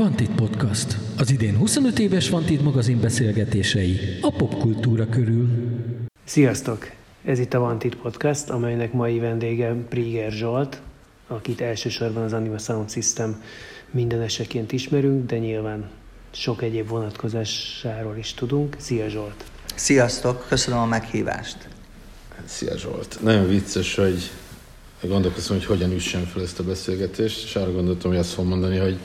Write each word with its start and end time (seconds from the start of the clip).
Vantit 0.00 0.30
Podcast. 0.30 0.96
Az 1.18 1.30
idén 1.30 1.56
25 1.56 1.98
éves 1.98 2.28
Vantit 2.30 2.62
magazin 2.62 3.00
beszélgetései 3.00 3.98
a 4.20 4.30
popkultúra 4.30 5.08
körül. 5.08 5.48
Sziasztok! 6.24 6.90
Ez 7.24 7.38
itt 7.38 7.54
a 7.54 7.58
Vantit 7.58 7.94
Podcast, 7.94 8.50
amelynek 8.50 8.92
mai 8.92 9.18
vendége 9.18 9.74
Priger 9.88 10.32
Zsolt, 10.32 10.80
akit 11.26 11.60
elsősorban 11.60 12.22
az 12.22 12.32
Anima 12.32 12.58
Sound 12.58 12.90
System 12.90 13.42
minden 13.90 14.20
eseként 14.20 14.72
ismerünk, 14.72 15.26
de 15.26 15.38
nyilván 15.38 15.90
sok 16.30 16.62
egyéb 16.62 16.88
vonatkozásáról 16.88 18.16
is 18.16 18.34
tudunk. 18.34 18.76
Szia 18.78 19.08
Zsolt! 19.08 19.44
Sziasztok, 19.74 20.46
köszönöm 20.48 20.80
a 20.80 20.86
meghívást. 20.86 21.68
Szia 22.44 22.76
Zsolt! 22.76 23.18
Nagyon 23.22 23.48
vicces, 23.48 23.94
hogy 23.94 24.30
gondolkoztam, 25.02 25.56
hogy 25.56 25.66
hogyan 25.66 25.92
üssem 25.92 26.22
fel 26.22 26.42
ezt 26.42 26.58
a 26.58 26.64
beszélgetést, 26.64 27.44
és 27.44 27.56
arra 27.56 27.72
gondoltam, 27.72 28.10
hogy 28.10 28.20
azt 28.20 28.30
fogom 28.30 28.50
mondani, 28.50 28.78
hogy 28.78 28.98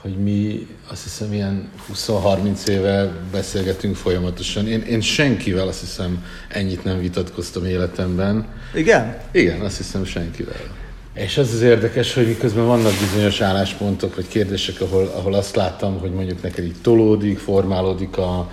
hogy 0.00 0.16
mi 0.16 0.66
azt 0.90 1.02
hiszem 1.02 1.32
ilyen 1.32 1.68
20-30 1.92 2.68
éve 2.68 3.12
beszélgetünk 3.32 3.96
folyamatosan. 3.96 4.68
Én, 4.68 4.80
én 4.80 5.00
senkivel 5.00 5.68
azt 5.68 5.80
hiszem 5.80 6.24
ennyit 6.48 6.84
nem 6.84 6.98
vitatkoztam 7.00 7.64
életemben. 7.64 8.46
Igen? 8.74 9.16
Igen, 9.32 9.60
azt 9.60 9.76
hiszem 9.76 10.04
senkivel. 10.04 10.78
És 11.14 11.38
az 11.38 11.52
az 11.52 11.60
érdekes, 11.62 12.14
hogy 12.14 12.26
miközben 12.26 12.66
vannak 12.66 12.92
bizonyos 13.12 13.40
álláspontok, 13.40 14.14
vagy 14.14 14.28
kérdések, 14.28 14.80
ahol, 14.80 15.12
ahol 15.16 15.34
azt 15.34 15.56
láttam, 15.56 15.98
hogy 15.98 16.12
mondjuk 16.12 16.42
neked 16.42 16.64
így 16.64 16.80
tolódik, 16.82 17.38
formálódik 17.38 18.16
a, 18.16 18.50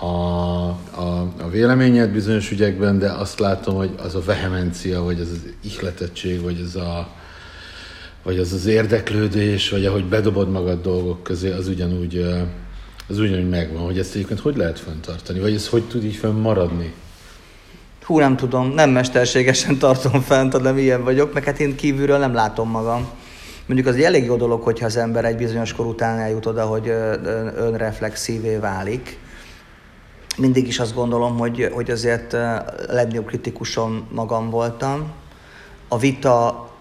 a, 0.00 0.06
a, 0.96 1.32
a 1.38 1.48
véleményed 1.50 2.10
bizonyos 2.10 2.50
ügyekben, 2.50 2.98
de 2.98 3.10
azt 3.10 3.38
látom, 3.38 3.74
hogy 3.74 3.90
az 4.02 4.14
a 4.14 4.20
vehemencia, 4.20 5.02
vagy 5.02 5.20
az 5.20 5.30
az 5.30 5.40
ihletettség, 5.60 6.40
vagy 6.40 6.60
az 6.66 6.76
a, 6.76 7.08
vagy 8.22 8.38
az 8.38 8.52
az 8.52 8.66
érdeklődés, 8.66 9.70
vagy 9.70 9.86
ahogy 9.86 10.04
bedobod 10.04 10.50
magad 10.50 10.82
dolgok 10.82 11.22
közé, 11.22 11.50
az 11.50 11.68
ugyanúgy, 11.68 12.16
az 13.08 13.18
ugyanúgy 13.18 13.48
megvan, 13.48 13.82
hogy 13.82 13.98
ezt 13.98 14.14
egyébként 14.14 14.40
hogy 14.40 14.56
lehet 14.56 14.78
fenntartani, 14.78 15.40
vagy 15.40 15.54
ez 15.54 15.68
hogy 15.68 15.82
tud 15.82 16.04
így 16.04 16.16
fönn 16.16 16.40
maradni? 16.40 16.92
Hú, 18.02 18.18
nem 18.18 18.36
tudom, 18.36 18.68
nem 18.68 18.90
mesterségesen 18.90 19.78
tartom 19.84 20.20
fent, 20.20 20.62
de 20.62 20.72
milyen 20.72 21.04
vagyok, 21.04 21.32
meg 21.34 21.44
hát 21.44 21.60
én 21.60 21.76
kívülről 21.76 22.18
nem 22.18 22.34
látom 22.34 22.70
magam. 22.70 23.08
Mondjuk 23.66 23.88
az 23.88 23.94
egy 23.94 24.02
elég 24.02 24.24
jó 24.24 24.36
dolog, 24.36 24.62
hogyha 24.62 24.86
az 24.86 24.96
ember 24.96 25.24
egy 25.24 25.36
bizonyos 25.36 25.72
kor 25.72 25.86
után 25.86 26.18
eljut 26.18 26.46
oda, 26.46 26.64
hogy 26.64 26.88
önreflexívé 27.56 28.56
válik. 28.56 29.18
Mindig 30.36 30.66
is 30.66 30.78
azt 30.78 30.94
gondolom, 30.94 31.38
hogy, 31.38 31.70
hogy 31.72 31.90
azért 31.90 32.32
legnagyobb 32.88 33.26
kritikusom 33.26 34.06
magam 34.10 34.50
voltam. 34.50 35.10
A 35.88 35.98
vita 35.98 36.71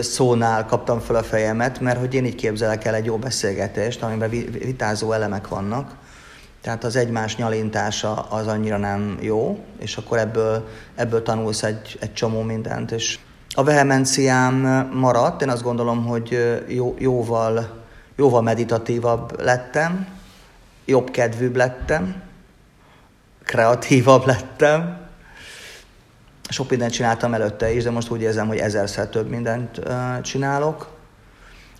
szónál 0.00 0.66
kaptam 0.66 1.00
fel 1.00 1.16
a 1.16 1.22
fejemet, 1.22 1.80
mert 1.80 1.98
hogy 1.98 2.14
én 2.14 2.24
így 2.24 2.34
képzelek 2.34 2.84
el 2.84 2.94
egy 2.94 3.04
jó 3.04 3.16
beszélgetést, 3.16 4.02
amiben 4.02 4.30
vitázó 4.50 5.12
elemek 5.12 5.48
vannak, 5.48 5.94
tehát 6.60 6.84
az 6.84 6.96
egymás 6.96 7.36
nyalintása 7.36 8.14
az 8.14 8.46
annyira 8.46 8.76
nem 8.76 9.18
jó, 9.20 9.64
és 9.78 9.96
akkor 9.96 10.18
ebből, 10.18 10.68
ebből 10.94 11.22
tanulsz 11.22 11.62
egy, 11.62 11.96
egy 12.00 12.12
csomó 12.12 12.42
mindent, 12.42 12.90
és 12.90 13.18
a 13.54 13.64
vehemenciám 13.64 14.54
maradt, 14.92 15.42
én 15.42 15.48
azt 15.48 15.62
gondolom, 15.62 16.06
hogy 16.06 16.62
jó, 16.68 16.94
jóval, 16.98 17.84
jóval 18.16 18.42
meditatívabb 18.42 19.40
lettem, 19.40 20.06
jobb 20.84 21.10
kedvűbb 21.10 21.56
lettem, 21.56 22.22
kreatívabb 23.44 24.26
lettem, 24.26 25.05
sok 26.48 26.70
mindent 26.70 26.92
csináltam 26.92 27.34
előtte 27.34 27.72
is, 27.72 27.82
de 27.82 27.90
most 27.90 28.10
úgy 28.10 28.20
érzem, 28.20 28.46
hogy 28.46 28.58
ezerszer 28.58 29.08
több 29.08 29.28
mindent 29.28 29.80
csinálok. 30.22 30.94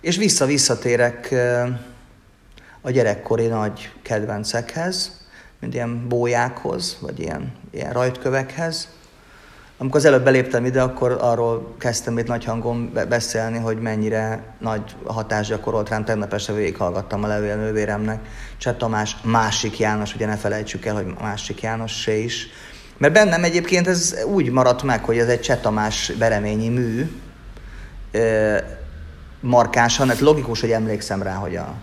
És 0.01 0.17
vissza-visszatérek 0.17 1.35
a 2.81 2.91
gyerekkori 2.91 3.47
nagy 3.47 3.91
kedvencekhez, 4.01 5.25
mint 5.59 5.73
ilyen 5.73 6.07
bójákhoz, 6.07 6.97
vagy 7.01 7.19
ilyen, 7.19 7.53
ilyen 7.71 7.93
rajtkövekhez. 7.93 8.87
Amikor 9.77 9.99
az 9.99 10.05
előbb 10.05 10.23
beléptem 10.23 10.65
ide, 10.65 10.81
akkor 10.81 11.17
arról 11.21 11.75
kezdtem 11.77 12.17
itt 12.17 12.27
nagy 12.27 12.43
hangon 12.43 12.93
beszélni, 13.09 13.57
hogy 13.57 13.81
mennyire 13.81 14.55
nagy 14.59 14.95
hatást 15.05 15.49
gyakorolt 15.49 15.89
rám. 15.89 16.05
Tegnap 16.05 16.33
este 16.33 16.53
végighallgattam 16.53 17.23
a 17.23 17.27
levél 17.27 17.55
nővéremnek. 17.55 18.19
Cseh 18.57 18.75
Tamás, 18.77 19.17
másik 19.23 19.79
János, 19.79 20.15
ugye 20.15 20.25
ne 20.25 20.35
felejtsük 20.35 20.85
el, 20.85 20.95
hogy 20.95 21.13
másik 21.21 21.61
János 21.61 22.01
se 22.01 22.15
is 22.15 22.47
mert 22.97 23.13
bennem 23.13 23.43
egyébként 23.43 23.87
ez 23.87 24.15
úgy 24.25 24.51
maradt 24.51 24.83
meg, 24.83 25.03
hogy 25.03 25.17
ez 25.17 25.27
egy 25.27 25.41
Csetamás 25.41 26.11
bereményi 26.17 26.69
mű, 26.69 27.11
markánsan, 29.39 30.07
hát 30.07 30.19
logikus, 30.19 30.61
hogy 30.61 30.71
emlékszem 30.71 31.21
rá, 31.21 31.33
hogy 31.33 31.55
a, 31.55 31.73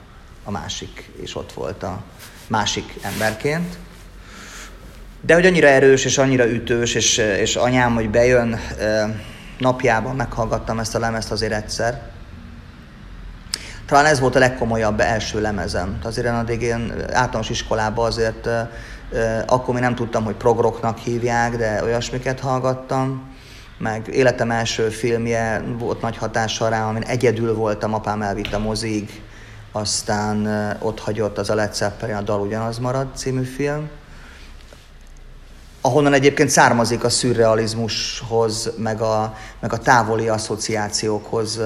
a 0.45 0.51
másik 0.51 1.11
is 1.23 1.37
ott 1.37 1.53
volt 1.53 1.83
a 1.83 2.03
másik 2.47 2.95
emberként. 3.03 3.77
De 5.21 5.35
hogy 5.35 5.47
annyira 5.47 5.67
erős 5.67 6.05
és 6.05 6.19
annyira 6.19 6.49
ütős, 6.49 6.95
és, 6.95 7.17
és 7.17 7.57
anyám, 7.57 7.95
hogy 7.95 8.11
bejön 8.11 8.61
napjában, 9.59 10.17
meghallgattam 10.17 10.79
ezt 10.79 10.95
a 10.95 10.99
lemezt 10.99 11.31
azért 11.31 11.53
egyszer. 11.53 12.03
Talán 13.87 14.07
ez 14.07 14.21
volt 14.21 14.35
a 14.35 14.39
legkomolyabb 14.39 15.01
első 15.01 15.41
lemezem. 15.41 15.99
Azért 16.03 16.27
addig 16.27 16.63
én 16.63 16.93
általános 17.13 17.51
iskolában 17.51 18.07
azért 18.07 18.49
akkor 19.47 19.75
még 19.75 19.82
nem 19.82 19.94
tudtam, 19.94 20.25
hogy 20.25 20.34
progroknak 20.34 20.98
hívják, 20.98 21.56
de 21.56 21.82
olyasmiket 21.82 22.41
hallgattam. 22.41 23.32
Meg 23.78 24.09
életem 24.12 24.50
első 24.50 24.88
filmje 24.88 25.62
volt 25.78 26.00
nagy 26.00 26.16
hatással 26.16 26.70
rá, 26.70 26.88
amin 26.88 27.03
egyedül 27.03 27.54
voltam, 27.54 27.94
apám 27.94 28.22
elvitt 28.22 28.53
a 28.53 28.59
mozig, 28.59 29.22
aztán 29.72 30.47
ott 30.81 31.00
hagyott 31.00 31.38
az 31.38 31.50
a 31.50 31.54
Led 31.54 31.75
Zeppelin, 31.75 32.15
a 32.15 32.22
dal 32.22 32.41
ugyanaz 32.41 32.78
marad 32.78 33.06
című 33.16 33.42
film 33.42 33.88
ahonnan 35.86 36.12
egyébként 36.12 36.48
származik 36.48 37.04
a 37.04 37.09
szürrealizmushoz, 37.09 38.71
meg 38.76 39.00
a, 39.00 39.34
meg 39.60 39.72
a 39.72 39.78
távoli 39.78 40.28
asszociációkhoz 40.28 41.60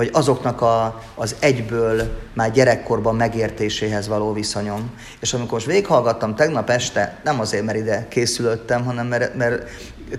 vagy 0.00 0.10
azoknak 0.12 0.60
a, 0.60 1.02
az 1.14 1.36
egyből 1.38 2.18
már 2.32 2.50
gyerekkorban 2.50 3.16
megértéséhez 3.16 4.08
való 4.08 4.32
viszonyom. 4.32 4.90
És 5.18 5.32
amikor 5.32 5.52
most 5.52 5.66
végighallgattam 5.66 6.34
tegnap 6.34 6.70
este, 6.70 7.20
nem 7.24 7.40
azért, 7.40 7.64
mert 7.64 7.78
ide 7.78 8.06
készülöttem, 8.08 8.84
hanem 8.84 9.06
mert, 9.06 9.34
mert 9.34 9.70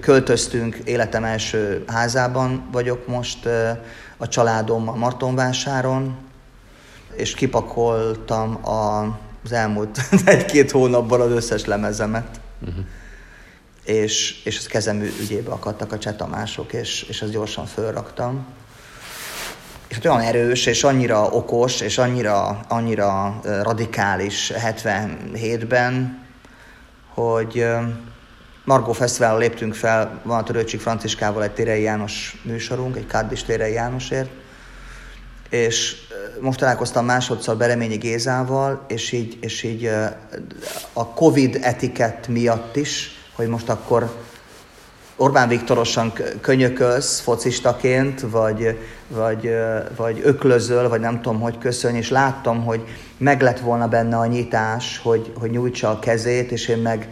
költöztünk 0.02 0.76
életem 0.76 1.24
első 1.24 1.84
házában 1.88 2.68
vagyok 2.72 3.08
most 3.08 3.46
a 4.18 4.28
családom 4.28 4.90
a 4.90 4.96
Martonvásáron, 4.96 6.18
és 7.16 7.34
kipakoltam 7.34 8.66
a, 8.66 9.02
az 9.44 9.52
elmúlt 9.52 10.00
egy-két 10.26 10.72
hónapban 10.72 11.22
az 11.22 11.32
összes 11.32 11.66
lemezemet. 11.66 12.40
Uh-huh. 12.60 12.86
És, 13.84 14.44
és 14.44 14.58
az 14.58 14.68
kezem 14.68 15.02
ügyébe 15.22 15.52
akadtak 15.52 15.92
a 15.92 15.98
csetamások, 15.98 16.74
és, 16.74 17.02
és 17.02 17.22
ezt 17.22 17.32
gyorsan 17.32 17.66
fölraktam 17.66 18.46
és 19.92 19.98
hát 19.98 20.06
olyan 20.06 20.22
erős, 20.28 20.66
és 20.66 20.84
annyira 20.84 21.28
okos, 21.30 21.82
és 21.82 21.98
annyira, 21.98 22.60
annyira 22.68 23.40
radikális 23.44 24.52
77-ben, 24.56 26.24
hogy 27.14 27.66
Margó 28.66 28.92
Fesztiválra 28.92 29.38
léptünk 29.38 29.74
fel, 29.74 30.22
van 30.24 30.40
a 30.40 30.44
Törőcsik 30.44 30.80
Franciskával 30.80 31.44
egy 31.44 31.52
Térei 31.52 31.82
János 31.82 32.42
műsorunk, 32.44 32.96
egy 32.96 33.06
Kárdis 33.06 33.44
Térei 33.44 33.74
Jánosért, 33.74 34.30
és 35.50 35.96
most 36.40 36.60
találkoztam 36.60 37.06
másodszor 37.06 37.58
Bereményi 37.58 37.98
Gézával, 37.98 38.86
és 38.88 39.12
így, 39.12 39.38
és 39.42 39.64
így 39.64 39.90
a 40.94 41.08
Covid 41.08 41.60
etikett 41.62 42.28
miatt 42.28 42.76
is, 42.76 43.10
hogy 43.36 43.48
most 43.48 43.70
akkor 43.70 44.24
Orbán 45.22 45.48
Viktorosan 45.48 46.14
könyökölsz 46.42 47.20
focistaként, 47.20 48.22
vagy, 48.22 48.78
vagy, 49.08 49.50
vagy 49.96 50.22
öklözöl, 50.24 50.90
vagy 50.90 51.00
nem 51.00 51.22
tudom, 51.22 51.40
hogy 51.40 51.58
köszönj, 51.58 51.98
és 51.98 52.10
láttam, 52.10 52.64
hogy 52.64 52.84
meg 53.18 53.42
lett 53.42 53.60
volna 53.60 53.88
benne 53.88 54.18
a 54.18 54.26
nyitás, 54.26 55.00
hogy, 55.04 55.34
hogy 55.40 55.50
nyújtsa 55.50 55.90
a 55.90 56.00
kezét, 56.00 56.52
és 56.52 56.68
én 56.68 56.78
meg 56.78 57.08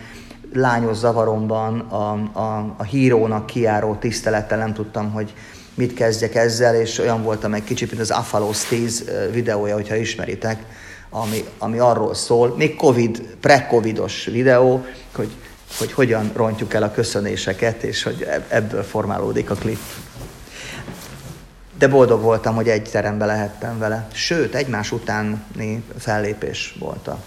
lányos 0.53 0.97
zavaromban 0.97 1.79
a, 1.79 2.11
a, 2.39 2.75
a 2.77 2.83
hírónak 2.83 3.45
kiáró 3.45 3.95
tisztelettel 3.95 4.57
nem 4.57 4.73
tudtam, 4.73 5.11
hogy 5.11 5.33
mit 5.73 5.93
kezdjek 5.93 6.35
ezzel, 6.35 6.75
és 6.75 6.99
olyan 6.99 7.23
voltam 7.23 7.53
egy 7.53 7.63
kicsit, 7.63 7.89
mint 7.89 8.01
az 8.01 8.11
Afalos 8.11 8.63
10 8.63 9.11
videója, 9.31 9.73
hogyha 9.73 9.95
ismeritek, 9.95 10.63
ami, 11.09 11.43
ami 11.57 11.79
arról 11.79 12.13
szól, 12.13 12.55
még 12.57 12.75
Covid, 12.75 13.21
pre-Covidos 13.39 14.25
videó, 14.25 14.85
hogy 15.15 15.29
hogy 15.77 15.91
hogyan 15.91 16.31
rontjuk 16.35 16.73
el 16.73 16.83
a 16.83 16.91
köszönéseket, 16.91 17.83
és 17.83 18.03
hogy 18.03 18.27
ebből 18.47 18.83
formálódik 18.83 19.49
a 19.49 19.55
klip. 19.55 19.79
De 21.77 21.87
boldog 21.87 22.21
voltam, 22.21 22.55
hogy 22.55 22.69
egy 22.69 22.89
terembe 22.89 23.25
lehettem 23.25 23.79
vele. 23.79 24.07
Sőt, 24.13 24.55
egymás 24.55 24.91
utáni 24.91 25.83
fellépés 25.97 26.75
volt 26.79 27.07
a 27.07 27.19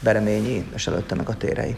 Bereményi, 0.00 0.66
és 0.74 0.86
előtte 0.86 1.14
meg 1.14 1.28
a 1.28 1.36
térei. 1.36 1.76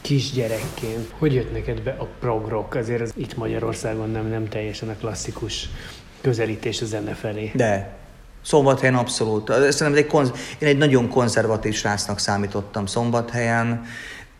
Kisgyerekként, 0.00 1.12
hogy 1.18 1.34
jött 1.34 1.52
neked 1.52 1.80
be 1.80 1.90
a 1.98 2.08
progrock? 2.20 2.74
Azért 2.74 3.00
az 3.00 3.12
itt 3.16 3.36
Magyarországon 3.36 4.10
nem, 4.10 4.26
nem 4.26 4.48
teljesen 4.48 4.88
a 4.88 4.94
klasszikus 4.94 5.68
közelítés 6.20 6.82
a 6.82 6.84
zene 6.84 7.14
felé. 7.14 7.50
De, 7.54 7.96
Szombathelyen 8.42 8.94
abszolút. 8.94 9.48
Szerintem 9.48 9.94
egy 9.94 10.06
konz- 10.06 10.36
én 10.58 10.68
egy 10.68 10.78
nagyon 10.78 11.08
konzervatív 11.08 11.74
srácnak 11.74 12.18
számítottam 12.18 12.86
Szombathelyen. 12.86 13.84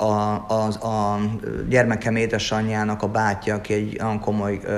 A, 0.04 0.44
a, 0.48 0.86
a 0.86 1.20
gyermekem 1.68 2.16
édesanyjának 2.16 3.02
a 3.02 3.08
bátyja, 3.08 3.54
aki 3.54 3.72
egy 3.72 3.98
olyan 4.00 4.20
komoly 4.20 4.60
uh, 4.64 4.72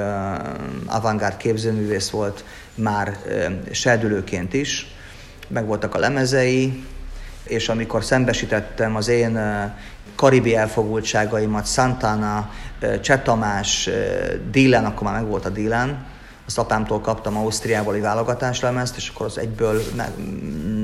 avantgárd 0.86 1.36
képzőművész 1.36 2.10
volt, 2.10 2.44
már 2.74 3.16
uh, 3.26 3.72
serdülőként 3.72 4.54
is. 4.54 4.86
Megvoltak 5.48 5.94
a 5.94 5.98
lemezei, 5.98 6.84
és 7.44 7.68
amikor 7.68 8.04
szembesítettem 8.04 8.96
az 8.96 9.08
én 9.08 9.36
uh, 9.36 9.70
karibi 10.14 10.56
elfogultságaimat, 10.56 11.66
Santana, 11.66 12.50
uh, 12.82 13.00
Csetamás, 13.00 13.86
uh, 13.86 13.94
Dylan, 14.50 14.84
akkor 14.84 15.02
már 15.02 15.20
megvolt 15.20 15.44
a 15.44 15.50
Dylan, 15.50 16.04
azt 16.46 16.58
apámtól 16.58 17.00
kaptam 17.00 17.36
Ausztriából 17.36 17.94
egy 17.94 18.00
válogatáslemezt, 18.00 18.96
és 18.96 19.08
akkor 19.14 19.26
az 19.26 19.38
egyből 19.38 19.82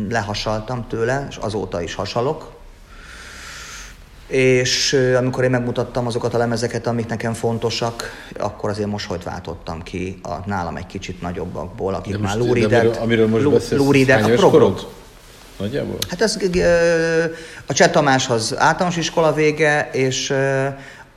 lehasaltam 0.09 0.87
tőle, 0.89 1.27
és 1.31 1.37
azóta 1.37 1.83
is 1.83 1.95
hasalok. 1.95 2.62
És 4.33 4.93
amikor 5.17 5.45
én 5.45 5.51
megmutattam 5.51 6.07
azokat 6.07 6.35
a 6.35 6.39
lemezeket, 6.39 6.87
amik 6.87 7.07
nekem 7.07 7.33
fontosak, 7.33 8.11
akkor 8.39 8.71
azért 8.71 8.89
mosolyt 8.89 9.23
váltottam 9.23 9.83
ki 9.83 10.19
a 10.23 10.35
nálam 10.47 10.77
egy 10.77 10.87
kicsit 10.87 11.21
nagyobbakból, 11.21 11.95
akik 11.95 12.13
De 12.13 12.19
már 12.19 12.37
most- 12.37 12.53
Reedet- 12.53 12.97
amiről, 12.97 13.25
amiről 13.25 13.29
most 13.51 13.69
hány 14.09 14.33
a 14.33 14.51
korod? 14.51 14.89
Nagyjából? 15.59 15.97
Hát 16.09 16.21
ez 16.21 16.37
a 17.67 17.73
Cseh 17.73 17.91
Tamáshoz 17.91 18.55
általános 18.59 18.97
iskola 18.97 19.33
vége, 19.33 19.89
és 19.93 20.35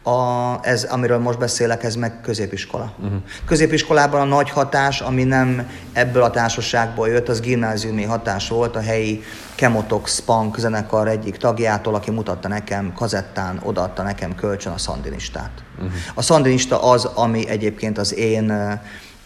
a, 0.06 0.60
ez, 0.62 0.84
amiről 0.84 1.18
most 1.18 1.38
beszélek, 1.38 1.84
ez 1.84 1.96
meg 1.96 2.22
középiskola. 2.22 2.94
Uh-huh. 2.98 3.22
Középiskolában 3.46 4.22
a 4.22 4.24
nagy 4.24 4.50
hatás, 4.50 5.02
ami 5.02 5.24
nem 5.24 5.70
ebből 5.94 6.24
a 6.24 6.30
társaságból 6.30 7.08
jött, 7.08 7.30
az 7.30 7.40
gimnáziumi 7.40 8.04
hatás 8.04 8.48
volt, 8.48 8.76
a 8.76 8.82
helyi 8.82 9.24
Kemotox 9.56 10.20
Punk 10.20 10.58
zenekar 10.58 11.08
egyik 11.08 11.38
tagjától, 11.38 11.96
aki 11.96 12.12
mutatta 12.12 12.48
nekem 12.48 12.94
kazettán, 12.94 13.60
odaadta 13.64 14.04
nekem 14.04 14.36
kölcsön 14.36 14.72
a 14.74 14.78
szandinistát. 14.78 15.52
Uh-huh. 15.76 15.92
A 16.14 16.22
szandinista 16.22 16.84
az, 16.84 17.06
ami 17.06 17.50
egyébként 17.50 17.98
az 17.98 18.14
én 18.14 18.50
ö, 18.50 18.72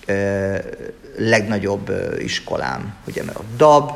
ö, 0.05 0.55
legnagyobb 1.17 1.91
iskolám, 2.19 2.93
ugye, 3.07 3.23
mert 3.23 3.37
a 3.37 3.43
DAB, 3.57 3.91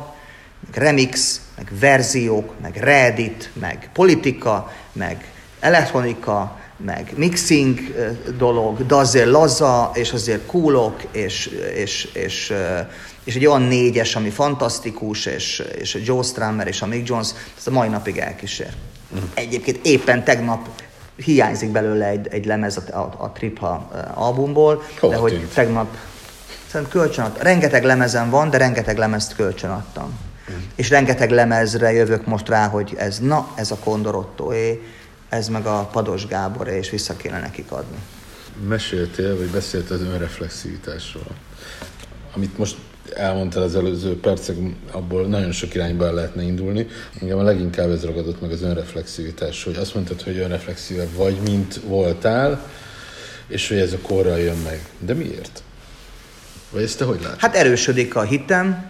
meg 0.65 0.83
remix, 0.83 1.41
meg 1.57 1.71
verziók, 1.79 2.53
meg 2.61 2.75
reddit, 2.75 3.49
meg 3.53 3.89
politika, 3.93 4.71
meg 4.93 5.31
elektronika, 5.59 6.61
meg 6.85 7.13
mixing 7.15 7.79
dolog, 8.37 8.85
de 8.85 8.95
azért 8.95 9.29
laza, 9.29 9.91
és 9.93 10.11
azért 10.11 10.45
coolok, 10.45 11.03
és, 11.11 11.45
és, 11.75 12.09
és, 12.13 12.53
és 13.23 13.35
egy 13.35 13.45
olyan 13.45 13.61
négyes, 13.61 14.15
ami 14.15 14.29
fantasztikus, 14.29 15.25
és, 15.25 15.63
és 15.79 15.97
Joe 16.03 16.23
Strummer 16.23 16.67
és 16.67 16.81
a 16.81 16.85
Mick 16.85 17.07
Jones, 17.07 17.27
ez 17.57 17.67
a 17.67 17.71
mai 17.71 17.87
napig 17.87 18.17
elkísér. 18.17 18.73
Egyébként 19.33 19.85
éppen 19.85 20.23
tegnap 20.23 20.67
hiányzik 21.15 21.69
belőle 21.69 22.07
egy, 22.07 22.27
egy 22.27 22.45
lemez 22.45 22.77
a, 22.77 22.97
a, 22.97 23.13
a 23.17 23.31
Tripha 23.31 23.91
albumból, 24.13 24.83
Hova 24.99 25.13
de 25.13 25.19
hogy 25.19 25.31
tűnt? 25.31 25.53
tegnap 25.53 25.97
Szerintem 26.73 27.01
kölcsön 27.01 27.25
adtam. 27.25 27.43
Rengeteg 27.43 27.83
lemezem 27.83 28.29
van, 28.29 28.49
de 28.49 28.57
rengeteg 28.57 28.97
lemezt 28.97 29.35
kölcsön 29.35 29.69
adtam. 29.69 30.19
És 30.75 30.89
rengeteg 30.89 31.29
lemezre 31.31 31.91
jövök 31.91 32.25
most 32.25 32.49
rá, 32.49 32.67
hogy 32.67 32.93
ez, 32.97 33.19
na, 33.19 33.47
ez 33.55 33.71
a 33.71 33.75
Kondorottoé, 33.75 34.81
ez 35.33 35.47
meg 35.47 35.65
a 35.65 35.89
Pados 35.91 36.27
Gáboré, 36.27 36.77
és 36.77 36.89
vissza 36.89 37.15
kéne 37.15 37.39
nekik 37.39 37.71
adni. 37.71 37.97
Meséltél, 38.67 39.37
vagy 39.37 39.49
beszéltél 39.49 39.95
az 39.95 40.01
önreflexivitásról. 40.01 41.35
Amit 42.35 42.57
most 42.57 42.75
elmondtál 43.15 43.63
az 43.63 43.75
előző 43.75 44.19
percek, 44.19 44.55
abból 44.91 45.27
nagyon 45.27 45.51
sok 45.51 45.75
irányba 45.75 46.05
el 46.05 46.13
lehetne 46.13 46.41
indulni. 46.41 46.87
Engem 47.21 47.37
a 47.37 47.43
leginkább 47.43 47.89
ez 47.89 48.05
ragadott 48.05 48.41
meg 48.41 48.51
az 48.51 48.61
önreflexivitás, 48.61 49.63
hogy 49.63 49.75
azt 49.75 49.93
mondtad, 49.93 50.21
hogy 50.21 50.37
önreflexíve 50.37 51.07
vagy, 51.15 51.39
mint 51.41 51.79
voltál, 51.85 52.69
és 53.47 53.67
hogy 53.67 53.77
ez 53.77 53.93
a 53.93 53.97
korral 54.01 54.39
jön 54.39 54.57
meg. 54.57 54.85
De 54.99 55.13
miért? 55.13 55.63
Vagy 56.69 56.83
ezt 56.83 56.97
te 56.97 57.05
hogy 57.05 57.21
látod? 57.21 57.39
Hát 57.39 57.55
erősödik 57.55 58.15
a 58.15 58.21
hitem, 58.21 58.89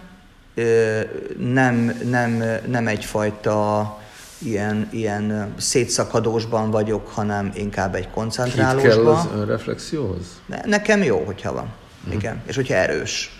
nem, 1.38 2.00
nem, 2.04 2.44
nem 2.66 2.86
egyfajta 2.86 4.02
ilyen, 4.44 4.88
ilyen 4.90 5.54
szétszakadósban 5.58 6.70
vagyok, 6.70 7.08
hanem 7.08 7.52
inkább 7.54 7.94
egy 7.94 8.10
koncentrálósban. 8.10 8.90
kell 8.90 9.06
az 9.06 9.26
önreflexióhoz? 9.36 10.40
Ne, 10.46 10.60
nekem 10.64 11.02
jó, 11.02 11.22
hogyha 11.24 11.52
van. 11.52 11.72
Igen. 12.10 12.42
És 12.46 12.54
hogyha 12.56 12.74
erős. 12.74 13.38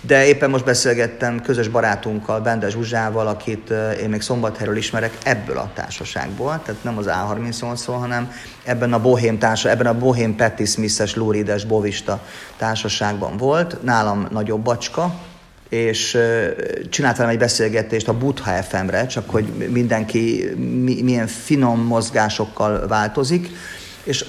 De 0.00 0.26
éppen 0.26 0.50
most 0.50 0.64
beszélgettem 0.64 1.40
közös 1.40 1.68
barátunkkal, 1.68 2.40
Bende 2.40 2.68
Zsuzsával, 2.68 3.26
akit 3.26 3.70
én 4.00 4.08
még 4.08 4.20
Szombathelyről 4.20 4.76
ismerek 4.76 5.18
ebből 5.24 5.58
a 5.58 5.70
társaságból, 5.74 6.60
tehát 6.64 6.84
nem 6.84 6.98
az 6.98 7.06
A38-ról, 7.08 7.96
hanem 7.98 8.32
ebben 8.64 8.92
a 8.92 9.00
Bohém 9.00 9.38
társa, 9.38 9.68
ebben 9.68 9.86
a 9.86 9.98
Bohém 9.98 10.36
Patti 10.36 10.64
Smith-es, 10.64 11.14
Lurides, 11.14 11.64
Bovista 11.64 12.20
társaságban 12.56 13.36
volt, 13.36 13.82
nálam 13.82 14.26
nagyobb 14.30 14.60
bacska, 14.60 15.14
és 15.68 16.14
ö, 16.14 16.48
csinált 16.90 17.16
velem 17.16 17.32
egy 17.32 17.38
beszélgetést 17.38 18.08
a 18.08 18.18
Butha 18.18 18.62
FM-re, 18.62 19.06
csak 19.06 19.30
hogy 19.30 19.44
mindenki 19.70 20.50
mi, 20.56 21.02
milyen 21.02 21.26
finom 21.26 21.80
mozgásokkal 21.80 22.86
változik, 22.86 23.48
és 24.04 24.24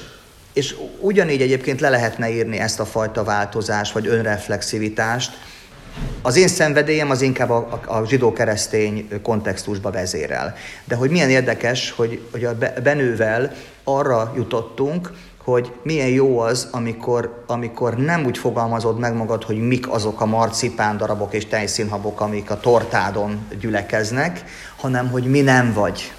és 0.58 0.76
ugyanígy 1.00 1.42
egyébként 1.42 1.80
le 1.80 1.90
lehetne 1.90 2.30
írni 2.30 2.58
ezt 2.58 2.80
a 2.80 2.86
fajta 2.86 3.24
változást, 3.24 3.92
vagy 3.92 4.08
önreflexivitást. 4.08 5.32
Az 6.22 6.36
én 6.36 6.48
szenvedélyem 6.48 7.10
az 7.10 7.22
inkább 7.22 7.50
a, 7.50 7.82
a, 7.86 8.06
zsidó-keresztény 8.06 9.08
kontextusba 9.22 9.92
vezérel. 9.92 10.56
De 10.84 10.96
hogy 10.96 11.10
milyen 11.10 11.30
érdekes, 11.30 11.92
hogy, 11.92 12.22
hogy 12.32 12.46
a 12.46 12.58
Be- 12.58 12.74
Benővel 12.84 13.52
arra 13.84 14.34
jutottunk, 14.36 15.12
hogy 15.52 15.72
milyen 15.84 16.08
jó 16.08 16.40
az, 16.40 16.68
amikor, 16.72 17.44
amikor 17.46 17.98
nem 17.98 18.26
úgy 18.26 18.38
fogalmazod 18.38 19.00
meg 19.00 19.16
magad, 19.16 19.44
hogy 19.44 19.68
mik 19.68 19.90
azok 19.90 20.22
a 20.22 20.26
marcipán 20.26 20.98
darabok 20.98 21.34
és 21.34 21.46
tejszínhabok, 21.46 22.22
amik 22.22 22.52
a 22.52 22.60
tortádon 22.60 23.48
gyülekeznek, 23.60 24.44
hanem 24.78 25.10
hogy 25.10 25.24
mi 25.24 25.42
nem 25.42 25.74
vagy. 25.74 26.12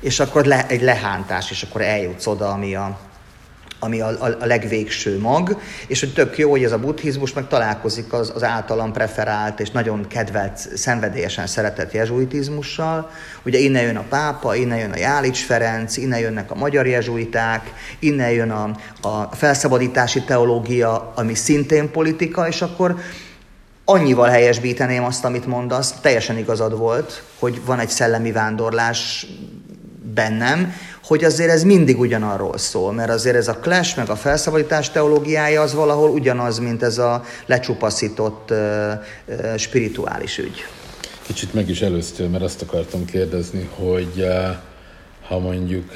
És 0.00 0.20
akkor 0.20 0.44
le, 0.44 0.66
egy 0.66 0.82
lehántás, 0.82 1.50
és 1.50 1.62
akkor 1.62 1.80
eljutsz 1.80 2.26
oda, 2.26 2.50
ami 2.50 2.74
a, 2.74 2.98
ami 3.80 4.00
a, 4.00 4.08
a, 4.08 4.36
a 4.40 4.46
legvégső 4.46 5.18
mag, 5.18 5.60
és 5.86 6.00
hogy 6.00 6.12
tök 6.12 6.38
jó, 6.38 6.50
hogy 6.50 6.64
ez 6.64 6.72
a 6.72 6.78
buddhizmus 6.78 7.32
meg 7.32 7.48
találkozik 7.48 8.12
az, 8.12 8.32
az 8.34 8.42
általam 8.42 8.92
preferált 8.92 9.60
és 9.60 9.70
nagyon 9.70 10.06
kedvelt, 10.08 10.76
szenvedélyesen 10.76 11.46
szeretett 11.46 11.92
jezsuitizmussal. 11.92 13.10
Ugye 13.44 13.58
innen 13.58 13.82
jön 13.82 13.96
a 13.96 14.04
pápa, 14.08 14.54
innen 14.54 14.78
jön 14.78 14.90
a 14.90 14.98
Jálics 14.98 15.44
Ferenc, 15.44 15.96
innen 15.96 16.18
jönnek 16.18 16.50
a 16.50 16.54
magyar 16.54 16.86
jezsuiták, 16.86 17.72
innen 17.98 18.30
jön 18.30 18.50
a, 18.50 18.70
a 19.08 19.34
felszabadítási 19.34 20.22
teológia, 20.22 21.12
ami 21.14 21.34
szintén 21.34 21.90
politika, 21.90 22.48
és 22.48 22.62
akkor 22.62 22.96
annyival 23.84 24.28
helyesbíteném 24.28 25.04
azt, 25.04 25.24
amit 25.24 25.46
mondasz, 25.46 25.94
teljesen 26.00 26.38
igazad 26.38 26.78
volt, 26.78 27.22
hogy 27.38 27.60
van 27.64 27.78
egy 27.78 27.88
szellemi 27.88 28.32
vándorlás 28.32 29.26
bennem, 30.14 30.74
hogy 31.04 31.24
azért 31.24 31.50
ez 31.50 31.62
mindig 31.62 31.98
ugyanarról 31.98 32.58
szól, 32.58 32.92
mert 32.92 33.10
azért 33.10 33.36
ez 33.36 33.48
a 33.48 33.56
clash 33.56 33.96
meg 33.96 34.08
a 34.08 34.16
felszabadítás 34.16 34.90
teológiája 34.90 35.62
az 35.62 35.74
valahol 35.74 36.10
ugyanaz, 36.10 36.58
mint 36.58 36.82
ez 36.82 36.98
a 36.98 37.24
lecsupaszított 37.46 38.52
spirituális 39.56 40.38
ügy. 40.38 40.64
Kicsit 41.22 41.54
meg 41.54 41.68
is 41.68 41.82
előztél, 41.82 42.28
mert 42.28 42.44
azt 42.44 42.62
akartam 42.62 43.04
kérdezni, 43.04 43.68
hogy 43.74 44.26
ha 45.26 45.38
mondjuk 45.38 45.90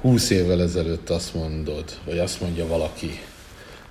20 0.00 0.30
évvel 0.30 0.62
ezelőtt 0.62 1.10
azt 1.10 1.34
mondod, 1.34 1.84
vagy 2.04 2.18
azt 2.18 2.40
mondja 2.40 2.66
valaki, 2.66 3.20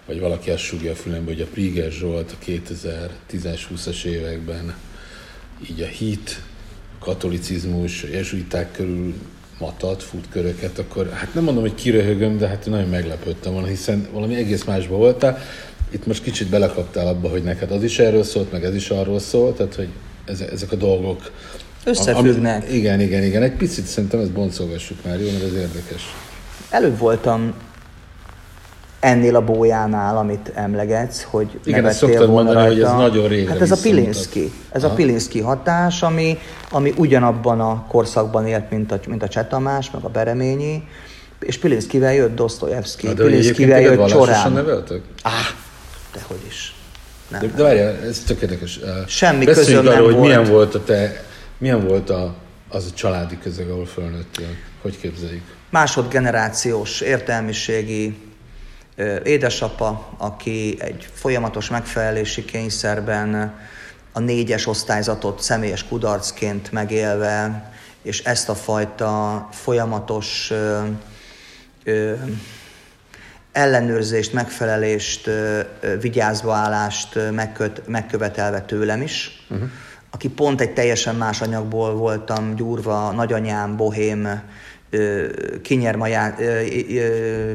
vagy 0.06 0.20
valaki 0.20 0.50
azt 0.50 0.64
súgja 0.64 0.92
a 0.92 0.96
fülembe, 0.96 1.32
hogy 1.32 1.42
a 1.42 1.46
Priger 1.46 1.92
Zsolt 1.92 2.32
a 2.32 2.46
2010-20-as 2.46 4.04
években 4.04 4.76
így 5.70 5.82
a 5.82 5.86
hit, 5.86 6.42
katolicizmus, 7.00 8.04
jezsuiták 8.04 8.72
körül 8.72 9.14
matat, 9.62 10.04
fut 10.04 10.26
köröket, 10.30 10.80
akkor 10.80 11.10
hát 11.14 11.34
nem 11.34 11.44
mondom, 11.44 11.64
hogy 11.64 11.76
kiröhögöm, 11.76 12.38
de 12.38 12.48
hát 12.48 12.66
nagyon 12.66 12.90
meglepődtem 12.90 13.54
volna, 13.54 13.68
hiszen 13.68 14.08
valami 14.14 14.36
egész 14.36 14.64
másba 14.64 14.96
voltál. 14.96 15.38
Itt 15.90 16.06
most 16.06 16.24
kicsit 16.24 16.50
belekaptál 16.50 17.08
abba, 17.08 17.30
hogy 17.30 17.44
neked 17.44 17.72
az 17.72 17.84
is 17.84 18.00
erről 18.00 18.24
szólt, 18.24 18.52
meg 18.52 18.64
ez 18.64 18.76
is 18.76 18.90
arról 18.90 19.20
szólt, 19.20 19.56
tehát 19.56 19.76
hogy 19.76 19.90
ezek 20.52 20.72
a 20.72 20.76
dolgok 20.76 21.32
Összefüggnek. 21.86 22.64
Ami, 22.64 22.76
igen, 22.76 23.00
igen, 23.00 23.24
igen. 23.24 23.44
Egy 23.44 23.56
picit 23.56 23.86
szerintem 23.86 24.20
ezt 24.20 24.32
boncolgassuk 24.32 24.98
már, 25.06 25.20
jó, 25.20 25.32
mert 25.32 25.44
ez 25.44 25.54
érdekes. 25.54 26.02
Előbb 26.70 26.98
voltam 26.98 27.54
ennél 29.02 29.36
a 29.36 29.42
bójánál, 29.42 30.18
amit 30.18 30.52
emlegetsz, 30.54 31.24
hogy 31.30 31.60
Igen, 31.66 31.86
ezt 31.86 31.98
szoktad 31.98 32.28
volna 32.30 32.34
mondani, 32.34 32.68
hogy 32.68 32.80
rajta. 32.82 32.92
ez 32.94 32.98
nagyon 33.00 33.28
régre 33.28 33.52
Hát 33.52 33.62
ez 33.62 33.72
a. 33.72 33.78
Pilinszki. 33.82 34.52
Ez 34.72 34.84
Aha. 34.84 34.94
a 34.94 34.96
Pilinszki 34.96 35.40
hatás, 35.40 36.02
ami, 36.02 36.38
ami 36.72 36.94
ugyanabban 36.98 37.60
a 37.62 37.86
korszakban 37.88 38.48
élt, 38.48 38.70
mint 38.70 38.92
a, 38.92 39.00
mint 39.08 39.24
a 39.24 39.28
Cseh 39.28 39.46
Tamás, 39.50 39.92
meg 39.92 40.04
a 40.04 40.10
Bereményi, 40.10 40.84
és 41.40 41.58
Pilinszkivel 41.58 42.14
jött 42.14 42.36
Dostoyevsky, 42.36 43.08
Na, 43.08 43.14
hogy 43.16 43.26
Pilinszkivel 43.26 43.80
jött 43.82 44.06
Csorán. 44.08 44.52
neveltek? 44.52 45.02
Á, 45.24 45.32
dehogy 46.14 46.42
is. 46.48 46.76
nem. 47.28 47.42
De, 47.42 47.48
de 47.56 47.64
várjál, 47.64 47.96
ez 48.08 48.20
tök 48.28 48.42
érdekes. 48.42 48.80
Semmi 49.08 49.46
Beszéljünk 49.46 49.84
közöm 49.86 49.98
arról, 50.00 50.10
nem 50.12 50.20
hogy 50.20 50.28
milyen 50.30 50.52
volt. 50.52 50.76
a 50.76 50.84
te, 50.84 51.24
milyen 51.58 51.88
volt 51.88 52.10
a, 52.10 52.34
az 52.70 52.86
a 52.92 52.94
családi 52.94 53.38
közeg, 53.44 53.70
ahol 53.70 53.86
fölnőttél. 53.86 54.48
Hogy 54.82 55.00
képzeljük? 55.00 55.44
másodgenerációs 55.70 57.02
értelmiségi 57.02 58.18
édesapa, 59.24 60.10
aki 60.18 60.76
egy 60.80 61.08
folyamatos 61.14 61.70
megfelelési 61.70 62.46
kényszerben 62.46 63.54
a 64.12 64.20
négyes 64.20 64.68
osztályzatot 64.68 65.42
személyes 65.42 65.84
kudarcként 65.88 66.72
megélve, 66.72 67.70
és 68.02 68.20
ezt 68.20 68.50
a 68.50 68.56
fajta 68.56 69.48
folyamatos 69.52 70.52
ö, 70.52 70.80
ö, 71.84 72.14
ellenőrzést, 73.52 74.34
megfelelést, 74.34 75.28
ö, 75.28 75.62
állást 76.48 77.16
ö, 77.16 77.32
megköt, 77.32 77.88
megkövetelve 77.88 78.62
tőlem 78.62 79.02
is, 79.02 79.46
uh-huh. 79.50 79.70
aki 80.12 80.30
pont 80.30 80.62
egy 80.62 80.74
teljesen 80.74 81.16
más 81.16 81.42
anyagból 81.42 81.96
voltam 81.96 82.56
gyúrva, 82.56 83.12
nagyanyám, 83.12 83.78
bohém, 83.78 84.42
ö, 84.90 85.28
kinyerma 85.62 86.08
já, 86.08 86.36
ö, 86.40 86.66
ö, 86.90 87.52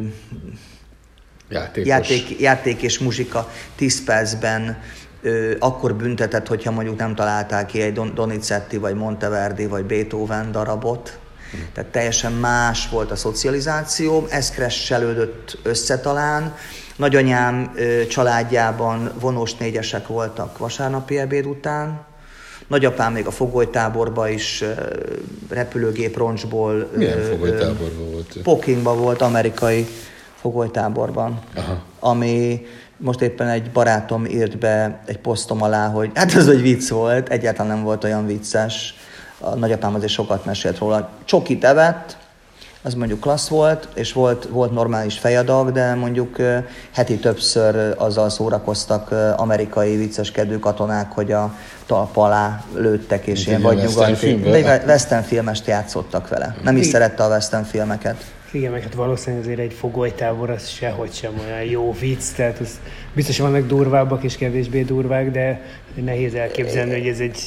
Játékos. 1.49 1.89
játék, 1.89 2.41
játék 2.41 2.83
és 2.83 2.99
muzsika 2.99 3.51
10 3.77 4.05
percben 4.05 4.83
ö, 5.23 5.55
akkor 5.59 5.95
büntetett, 5.95 6.47
hogyha 6.47 6.71
mondjuk 6.71 6.97
nem 6.97 7.15
találták 7.15 7.67
ki 7.67 7.81
egy 7.81 7.93
Don- 7.93 8.15
Donizetti, 8.15 8.77
vagy 8.77 8.95
Monteverdi, 8.95 9.67
vagy 9.67 9.85
Beethoven 9.85 10.53
darabot. 10.53 11.19
Tehát 11.73 11.91
teljesen 11.91 12.33
más 12.33 12.89
volt 12.89 13.11
a 13.11 13.17
szocializáció, 13.17 14.27
ez 14.31 14.51
kresselődött 14.51 15.59
össze 15.63 15.99
talán. 16.01 16.55
Nagyanyám 16.97 17.73
ö, 17.75 18.07
családjában 18.07 19.13
vonós 19.21 19.55
négyesek 19.55 20.07
voltak 20.07 20.59
vasárnapi 20.59 21.19
ebéd 21.19 21.47
után. 21.47 22.05
Nagyapám 22.67 23.13
még 23.13 23.27
a 23.27 23.31
fogolytáborba 23.31 24.29
is 24.29 24.63
ö, 24.63 24.73
repülőgép 25.49 26.17
roncsból. 26.17 26.91
Milyen 26.97 27.23
fogolytáborban 27.23 28.11
volt 28.13 28.37
ő? 28.37 28.41
Pokingban 28.41 28.99
volt, 28.99 29.23
amerikai 29.23 29.87
fogolytáborban, 30.41 31.39
Aha. 31.57 31.83
ami 32.01 32.67
most 32.97 33.21
éppen 33.21 33.49
egy 33.49 33.71
barátom 33.71 34.25
írt 34.25 34.59
be 34.59 35.01
egy 35.05 35.19
posztom 35.19 35.63
alá, 35.63 35.89
hogy 35.89 36.11
hát 36.15 36.35
ez 36.35 36.49
egy 36.49 36.63
vicc 36.63 36.89
volt, 36.89 37.29
egyáltalán 37.29 37.77
nem 37.77 37.85
volt 37.85 38.05
olyan 38.05 38.27
vicces. 38.27 38.95
A 39.41 39.55
nagyapám 39.55 39.95
azért 39.95 40.13
sokat 40.13 40.45
mesélt 40.45 40.79
róla. 40.79 41.09
Csokit 41.25 41.65
evett, 41.65 42.17
az 42.83 42.95
mondjuk 42.95 43.21
klassz 43.21 43.49
volt, 43.49 43.89
és 43.95 44.13
volt, 44.13 44.49
volt 44.51 44.73
normális 44.73 45.19
fejadag, 45.19 45.73
de 45.73 45.95
mondjuk 45.95 46.37
heti 46.95 47.17
többször 47.19 47.95
azzal 47.99 48.29
szórakoztak 48.31 49.15
amerikai 49.37 49.97
vicceskedő 49.97 50.59
katonák, 50.59 51.13
hogy 51.13 51.33
a 51.33 51.55
talpa 51.87 52.23
alá 52.25 52.65
lőttek, 52.75 53.27
és 53.27 53.35
Mint 53.37 53.47
ilyen 53.47 53.63
vagy 53.63 53.77
nyugati. 53.77 54.15
filmben? 54.15 54.51
De 54.51 54.81
egy 54.81 54.87
western 54.87 55.23
filmest 55.23 55.67
játszottak 55.67 56.29
vele. 56.29 56.57
Nem 56.63 56.77
is 56.77 56.87
szerette 56.87 57.25
a 57.25 57.29
western 57.29 57.65
filmeket. 57.65 58.25
Igen, 58.51 58.73
meg 58.73 58.83
hát 58.83 58.95
valószínűleg 58.95 59.45
azért 59.45 59.59
egy 59.59 59.73
fogolytábor 59.73 60.51
az 60.51 60.69
sehogy 60.69 61.13
sem 61.13 61.33
olyan 61.47 61.63
jó 61.63 61.93
vicc, 62.01 62.23
tehát 62.37 62.59
az 62.59 62.81
biztos 63.13 63.39
vannak 63.39 63.67
durvábbak 63.67 64.23
és 64.23 64.37
kevésbé 64.37 64.83
durvák, 64.83 65.31
de 65.31 65.61
nehéz 65.95 66.35
elképzelni, 66.35 66.93
hogy 66.99 67.09
ez 67.09 67.19
egy 67.21 67.39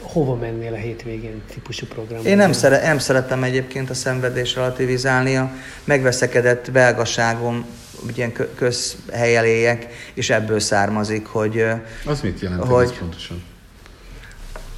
hova 0.00 0.34
mennél 0.34 0.72
a 0.72 0.76
hétvégén 0.76 1.42
típusú 1.52 1.86
program. 1.86 2.26
Én 2.26 2.36
nem, 2.36 2.52
szere, 2.52 2.80
nem 2.82 2.98
szeretem 2.98 3.42
egyébként 3.42 3.90
a 3.90 3.94
szenvedés 3.94 4.54
relativizálni, 4.54 5.36
a 5.36 5.50
megveszekedett 5.84 6.70
belgaságom, 6.70 7.66
ilyen 8.14 8.32
kö- 8.32 8.54
közhelyen 8.54 9.44
éljek, 9.44 9.86
és 10.14 10.30
ebből 10.30 10.60
származik, 10.60 11.26
hogy 11.26 11.64
Az 12.06 12.20
mit 12.20 12.40
jelent 12.40 12.64
Hogy- 12.64 12.84
ez 12.84 12.98
pontosan? 12.98 13.42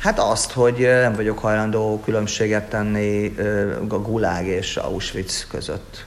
Hát 0.05 0.19
azt, 0.19 0.53
hogy 0.53 0.79
nem 0.79 1.15
vagyok 1.15 1.39
hajlandó 1.39 2.01
különbséget 2.05 2.69
tenni 2.69 3.35
a 3.89 3.99
Gulág 3.99 4.47
és 4.47 4.77
Auschwitz 4.77 5.47
között. 5.51 6.05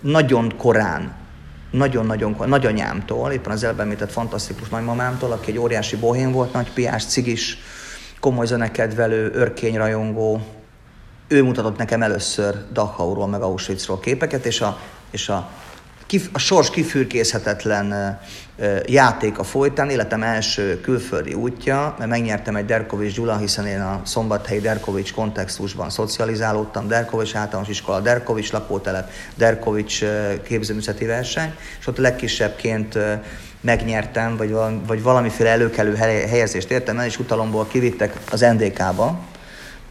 Nagyon 0.00 0.56
korán, 0.56 1.16
nagyon-nagyon 1.70 2.32
korán, 2.34 2.48
nagyanyámtól, 2.48 3.32
éppen 3.32 3.52
az 3.52 3.64
előbb 3.64 3.80
említett 3.80 4.12
fantasztikus 4.12 4.68
nagymamámtól, 4.68 5.32
aki 5.32 5.50
egy 5.50 5.58
óriási 5.58 5.96
bohén 5.96 6.32
volt, 6.32 6.52
nagy 6.52 6.72
piás, 6.72 7.04
cigis, 7.04 7.58
komoly 8.20 8.46
zenekedvelő, 8.46 9.30
örkényrajongó, 9.34 10.42
ő 11.28 11.42
mutatott 11.42 11.76
nekem 11.76 12.02
először 12.02 12.54
Dachauról, 12.72 13.26
meg 13.26 13.42
Auschwitzról 13.42 14.00
képeket, 14.00 14.44
és 14.44 14.60
a, 14.60 14.78
és 15.10 15.28
a, 15.28 15.50
a 16.32 16.38
sors 16.38 16.70
kifürkészhetetlen 16.70 18.18
ö, 18.58 18.76
játéka 18.86 19.44
folytán. 19.44 19.90
Életem 19.90 20.22
első 20.22 20.80
külföldi 20.80 21.34
útja, 21.34 21.94
mert 21.98 22.10
megnyertem 22.10 22.56
egy 22.56 22.64
Derkovics 22.64 23.14
Gyula, 23.14 23.36
hiszen 23.36 23.66
én 23.66 23.80
a 23.80 24.00
szombathelyi 24.04 24.60
Derkovics 24.60 25.12
kontextusban 25.12 25.90
szocializálódtam, 25.90 26.88
Derkovics 26.88 27.34
általános 27.34 27.68
iskola, 27.68 28.00
Derkovics 28.00 28.52
lakótelep, 28.52 29.10
Derkovics 29.34 30.04
képzőművészeti 30.42 31.04
verseny, 31.04 31.54
és 31.80 31.86
ott 31.86 31.96
legkisebbként 31.96 32.98
megnyertem, 33.60 34.36
vagy 34.36 34.50
valami, 34.50 34.80
vagy 34.86 35.02
valamiféle 35.02 35.50
előkelő 35.50 35.94
hely- 35.94 36.28
helyezést 36.28 36.70
értem 36.70 36.98
el, 36.98 37.06
és 37.06 37.18
utalomból 37.18 37.66
kivittek 37.66 38.16
az 38.30 38.40
NDK-ba, 38.40 39.18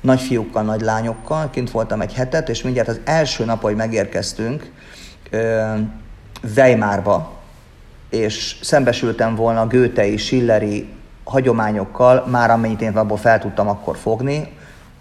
nagy 0.01 0.21
fiúkkal, 0.21 0.63
nagy 0.63 0.81
lányokkal, 0.81 1.49
kint 1.49 1.71
voltam 1.71 2.01
egy 2.01 2.13
hetet, 2.13 2.49
és 2.49 2.61
mindjárt 2.61 2.87
az 2.87 2.99
első 3.03 3.45
nap, 3.45 3.61
hogy 3.61 3.75
megérkeztünk, 3.75 4.71
Weimarba, 6.55 7.31
és 8.09 8.59
szembesültem 8.61 9.35
volna 9.35 9.67
götei, 9.67 10.17
schilleri 10.17 10.89
hagyományokkal, 11.23 12.25
már 12.27 12.51
amennyit 12.51 12.81
én 12.81 12.97
abból 12.97 13.17
fel 13.17 13.39
tudtam 13.39 13.67
akkor 13.67 13.97
fogni, 13.97 14.57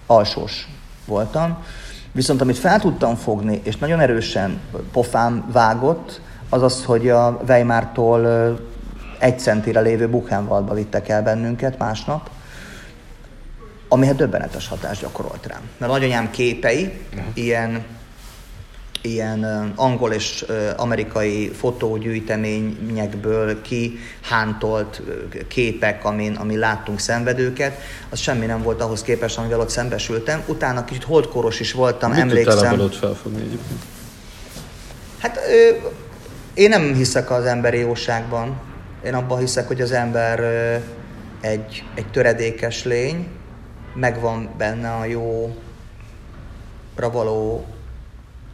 alsós 0.06 0.68
voltam. 1.06 1.64
Viszont 2.12 2.40
amit 2.40 2.58
fel 2.58 2.80
tudtam 2.80 3.14
fogni, 3.14 3.60
és 3.64 3.76
nagyon 3.76 4.00
erősen 4.00 4.60
pofám 4.92 5.44
vágott, 5.52 6.20
az 6.48 6.62
az, 6.62 6.84
hogy 6.84 7.08
a 7.08 7.40
Weimartól 7.48 8.26
egy 9.18 9.38
centire 9.38 9.80
lévő 9.80 10.08
Buchenwaldba 10.08 10.74
vittek 10.74 11.08
el 11.08 11.22
bennünket 11.22 11.78
másnap, 11.78 12.30
ami 13.88 14.06
hát 14.06 14.16
döbbenetes 14.16 14.68
hatást 14.68 15.00
gyakorolt 15.00 15.46
rám. 15.46 15.60
Mert 15.76 15.92
nagyanyám 15.92 16.30
képei, 16.30 17.00
ilyen, 17.34 17.84
ilyen 19.02 19.72
angol 19.76 20.12
és 20.12 20.44
amerikai 20.76 21.48
fotógyűjteményekből 21.48 23.60
kihántolt 23.60 25.02
képek, 25.48 26.04
amin, 26.04 26.34
amin 26.34 26.58
láttunk 26.58 26.98
szenvedőket, 26.98 27.80
az 28.10 28.18
semmi 28.18 28.46
nem 28.46 28.62
volt 28.62 28.80
ahhoz 28.80 29.02
képest, 29.02 29.38
amivel 29.38 29.60
ott 29.60 29.68
szembesültem. 29.68 30.42
Utána 30.46 30.84
kicsit 30.84 31.04
holdkoros 31.04 31.60
is 31.60 31.72
voltam, 31.72 32.10
Mit 32.10 32.20
emlékszem. 32.20 32.80
ott 32.80 32.94
felfogni 32.94 33.40
egyébként? 33.40 33.80
Hát 35.18 35.36
ö, 35.36 35.68
én 36.54 36.68
nem 36.68 36.94
hiszek 36.94 37.30
az 37.30 37.44
emberi 37.44 37.78
jóságban. 37.78 38.60
Én 39.04 39.14
abban 39.14 39.38
hiszek, 39.38 39.66
hogy 39.66 39.80
az 39.80 39.92
ember 39.92 40.40
ö, 40.40 40.76
egy, 41.40 41.84
egy 41.94 42.10
töredékes 42.10 42.84
lény, 42.84 43.26
megvan 43.94 44.48
benne 44.58 44.90
a 44.90 45.04
jóra 45.04 45.52
való 47.12 47.66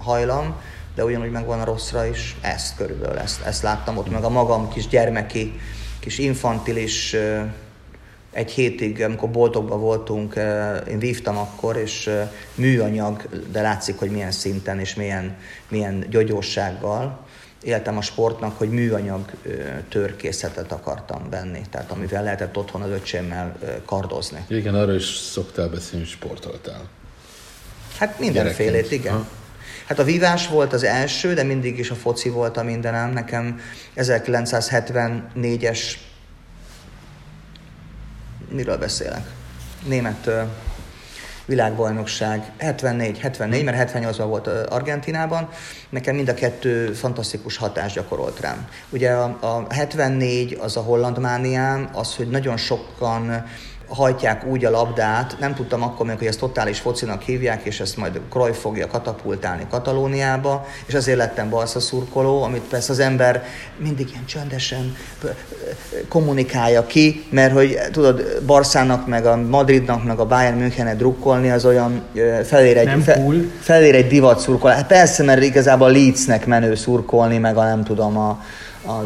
hajlam, 0.04 0.54
de 0.94 1.04
ugyanúgy 1.04 1.30
megvan 1.30 1.60
a 1.60 1.64
rosszra 1.64 2.06
is, 2.06 2.36
ezt 2.40 2.76
körülbelül, 2.76 3.18
ezt, 3.18 3.40
ezt 3.40 3.62
láttam 3.62 3.96
ott, 3.96 4.10
meg 4.10 4.24
a 4.24 4.28
magam 4.28 4.68
kis 4.68 4.88
gyermeki, 4.88 5.60
kis 6.00 6.18
infantilis, 6.18 7.16
egy 8.32 8.50
hétig, 8.50 9.02
amikor 9.02 9.30
boltokban 9.30 9.80
voltunk, 9.80 10.34
én 10.88 10.98
vívtam 10.98 11.36
akkor, 11.36 11.76
és 11.76 12.10
műanyag, 12.54 13.28
de 13.52 13.60
látszik, 13.60 13.98
hogy 13.98 14.10
milyen 14.10 14.30
szinten 14.30 14.80
és 14.80 14.94
milyen, 14.94 15.36
milyen 15.68 16.06
gyogyósággal 16.10 17.18
éltem 17.62 17.96
a 17.96 18.02
sportnak, 18.02 18.58
hogy 18.58 18.70
műanyag 18.70 19.30
ö, 19.42 19.50
törkészletet 19.88 20.72
akartam 20.72 21.30
venni, 21.30 21.60
tehát 21.70 21.90
amivel 21.90 22.22
lehetett 22.22 22.56
otthon 22.56 22.82
az 22.82 22.90
öcsémmel 22.90 23.56
kardozni. 23.84 24.44
Igen, 24.48 24.74
arról 24.74 24.94
is 24.94 25.16
szoktál 25.16 25.68
beszélni, 25.68 26.04
hogy 26.04 26.14
sportoltál. 26.14 26.88
Hát 27.98 28.18
mindenfélét, 28.18 28.90
igen. 28.90 29.14
Aha. 29.14 29.26
Hát 29.86 29.98
a 29.98 30.04
vívás 30.04 30.48
volt 30.48 30.72
az 30.72 30.84
első, 30.84 31.34
de 31.34 31.42
mindig 31.42 31.78
is 31.78 31.90
a 31.90 31.94
foci 31.94 32.28
volt 32.28 32.56
a 32.56 32.62
mindenem. 32.62 33.10
Nekem 33.10 33.60
1974-es... 33.96 35.78
Miről 38.48 38.78
beszélek? 38.78 39.26
Német 39.86 40.30
világbajnokság 41.46 42.52
74, 42.58 43.18
74, 43.18 43.64
mert 43.64 43.92
78-ban 43.92 44.24
volt 44.26 44.46
Argentinában. 44.46 45.48
Nekem 45.88 46.14
mind 46.14 46.28
a 46.28 46.34
kettő 46.34 46.92
fantasztikus 46.92 47.56
hatást 47.56 47.94
gyakorolt 47.94 48.40
rám. 48.40 48.68
Ugye 48.90 49.10
a, 49.10 49.36
a 49.40 49.74
74 49.74 50.58
az 50.60 50.76
a 50.76 50.80
holland 50.80 51.18
mániám, 51.18 51.88
az, 51.92 52.14
hogy 52.14 52.28
nagyon 52.28 52.56
sokan 52.56 53.44
hajtják 53.88 54.44
úgy 54.44 54.64
a 54.64 54.70
labdát, 54.70 55.36
nem 55.40 55.54
tudtam 55.54 55.82
akkor 55.82 56.06
még, 56.06 56.18
hogy 56.18 56.26
ezt 56.26 56.38
totális 56.38 56.78
focinak 56.78 57.22
hívják, 57.22 57.64
és 57.64 57.80
ezt 57.80 57.96
majd 57.96 58.20
Cruyff 58.30 58.56
fogja 58.56 58.86
katapultálni 58.86 59.66
Katalóniába, 59.70 60.66
és 60.86 60.94
azért 60.94 61.18
lettem 61.18 61.50
Barca 61.50 61.80
szurkoló, 61.80 62.42
amit 62.42 62.62
persze 62.62 62.92
az 62.92 62.98
ember 62.98 63.44
mindig 63.76 64.08
ilyen 64.10 64.24
csöndesen 64.26 64.96
kommunikálja 66.08 66.86
ki, 66.86 67.24
mert 67.30 67.52
hogy 67.52 67.78
tudod, 67.92 68.42
Barszának, 68.46 69.06
meg 69.06 69.26
a 69.26 69.36
Madridnak, 69.36 70.04
meg 70.04 70.18
a 70.18 70.26
Bayern 70.26 70.58
Münchenet 70.58 70.96
drukkolni, 70.96 71.50
az 71.50 71.64
olyan 71.64 72.02
felér 72.44 72.76
egy, 72.76 72.86
nem 72.86 73.04
cool. 73.04 73.50
felér 73.60 73.94
egy 73.94 74.06
divat 74.06 74.38
szurkolás. 74.38 74.76
Hát 74.76 74.86
persze, 74.86 75.22
mert 75.22 75.42
igazából 75.42 75.90
Leedsnek 75.90 76.46
menő 76.46 76.74
szurkolni, 76.74 77.38
meg 77.38 77.56
a 77.56 77.64
nem 77.64 77.84
tudom, 77.84 78.18
a, 78.18 78.42
a, 78.84 78.90
a 78.90 79.04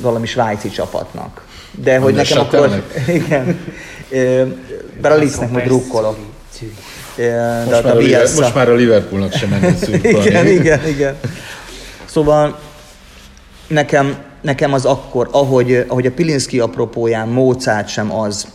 valami 0.00 0.26
svájci 0.26 0.68
csapatnak. 0.68 1.46
De 1.70 1.98
hogy 1.98 2.14
nekem 2.14 2.38
akkor... 2.38 2.82
Igen. 3.06 3.60
Bár 5.00 5.12
a 5.12 5.16
Leedsnek 5.16 5.50
majd 5.50 5.64
drukkolok. 5.64 6.16
Most, 7.66 7.82
már 7.82 7.86
a, 7.86 7.98
Liverpool, 7.98 8.40
most 8.40 8.54
már 8.54 8.68
a 8.68 8.74
Liverpoolnak 8.74 9.32
sem 9.32 9.48
menni 9.48 9.74
igen, 10.08 10.46
igen, 10.46 10.86
igen. 10.86 11.16
Szóval 12.04 12.58
nekem, 13.66 14.16
nekem 14.42 14.72
az 14.72 14.84
akkor, 14.84 15.28
ahogy, 15.32 15.84
ahogy 15.88 16.06
a 16.06 16.10
Pilinszki 16.10 16.60
apropóján 16.60 17.28
Mozart 17.28 17.88
sem 17.88 18.14
az, 18.14 18.46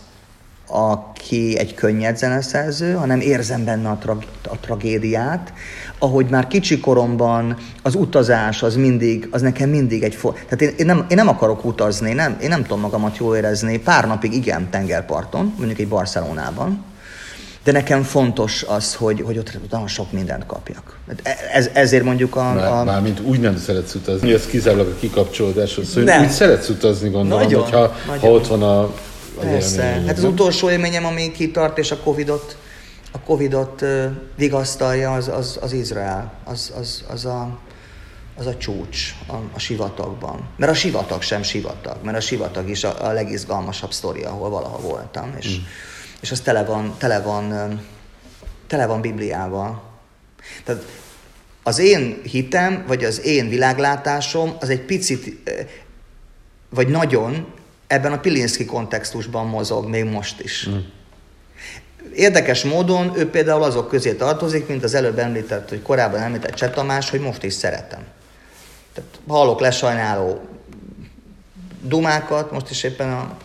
aki 0.66 1.58
egy 1.58 1.74
könnyed 1.74 2.16
zeneszerző, 2.16 2.92
hanem 2.92 3.20
érzem 3.20 3.64
benne 3.64 3.88
a, 3.88 3.98
tra- 4.00 4.46
a 4.48 4.58
tragédiát, 4.60 5.52
ahogy 5.98 6.26
már 6.26 6.46
kicsi 6.46 6.80
koromban 6.80 7.56
az 7.82 7.94
utazás 7.94 8.62
az 8.62 8.76
mindig, 8.76 9.28
az 9.30 9.42
nekem 9.42 9.68
mindig 9.68 10.02
egy... 10.02 10.14
For... 10.14 10.32
Tehát 10.32 10.60
én, 10.60 10.74
én, 10.76 10.86
nem, 10.86 11.06
én 11.08 11.16
nem 11.16 11.28
akarok 11.28 11.64
utazni, 11.64 12.12
nem, 12.12 12.36
én 12.40 12.48
nem 12.48 12.62
tudom 12.62 12.80
magamat 12.80 13.16
jól 13.16 13.36
érezni, 13.36 13.78
pár 13.78 14.06
napig 14.06 14.32
igen 14.32 14.70
tengerparton, 14.70 15.54
mondjuk 15.58 15.78
egy 15.78 15.88
Barcelonában, 15.88 16.84
de 17.64 17.72
nekem 17.72 18.02
fontos 18.02 18.62
az, 18.62 18.94
hogy, 18.94 19.20
hogy 19.20 19.38
ott 19.38 19.58
nagyon 19.70 19.88
sok 19.88 20.12
mindent 20.12 20.46
kapjak. 20.46 20.98
Ez, 21.52 21.70
ezért 21.72 22.04
mondjuk 22.04 22.36
a... 22.36 22.52
Már, 22.52 22.72
a... 22.72 22.84
Mármint 22.84 23.20
úgy 23.20 23.40
nem 23.40 23.56
szeretsz 23.56 23.94
utazni, 23.94 24.32
ez 24.32 24.46
kizárólag 24.46 24.86
a 24.86 24.98
kikapcsolódáshoz. 24.98 25.88
Szóval 25.88 26.20
úgy 26.20 26.30
szeretsz 26.30 26.68
utazni, 26.68 27.08
gondolom, 27.08 27.42
nagyon, 27.42 27.62
hogyha 27.62 27.94
nagyon. 28.06 28.20
Ha 28.20 28.30
ott 28.30 28.46
van 28.46 28.62
a 28.62 28.94
Persze. 29.40 29.82
Hát 29.82 30.18
az 30.18 30.24
utolsó 30.24 30.70
élményem, 30.70 31.04
ami 31.04 31.32
kitart, 31.32 31.78
és 31.78 31.90
a 31.90 31.98
Covidot, 31.98 32.56
a 33.12 33.18
Covidot 33.18 33.84
vigasztalja, 34.36 35.12
az, 35.12 35.28
az, 35.28 35.58
az 35.60 35.72
Izrael. 35.72 36.32
Az, 36.44 36.72
az, 36.78 37.04
az, 37.08 37.24
a, 37.24 37.58
az 38.36 38.46
a 38.46 38.56
csúcs 38.56 39.14
a, 39.26 39.34
a 39.54 39.58
sivatagban. 39.58 40.48
Mert 40.56 40.72
a 40.72 40.74
sivatag 40.74 41.22
sem 41.22 41.42
sivatag, 41.42 41.96
mert 42.02 42.16
a 42.16 42.20
sivatag 42.20 42.68
is 42.68 42.84
a, 42.84 43.06
a 43.06 43.12
legizgalmasabb 43.12 43.92
sztori, 43.92 44.22
ahol 44.22 44.50
valaha 44.50 44.78
voltam. 44.78 45.34
És, 45.38 45.58
mm. 45.58 45.62
és 46.20 46.30
az 46.30 46.40
tele 46.40 46.64
van, 46.64 46.94
tele 46.98 47.20
van, 47.20 47.80
tele 48.66 48.86
van 48.86 49.00
Bibliával. 49.00 49.82
Tehát 50.64 50.82
az 51.62 51.78
én 51.78 52.20
hitem, 52.22 52.84
vagy 52.86 53.04
az 53.04 53.24
én 53.24 53.48
világlátásom, 53.48 54.56
az 54.60 54.68
egy 54.68 54.80
picit, 54.80 55.50
vagy 56.68 56.88
nagyon 56.88 57.46
ebben 57.86 58.12
a 58.12 58.20
Pilinszki 58.20 58.64
kontextusban 58.64 59.46
mozog 59.46 59.88
még 59.88 60.04
most 60.04 60.40
is. 60.40 60.68
Mm. 60.68 60.78
Érdekes 62.14 62.64
módon 62.64 63.12
ő 63.16 63.30
például 63.30 63.62
azok 63.62 63.88
közé 63.88 64.14
tartozik, 64.14 64.66
mint 64.66 64.84
az 64.84 64.94
előbb 64.94 65.18
említett, 65.18 65.68
hogy 65.68 65.82
korábban 65.82 66.20
említett 66.20 66.54
Cseh 66.54 66.70
Tamás, 66.70 67.10
hogy 67.10 67.20
most 67.20 67.42
is 67.42 67.52
szeretem. 67.52 68.04
Tehát 68.92 69.10
hallok 69.28 69.60
lesajnáló 69.60 70.40
dumákat, 71.82 72.50
most 72.50 72.70
is 72.70 72.82
éppen 72.82 73.12
a 73.12 73.36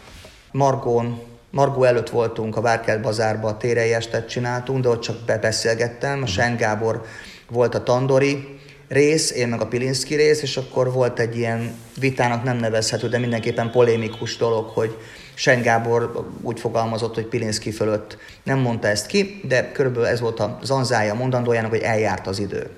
Margón, 0.51 1.21
Margó 1.51 1.83
előtt 1.83 2.09
voltunk, 2.09 2.57
a 2.57 2.61
Várkelt 2.61 3.01
bazárba, 3.01 3.47
a 3.47 3.57
térei 3.57 3.93
estet 3.93 4.29
csináltunk, 4.29 4.83
de 4.83 4.89
ott 4.89 5.01
csak 5.01 5.19
bebeszélgettem, 5.25 6.23
a 6.23 6.25
Sen 6.25 6.57
Gábor 6.57 7.05
volt 7.49 7.75
a 7.75 7.83
Tandori, 7.83 8.58
rész, 8.89 9.31
én 9.31 9.47
meg 9.47 9.61
a 9.61 9.67
Pilinszki 9.67 10.15
rész, 10.15 10.41
és 10.41 10.57
akkor 10.57 10.93
volt 10.93 11.19
egy 11.19 11.37
ilyen 11.37 11.75
vitának 11.99 12.43
nem 12.43 12.57
nevezhető, 12.57 13.09
de 13.09 13.17
mindenképpen 13.17 13.71
polémikus 13.71 14.37
dolog, 14.37 14.65
hogy 14.65 14.97
Sen 15.33 15.61
Gábor 15.61 16.27
úgy 16.41 16.59
fogalmazott, 16.59 17.15
hogy 17.15 17.25
Pilinszki 17.25 17.71
fölött 17.71 18.17
nem 18.43 18.59
mondta 18.59 18.87
ezt 18.87 19.05
ki, 19.05 19.41
de 19.47 19.71
körülbelül 19.71 20.07
ez 20.07 20.19
volt 20.19 20.39
a 20.39 20.59
zanzája 20.63 21.13
mondandójának, 21.13 21.69
hogy 21.69 21.81
eljárt 21.81 22.27
az 22.27 22.39
idő. 22.39 22.69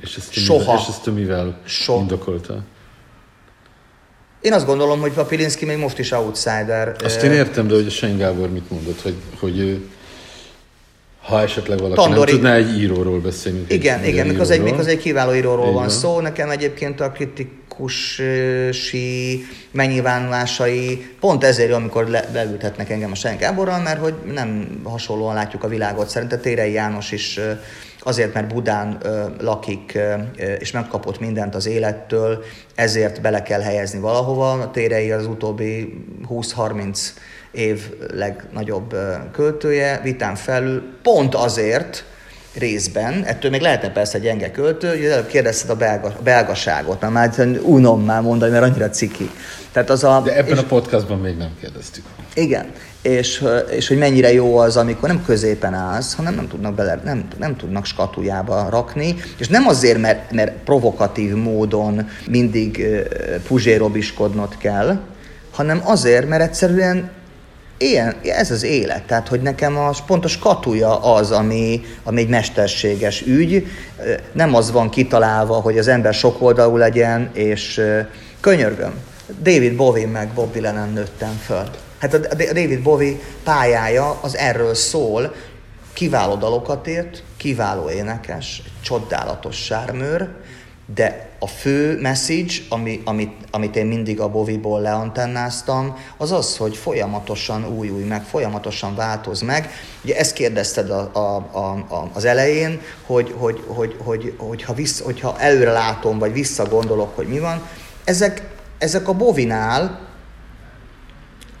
És 0.00 0.16
ezt, 0.16 0.32
Soha. 0.32 0.58
Mivel, 0.58 0.78
és 0.78 0.88
ezt 0.88 1.14
mivel 1.14 1.60
Soha. 1.64 2.00
indokolta? 2.00 2.62
Én 4.40 4.52
azt 4.52 4.66
gondolom, 4.66 5.00
hogy 5.00 5.12
a 5.16 5.24
Pilinszki 5.24 5.64
még 5.64 5.76
most 5.76 5.98
is 5.98 6.10
outsider. 6.10 6.96
Azt 7.04 7.22
én 7.22 7.32
értem, 7.32 7.68
de 7.68 7.74
hogy 7.74 7.86
a 7.86 7.90
Sen 7.90 8.16
Gábor 8.16 8.50
mit 8.50 8.70
mondott, 8.70 9.00
hogy, 9.00 9.16
hogy 9.38 9.58
ő 9.58 9.88
ha 11.22 11.40
esetleg 11.40 11.78
valaki 11.78 12.00
Tandori. 12.00 12.30
nem 12.30 12.40
tudná 12.40 12.56
egy 12.56 12.80
íróról 12.80 13.20
beszélni. 13.20 13.64
Igen, 13.68 14.04
igen, 14.04 14.26
mikor 14.26 14.50
egy, 14.50 14.62
mikor 14.62 14.88
egy 14.88 14.98
kiváló 14.98 15.34
íróról 15.34 15.62
igen. 15.62 15.74
van 15.74 15.88
szó. 15.88 16.20
Nekem 16.20 16.50
egyébként 16.50 17.00
a 17.00 17.10
kritikusi 17.10 18.24
megnyilvánulásai 19.70 21.06
pont 21.20 21.44
ezért, 21.44 21.72
amikor 21.72 22.08
le, 22.08 22.28
leültetnek 22.32 22.90
engem 22.90 23.10
a 23.10 23.14
Sen 23.14 23.36
Gáborral, 23.36 23.80
mert 23.80 24.00
hogy 24.00 24.14
nem 24.32 24.80
hasonlóan 24.84 25.34
látjuk 25.34 25.64
a 25.64 25.68
világot. 25.68 26.08
Szerintem 26.08 26.40
Térei 26.40 26.72
János 26.72 27.12
is 27.12 27.40
azért, 28.00 28.34
mert 28.34 28.54
Budán 28.54 28.98
lakik, 29.40 29.98
és 30.58 30.70
megkapott 30.70 31.20
mindent 31.20 31.54
az 31.54 31.66
élettől, 31.66 32.44
ezért 32.74 33.20
bele 33.20 33.42
kell 33.42 33.60
helyezni 33.60 33.98
valahova. 33.98 34.52
A 34.52 34.70
Térei 34.70 35.10
az 35.10 35.26
utóbbi 35.26 36.04
20-30 36.28 36.98
év 37.52 37.90
legnagyobb 38.14 38.96
költője, 39.32 40.00
vitán 40.02 40.34
felül, 40.34 40.82
pont 41.02 41.34
azért, 41.34 42.04
részben, 42.54 43.24
ettől 43.24 43.50
még 43.50 43.60
lehetne 43.60 43.90
persze 43.90 44.16
egy 44.16 44.22
gyenge 44.22 44.50
költő, 44.50 44.88
hogy 44.88 45.04
előbb 45.04 45.26
kérdezted 45.26 45.70
a, 45.70 45.76
belga, 45.76 46.08
a 46.08 46.22
belgaságot, 46.22 47.00
mert 47.00 47.36
már 47.36 47.48
unom 47.62 48.04
már 48.04 48.22
mondani, 48.22 48.50
mert 48.52 48.64
annyira 48.64 48.90
ciki. 48.90 49.30
Tehát 49.72 49.90
az 49.90 50.04
a, 50.04 50.22
De 50.24 50.36
ebben 50.36 50.52
és, 50.52 50.58
a 50.58 50.64
podcastban 50.64 51.18
még 51.18 51.36
nem 51.36 51.50
kérdeztük. 51.60 52.04
Igen, 52.34 52.66
és, 53.02 53.44
és 53.70 53.88
hogy 53.88 53.98
mennyire 53.98 54.32
jó 54.32 54.56
az, 54.56 54.76
amikor 54.76 55.08
nem 55.08 55.24
középen 55.24 55.74
állsz, 55.74 56.14
hanem 56.14 56.34
nem 56.34 56.48
tudnak, 56.48 56.74
bele, 56.74 57.00
nem, 57.04 57.28
nem 57.38 57.56
tudnak 57.56 57.84
skatujába 57.84 58.68
rakni, 58.70 59.16
és 59.38 59.48
nem 59.48 59.66
azért, 59.66 59.98
mert, 59.98 60.32
mert 60.32 60.52
provokatív 60.64 61.34
módon 61.34 62.08
mindig 62.28 62.86
puzsérobiskodnod 63.46 64.56
kell, 64.56 65.00
hanem 65.50 65.80
azért, 65.84 66.28
mert 66.28 66.42
egyszerűen 66.42 67.10
ilyen, 67.82 68.16
ez 68.22 68.50
az 68.50 68.62
élet, 68.62 69.02
tehát 69.02 69.28
hogy 69.28 69.42
nekem 69.42 69.78
a 69.78 69.90
pontos 70.06 70.38
katuja 70.38 71.14
az, 71.14 71.30
ami, 71.30 71.80
ami 72.04 72.20
egy 72.20 72.28
mesterséges 72.28 73.22
ügy, 73.26 73.66
nem 74.32 74.54
az 74.54 74.70
van 74.72 74.90
kitalálva, 74.90 75.54
hogy 75.54 75.78
az 75.78 75.88
ember 75.88 76.14
sokoldalú 76.14 76.76
legyen, 76.76 77.30
és 77.32 77.80
könyörgöm, 78.40 78.92
David 79.42 79.76
Bowie 79.76 80.06
meg 80.06 80.28
Bob 80.28 80.52
Dylan 80.52 80.92
nőttem 80.92 81.40
föl. 81.44 81.64
Hát 81.98 82.14
a 82.14 82.34
David 82.34 82.82
Bowie 82.82 83.16
pályája 83.44 84.18
az 84.20 84.36
erről 84.36 84.74
szól, 84.74 85.34
kiváló 85.92 86.34
dalokat 86.34 86.88
írt, 86.88 87.22
kiváló 87.36 87.90
énekes, 87.90 88.62
csodálatos 88.82 89.56
sármőr, 89.56 90.28
de 90.94 91.31
a 91.42 91.46
fő 91.46 92.00
message, 92.00 92.52
ami, 92.68 93.02
amit, 93.04 93.32
amit 93.50 93.76
én 93.76 93.86
mindig 93.86 94.20
a 94.20 94.28
Boviból 94.28 94.80
leantennáztam, 94.80 95.96
az 96.16 96.32
az, 96.32 96.56
hogy 96.56 96.76
folyamatosan 96.76 97.66
újulj 97.76 98.04
meg, 98.04 98.22
folyamatosan 98.22 98.94
változ 98.94 99.40
meg. 99.40 99.70
Ugye 100.04 100.16
ezt 100.16 100.32
kérdezted 100.32 100.90
a, 100.90 101.10
a, 101.12 101.36
a, 101.52 101.94
a, 101.94 102.10
az 102.12 102.24
elején, 102.24 102.80
hogy, 103.06 103.34
hogy, 103.38 103.62
hogy, 103.66 103.96
hogy, 104.04 104.34
hogy 104.38 104.62
ha 104.62 104.74
vissz, 104.74 105.00
hogyha 105.00 105.38
előre 105.38 105.72
látom, 105.72 106.18
vagy 106.18 106.32
visszagondolok, 106.32 107.16
hogy 107.16 107.26
mi 107.26 107.38
van, 107.38 107.68
ezek, 108.04 108.42
ezek 108.78 109.08
a 109.08 109.12
Bovinál 109.12 110.00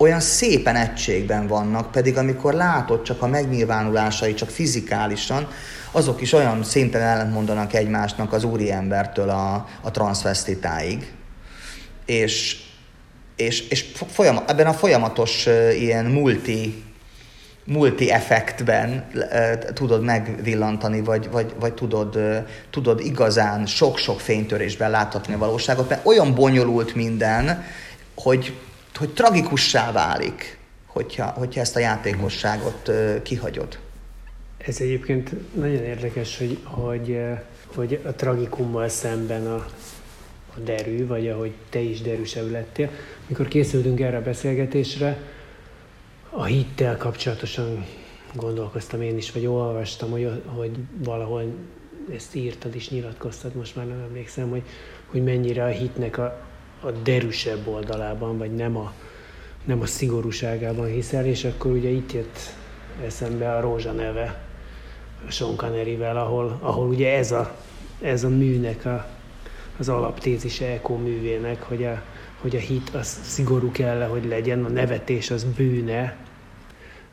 olyan 0.02 0.20
szépen 0.20 0.76
egységben 0.76 1.46
vannak, 1.46 1.90
pedig 1.90 2.16
amikor 2.16 2.54
látod 2.54 3.02
csak 3.02 3.22
a 3.22 3.26
megnyilvánulásai, 3.26 4.34
csak 4.34 4.48
fizikálisan, 4.48 5.48
azok 5.90 6.20
is 6.20 6.32
olyan 6.32 6.64
szinten 6.64 7.02
ellentmondanak 7.02 7.72
egymásnak 7.72 8.32
az 8.32 8.44
úriembertől 8.44 9.28
a, 9.28 9.68
a 9.80 9.90
transvestitáig. 9.90 11.12
És, 12.06 12.56
és, 13.36 13.68
és 13.68 13.92
folyam, 14.06 14.38
ebben 14.46 14.66
a 14.66 14.72
folyamatos 14.72 15.46
ilyen 15.78 16.04
multi 16.04 16.84
multi 17.64 18.10
effektben 18.10 19.04
uh, 19.14 19.72
tudod 19.72 20.02
megvillantani, 20.02 21.00
vagy, 21.00 21.30
vagy, 21.30 21.54
vagy 21.60 21.72
tudod, 21.72 22.16
uh, 22.16 22.36
tudod 22.70 23.00
igazán 23.00 23.66
sok-sok 23.66 24.20
fénytörésben 24.20 24.90
láthatni 24.90 25.34
a 25.34 25.38
valóságot, 25.38 25.88
mert 25.88 26.06
olyan 26.06 26.34
bonyolult 26.34 26.94
minden, 26.94 27.64
hogy, 28.14 28.54
hogy 28.96 29.10
tragikussá 29.10 29.92
válik, 29.92 30.58
hogyha, 30.86 31.26
hogyha 31.26 31.60
ezt 31.60 31.76
a 31.76 31.78
játékosságot 31.78 32.90
kihagyod. 33.22 33.78
Ez 34.58 34.80
egyébként 34.80 35.54
nagyon 35.54 35.82
érdekes, 35.82 36.38
hogy, 36.38 36.58
hogy, 36.64 37.18
hogy 37.74 38.00
a 38.04 38.12
tragikummal 38.12 38.88
szemben 38.88 39.46
a, 39.46 39.66
a 40.56 40.58
derű, 40.64 41.06
vagy 41.06 41.28
ahogy 41.28 41.52
te 41.70 41.78
is 41.78 42.00
derűsebb 42.00 42.50
lettél. 42.50 42.90
Mikor 43.26 43.48
készültünk 43.48 44.00
erre 44.00 44.16
a 44.16 44.22
beszélgetésre, 44.22 45.18
a 46.30 46.44
hittel 46.44 46.96
kapcsolatosan 46.96 47.84
gondolkoztam 48.34 49.02
én 49.02 49.16
is, 49.16 49.32
vagy 49.32 49.46
olvastam, 49.46 50.10
hogy, 50.10 50.42
hogy 50.46 50.70
valahol 50.98 51.54
ezt 52.14 52.34
írtad 52.34 52.74
is, 52.74 52.90
nyilatkoztad, 52.90 53.54
most 53.54 53.76
már 53.76 53.86
nem 53.86 54.00
emlékszem, 54.08 54.50
hogy, 54.50 54.62
hogy 55.06 55.22
mennyire 55.22 55.64
a 55.64 55.68
hitnek 55.68 56.18
a, 56.18 56.40
a 56.82 56.90
derűsebb 56.90 57.66
oldalában, 57.66 58.38
vagy 58.38 58.54
nem 58.54 58.76
a, 58.76 58.92
nem 59.64 59.80
a 59.80 59.86
szigorúságában 59.86 60.86
hiszel, 60.86 61.26
és 61.26 61.44
akkor 61.44 61.72
ugye 61.72 61.88
itt 61.88 62.12
jött 62.12 62.38
eszembe 63.04 63.54
a 63.54 63.60
Rózsa 63.60 63.92
neve, 63.92 64.40
Sean 65.28 65.56
Connery-vel, 65.56 66.16
ahol, 66.16 66.58
ahol 66.60 66.88
ugye 66.88 67.16
ez 67.16 67.32
a, 67.32 67.54
ez 68.00 68.24
a 68.24 68.28
műnek 68.28 68.84
a, 68.84 69.06
az 69.78 69.88
alaptézise 69.88 70.66
Eko 70.66 70.96
művének, 70.96 71.62
hogy 71.62 71.84
a, 71.84 72.02
hogy 72.40 72.56
a 72.56 72.58
hit 72.58 72.88
az 72.94 73.20
szigorú 73.22 73.70
kell 73.70 74.06
hogy 74.06 74.24
legyen, 74.24 74.64
a 74.64 74.68
nevetés 74.68 75.30
az 75.30 75.44
bűne, 75.44 76.16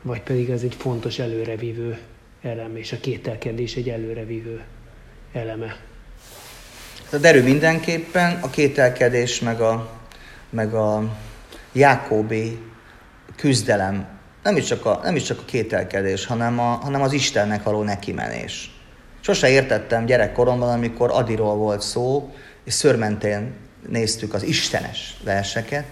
vagy 0.02 0.22
pedig 0.22 0.50
az 0.50 0.64
egy 0.64 0.74
fontos 0.74 1.18
előrevívő 1.18 1.98
elem, 2.42 2.76
és 2.76 2.92
a 2.92 2.96
kételkedés 3.00 3.76
egy 3.76 3.88
előrevívő 3.88 4.62
eleme. 5.32 5.76
A 7.12 7.16
derű 7.16 7.42
mindenképpen, 7.42 8.38
a 8.40 8.50
kételkedés 8.50 9.40
meg 9.40 9.60
a, 9.60 9.90
meg 10.50 10.74
a 10.74 11.16
Jákóbi 11.72 12.58
küzdelem, 13.36 14.06
nem 14.42 14.56
is, 14.56 14.64
csak 14.64 14.86
a, 14.86 15.00
nem 15.02 15.16
is 15.16 15.22
csak 15.22 15.38
a 15.38 15.44
kételkedés, 15.44 16.26
hanem, 16.26 16.58
a, 16.58 16.62
hanem 16.62 17.02
az 17.02 17.12
Istennek 17.12 17.62
való 17.62 17.82
nekimenés. 17.82 18.80
Sose 19.20 19.48
értettem 19.48 20.04
gyerekkoromban, 20.04 20.72
amikor 20.72 21.10
Adiról 21.10 21.54
volt 21.54 21.82
szó, 21.82 22.34
és 22.64 22.72
szörmentén 22.72 23.52
néztük 23.88 24.34
az 24.34 24.42
istenes 24.42 25.16
verseket, 25.24 25.86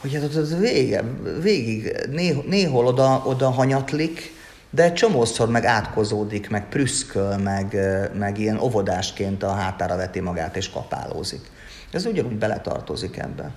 hogy 0.00 0.14
hát 0.14 0.22
az 0.22 0.58
vége, 0.58 1.02
végig 1.42 2.06
néh, 2.10 2.42
néhol 2.42 2.86
oda, 2.86 3.22
oda 3.26 3.50
hanyatlik, 3.50 4.37
de 4.70 4.92
csomószor 4.92 5.48
meg 5.48 5.64
átkozódik, 5.64 6.50
meg 6.50 6.68
prüszköl, 6.68 7.36
meg, 7.36 7.76
meg 8.18 8.38
ilyen 8.38 8.58
óvodásként 8.58 9.42
a 9.42 9.50
hátára 9.50 9.96
veti 9.96 10.20
magát 10.20 10.56
és 10.56 10.70
kapálózik. 10.70 11.50
Ez 11.92 12.06
ugyanúgy 12.06 12.36
beletartozik 12.36 13.16
ebbe. 13.16 13.50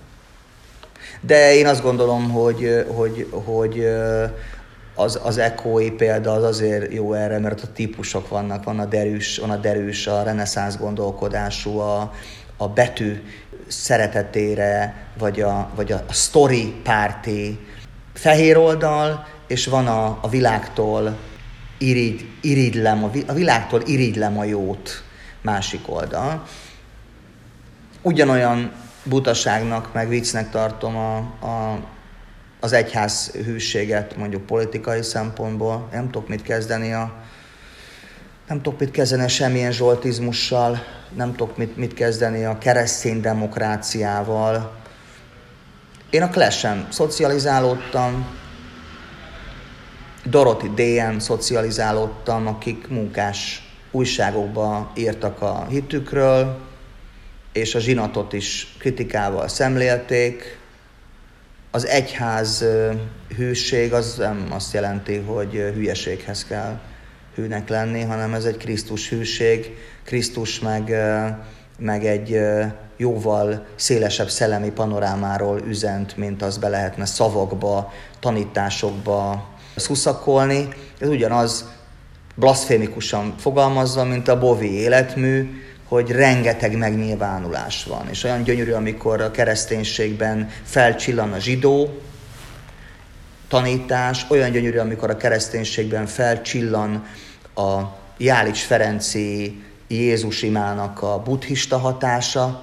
De 1.20 1.54
én 1.54 1.66
azt 1.66 1.82
gondolom, 1.82 2.30
hogy, 2.30 2.86
hogy, 2.96 3.28
hogy 3.44 3.86
az, 4.94 5.20
az 5.22 5.38
ekói 5.38 5.90
példa 5.90 6.32
az 6.32 6.42
azért 6.42 6.92
jó 6.92 7.12
erre, 7.12 7.38
mert 7.38 7.62
a 7.62 7.72
típusok 7.72 8.28
vannak, 8.28 8.64
van 8.64 8.78
a 8.78 8.84
derűs, 8.84 9.38
van 9.38 9.50
a, 9.50 9.56
derűs, 9.56 10.06
a 10.06 10.22
reneszánsz 10.22 10.76
gondolkodású, 10.76 11.78
a, 11.78 12.12
a 12.56 12.68
betű 12.68 13.22
szeretetére, 13.66 14.94
vagy 15.18 15.40
a, 15.40 15.70
vagy 15.74 15.92
a 15.92 16.04
story 16.10 16.74
párti 16.82 17.58
fehér 18.14 18.56
oldal, 18.56 19.26
és 19.52 19.66
van 19.66 19.86
a, 19.86 20.18
a 20.20 20.28
világtól 20.28 21.18
irigy, 21.78 22.28
irigylem, 22.40 23.04
a 23.26 23.32
világtól 23.32 23.82
irigylem 23.86 24.38
a 24.38 24.44
jót 24.44 25.02
másik 25.40 25.90
oldal. 25.90 26.46
Ugyanolyan 28.02 28.72
butaságnak, 29.04 29.92
meg 29.92 30.08
viccnek 30.08 30.50
tartom 30.50 30.96
a, 30.96 31.16
a, 31.46 31.78
az 32.60 32.72
egyház 32.72 33.30
hűséget 33.30 34.16
mondjuk 34.16 34.46
politikai 34.46 35.02
szempontból. 35.02 35.88
Nem 35.92 36.10
tudok 36.10 36.28
mit 36.28 36.42
kezdeni 36.42 36.92
a, 36.92 37.12
nem 38.48 38.62
tudok 38.62 38.78
mit 38.78 38.90
kezdeni 38.90 39.22
a 39.22 39.28
semmilyen 39.28 39.72
zsoltizmussal, 39.72 40.78
nem 41.14 41.30
tudok 41.30 41.56
mit, 41.56 41.76
mit 41.76 41.94
kezdeni 41.94 42.44
a 42.44 42.58
keresztény 42.58 43.20
demokráciával. 43.20 44.80
Én 46.10 46.22
a 46.22 46.28
Clash-en 46.28 46.86
szocializálódtam, 46.90 48.40
Dorothy 50.24 50.68
DM 50.68 51.18
szocializálódtam, 51.18 52.46
akik 52.46 52.88
munkás 52.88 53.70
újságokba 53.90 54.92
írtak 54.96 55.42
a 55.42 55.66
hitükről, 55.70 56.58
és 57.52 57.74
a 57.74 57.78
zsinatot 57.78 58.32
is 58.32 58.74
kritikával 58.78 59.48
szemlélték. 59.48 60.58
Az 61.70 61.86
egyház 61.86 62.64
hűség 63.36 63.92
az 63.92 64.16
nem 64.16 64.46
azt 64.50 64.72
jelenti, 64.72 65.16
hogy 65.16 65.52
hülyeséghez 65.52 66.44
kell 66.44 66.80
hűnek 67.34 67.68
lenni, 67.68 68.00
hanem 68.00 68.34
ez 68.34 68.44
egy 68.44 68.56
Krisztus 68.56 69.08
hűség. 69.08 69.76
Krisztus 70.04 70.60
meg, 70.60 70.94
meg 71.78 72.04
egy 72.04 72.40
jóval 72.96 73.66
szélesebb 73.74 74.28
szellemi 74.28 74.70
panorámáról 74.70 75.60
üzent, 75.60 76.16
mint 76.16 76.42
az 76.42 76.58
be 76.58 76.68
lehetne 76.68 77.04
szavakba, 77.04 77.92
tanításokba 78.20 79.50
szuszakolni. 79.76 80.68
Ez 80.98 81.08
ugyanaz 81.08 81.64
blaszfémikusan 82.34 83.34
fogalmazva, 83.38 84.04
mint 84.04 84.28
a 84.28 84.38
bovi 84.38 84.72
életmű, 84.72 85.62
hogy 85.88 86.10
rengeteg 86.10 86.76
megnyilvánulás 86.76 87.84
van. 87.84 88.08
És 88.10 88.24
olyan 88.24 88.42
gyönyörű, 88.42 88.72
amikor 88.72 89.20
a 89.20 89.30
kereszténységben 89.30 90.50
felcsillan 90.64 91.32
a 91.32 91.38
zsidó 91.38 92.00
tanítás, 93.48 94.26
olyan 94.28 94.50
gyönyörű, 94.50 94.78
amikor 94.78 95.10
a 95.10 95.16
kereszténységben 95.16 96.06
felcsillan 96.06 97.06
a 97.54 97.80
Jálics 98.16 98.60
Ferenci 98.60 99.62
Jézus 99.88 100.42
imának 100.42 101.02
a 101.02 101.22
buddhista 101.22 101.78
hatása, 101.78 102.62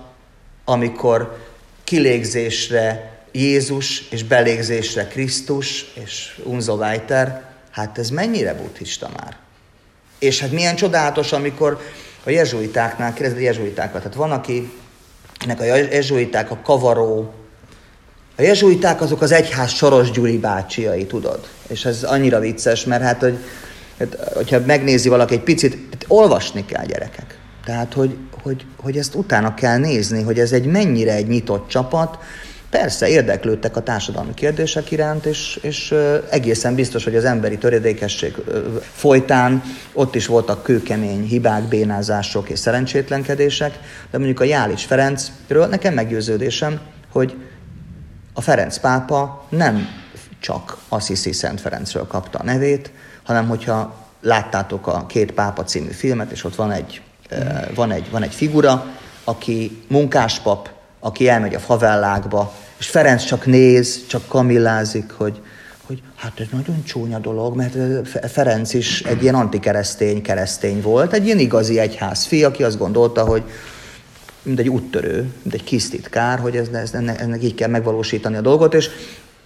amikor 0.66 1.38
kilégzésre 1.84 3.09
Jézus 3.32 4.08
és 4.10 4.24
belégzésre 4.24 5.08
Krisztus 5.08 5.86
és 5.94 6.40
Unzo 6.44 6.76
Weiter, 6.76 7.44
hát 7.72 7.98
ez 7.98 8.10
mennyire 8.10 8.54
buddhista 8.54 9.10
már? 9.18 9.38
És 10.20 10.40
hát 10.40 10.52
milyen 10.52 10.76
csodálatos, 10.76 11.32
amikor 11.32 11.82
a 12.24 12.30
jezsuitáknál, 12.30 13.14
kérdezd 13.14 13.38
a 13.38 13.42
jezsuitákat, 13.42 14.02
tehát 14.02 14.18
van, 14.18 14.32
aki, 14.32 14.72
ennek 15.40 15.60
a 15.60 15.64
jezsuiták 15.64 16.52
a 16.52 16.60
kavaró, 16.64 17.34
a 18.38 18.42
jezsuiták 18.42 19.02
azok 19.02 19.22
az 19.22 19.32
egyház 19.32 19.72
Soros 19.72 20.12
Gyuri 20.12 20.38
bácsiai, 20.38 21.06
tudod? 21.06 21.48
És 21.68 21.86
ez 21.86 22.04
annyira 22.04 22.40
vicces, 22.40 22.86
mert 22.86 23.04
hát, 23.04 23.20
hogy, 23.20 23.38
hát, 24.00 24.16
hogyha 24.34 24.60
megnézi 24.66 25.10
valaki 25.10 25.34
egy 25.34 25.44
picit, 25.44 25.78
hát 25.92 26.06
olvasni 26.08 26.66
kell 26.66 26.86
gyerekek. 26.86 27.38
Tehát, 27.66 27.94
hogy, 27.94 28.18
hogy, 28.42 28.66
hogy 28.82 28.98
ezt 28.98 29.16
utána 29.16 29.54
kell 29.54 29.78
nézni, 29.78 30.22
hogy 30.22 30.40
ez 30.40 30.52
egy 30.52 30.66
mennyire 30.66 31.14
egy 31.14 31.28
nyitott 31.28 31.68
csapat, 31.68 32.18
Persze 32.70 33.08
érdeklődtek 33.08 33.76
a 33.76 33.84
társadalmi 33.84 34.34
kérdések 34.34 34.92
iránt, 34.92 35.26
és, 35.26 35.60
és 35.62 35.96
egészen 36.30 36.76
biztos, 36.76 37.04
hogy 37.04 37.16
az 37.16 37.26
emberi 37.26 37.58
töredékesség 37.58 38.36
folytán 38.94 39.64
ott 39.94 40.16
is 40.16 40.26
voltak 40.26 40.64
kőkemény 40.64 41.24
hibák, 41.24 41.64
bénázások 41.64 42.50
és 42.50 42.60
szerencsétlenkedések, 42.60 43.80
de 44.12 44.18
mondjuk 44.18 44.40
a 44.40 44.44
Jális 44.44 44.86
Ferencről 44.86 45.68
nekem 45.68 45.94
meggyőződésem, 45.94 46.80
hogy 47.12 47.36
a 48.34 48.42
Ferenc 48.42 48.78
pápa 48.78 49.46
nem 49.50 49.88
csak 50.40 50.78
Assisi 50.90 51.32
Szent 51.32 51.62
Ferencről 51.62 52.08
kapta 52.08 52.40
a 52.40 52.44
nevét, 52.44 52.92
hanem 53.24 53.48
hogyha 53.48 53.96
láttátok 54.22 54.88
a 54.88 55.06
Két 55.06 55.32
pápa 55.32 55.64
című 55.64 55.92
filmet, 55.92 56.32
és 56.32 56.44
ott 56.44 56.56
van 56.56 56.72
egy, 56.72 57.02
van 57.76 57.92
egy, 57.92 58.10
van 58.12 58.24
egy 58.24 58.34
figura, 58.34 58.86
aki 59.24 59.84
munkáspap, 59.88 60.79
aki 61.00 61.28
elmegy 61.28 61.54
a 61.54 61.60
favellákba, 61.60 62.54
és 62.80 62.88
Ferenc 62.88 63.24
csak 63.24 63.46
néz, 63.46 64.06
csak 64.08 64.28
kamillázik, 64.28 65.12
hogy, 65.12 65.42
hogy 65.86 66.02
hát 66.16 66.40
ez 66.40 66.46
nagyon 66.52 66.84
csúnya 66.84 67.20
dolog, 67.20 67.56
mert 67.56 67.76
Ferenc 68.32 68.74
is 68.74 69.02
egy 69.02 69.22
ilyen 69.22 69.36
antikeresztény 69.36 70.22
keresztény 70.22 70.82
volt, 70.82 71.14
egy 71.14 71.26
ilyen 71.26 71.40
igazi 71.40 71.80
egyház 71.80 72.26
fi, 72.26 72.44
aki 72.44 72.64
azt 72.64 72.78
gondolta, 72.78 73.24
hogy 73.26 73.44
mint 74.42 74.60
egy 74.60 74.70
úttörő, 74.70 75.34
mint 75.42 75.54
egy 75.54 75.64
kis 75.64 75.90
titkár, 75.90 76.40
hogy 76.40 76.56
ez, 76.56 76.68
ez, 76.68 76.94
ennek, 76.94 77.22
ennek 77.22 77.44
így 77.44 77.56
kell 77.56 77.70
megvalósítani 77.70 78.36
a 78.36 78.42
dolgot, 78.42 78.74
és 78.74 78.90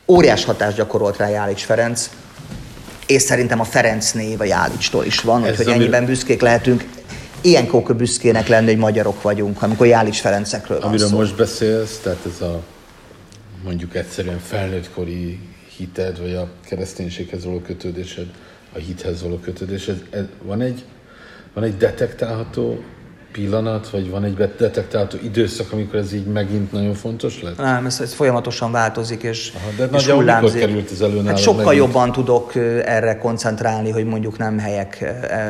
óriás 0.08 0.46
hatást 0.46 0.78
gyakorolt 0.78 1.18
rá 1.18 1.28
Jálics 1.28 1.62
Ferenc, 1.62 2.10
és 3.08 3.22
szerintem 3.22 3.60
a 3.60 3.64
Ferenc 3.64 4.12
név 4.12 4.42
a 4.42 4.44
Jálicstól 4.44 5.06
is 5.06 5.20
van, 5.20 5.56
hogy 5.56 5.68
ennyiben 5.68 6.06
büszkék 6.06 6.42
lehetünk 6.42 6.86
ilyenkor 7.44 7.96
büszkének 7.96 8.48
lenni, 8.48 8.66
hogy 8.66 8.78
magyarok 8.78 9.22
vagyunk, 9.22 9.62
amikor 9.62 9.88
Jális 9.88 10.20
Ferencekről 10.20 10.80
van 10.80 10.88
Amiről 10.88 11.08
szó. 11.08 11.16
most 11.18 11.36
beszélsz, 11.36 12.00
tehát 12.04 12.26
ez 12.26 12.42
a 12.42 12.62
mondjuk 13.64 13.96
egyszerűen 13.96 14.40
felnőttkori 14.40 15.40
hited, 15.78 16.20
vagy 16.20 16.34
a 16.34 16.48
kereszténységhez 16.66 17.46
való 17.46 17.60
kötődésed, 17.60 18.26
a 18.74 18.78
hithez 18.78 19.22
való 19.22 19.36
kötődésed, 19.38 20.04
van 20.42 20.62
egy, 20.62 20.84
van 21.54 21.64
egy 21.64 21.78
detektálható 21.78 22.84
pillanat, 23.32 23.90
vagy 23.90 24.10
van 24.10 24.24
egy 24.24 24.36
detektálható 24.36 25.18
időszak, 25.24 25.72
amikor 25.72 25.96
ez 25.96 26.14
így 26.14 26.26
megint 26.26 26.72
nagyon 26.72 26.94
fontos 26.94 27.42
lett? 27.42 27.58
Nem, 27.58 27.86
ez, 27.86 28.00
ez 28.00 28.14
folyamatosan 28.14 28.72
változik, 28.72 29.24
és, 29.24 29.52
Aha, 29.56 29.70
de 29.78 29.98
és 29.98 30.06
mikor 30.06 30.52
került 30.52 30.92
ez 30.92 31.02
elő 31.02 31.24
hát 31.24 31.38
sokkal 31.38 31.64
megint? 31.64 31.86
jobban 31.86 32.12
tudok 32.12 32.56
erre 32.86 33.18
koncentrálni, 33.18 33.90
hogy 33.90 34.06
mondjuk 34.06 34.38
nem 34.38 34.60
helyek 34.60 35.02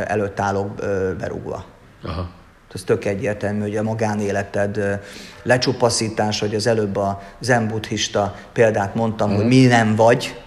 előtt 0.08 0.40
állok 0.40 0.76
berúgva. 1.18 1.73
Aha. 2.04 2.30
Ez 2.74 2.84
tök 2.84 3.06
egyértelmű, 3.06 3.62
hogy 3.62 3.78
a 3.78 3.84
magánéleted 3.84 5.00
lecsupaszítás, 5.44 6.40
hogy 6.40 6.56
az 6.56 6.68
előbb 6.68 6.96
a 6.96 7.22
zen 7.40 7.68
buddhista 7.68 8.36
példát 8.54 8.96
mondtam, 8.96 9.28
uh-huh. 9.30 9.44
hogy 9.44 9.54
mi 9.54 9.66
nem 9.66 9.96
vagy, 9.96 10.42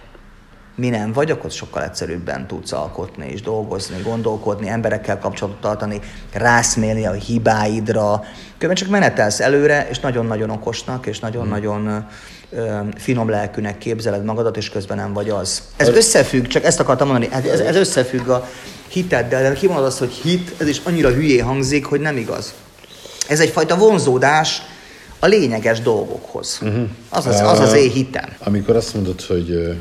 mi 0.75 0.89
nem 0.89 1.13
vagy, 1.13 1.31
akkor 1.31 1.51
sokkal 1.51 1.83
egyszerűbben 1.83 2.47
tudsz 2.47 2.71
alkotni 2.71 3.29
és 3.31 3.41
dolgozni, 3.41 4.01
gondolkodni, 4.03 4.67
emberekkel 4.67 5.19
kapcsolatot 5.19 5.61
tartani, 5.61 5.99
rászmélni 6.33 7.05
a 7.05 7.11
hibáidra. 7.11 8.23
Különben 8.57 8.83
csak 8.83 8.89
menetelsz 8.89 9.39
előre, 9.39 9.87
és 9.89 9.99
nagyon-nagyon 9.99 10.49
okosnak, 10.49 11.05
és 11.05 11.19
nagyon-nagyon 11.19 12.07
finom 12.95 13.29
lelkűnek 13.29 13.77
képzeled 13.77 14.23
magadat, 14.23 14.57
és 14.57 14.69
közben 14.69 14.97
nem 14.97 15.13
vagy 15.13 15.29
az. 15.29 15.61
Ez 15.77 15.87
összefügg, 15.87 16.45
csak 16.45 16.63
ezt 16.63 16.79
akartam 16.79 17.07
mondani, 17.07 17.31
hát 17.31 17.45
ez, 17.45 17.59
ez 17.59 17.75
összefügg 17.75 18.27
a 18.27 18.47
hiteddel, 19.01 19.41
de 19.41 19.53
kimondod 19.53 19.85
azt, 19.85 19.99
hogy 19.99 20.11
hit, 20.11 20.53
ez 20.57 20.67
is 20.67 20.81
annyira 20.83 21.09
hülyé 21.09 21.37
hangzik, 21.37 21.85
hogy 21.85 21.99
nem 21.99 22.17
igaz. 22.17 22.53
Ez 23.27 23.39
egyfajta 23.39 23.77
vonzódás 23.77 24.61
a 25.19 25.25
lényeges 25.25 25.81
dolgokhoz. 25.81 26.59
Uh-huh. 26.61 26.87
Az, 27.09 27.25
az, 27.25 27.39
az 27.39 27.59
az 27.59 27.73
én 27.73 27.91
hitem. 27.91 28.29
Amikor 28.39 28.75
azt 28.75 28.93
mondod, 28.93 29.21
hogy 29.21 29.77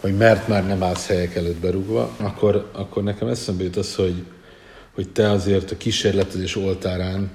hogy 0.00 0.16
mert 0.16 0.48
már 0.48 0.66
nem 0.66 0.82
állsz 0.82 1.06
helyek 1.06 1.34
előtt 1.34 1.56
berúgva, 1.56 2.10
akkor, 2.16 2.70
akkor 2.72 3.02
nekem 3.02 3.28
eszembe 3.28 3.62
jut 3.62 3.76
az, 3.76 3.94
hogy, 3.94 4.24
hogy 4.94 5.08
te 5.08 5.30
azért 5.30 5.70
a 5.70 5.76
kísérletezés 5.76 6.56
oltárán 6.56 7.30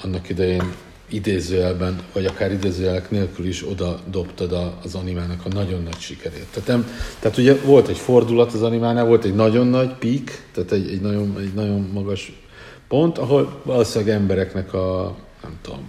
annak 0.00 0.28
idején 0.28 0.72
idézőjelben, 1.12 2.00
vagy 2.12 2.24
akár 2.24 2.52
idézőjelek 2.52 3.10
nélkül 3.10 3.46
is 3.46 3.68
oda 3.68 4.00
dobtad 4.10 4.52
a, 4.52 4.78
az 4.84 4.94
animának 4.94 5.44
a 5.44 5.48
nagyon 5.48 5.82
nagy 5.82 5.98
sikerét. 5.98 6.46
Tehát, 6.50 6.68
nem, 6.68 6.86
tehát 7.18 7.38
ugye 7.38 7.54
volt 7.54 7.88
egy 7.88 7.98
fordulat 7.98 8.52
az 8.52 8.62
animánál, 8.62 9.04
volt 9.04 9.24
egy 9.24 9.34
nagyon 9.34 9.66
nagy 9.66 9.94
pík, 9.94 10.42
tehát 10.52 10.72
egy, 10.72 10.90
egy, 10.90 11.00
nagyon, 11.00 11.36
egy 11.40 11.54
nagyon 11.54 11.90
magas 11.92 12.42
pont, 12.88 13.18
ahol 13.18 13.60
valószínűleg 13.64 14.14
embereknek 14.14 14.74
a, 14.74 15.16
nem 15.42 15.58
tudom, 15.62 15.84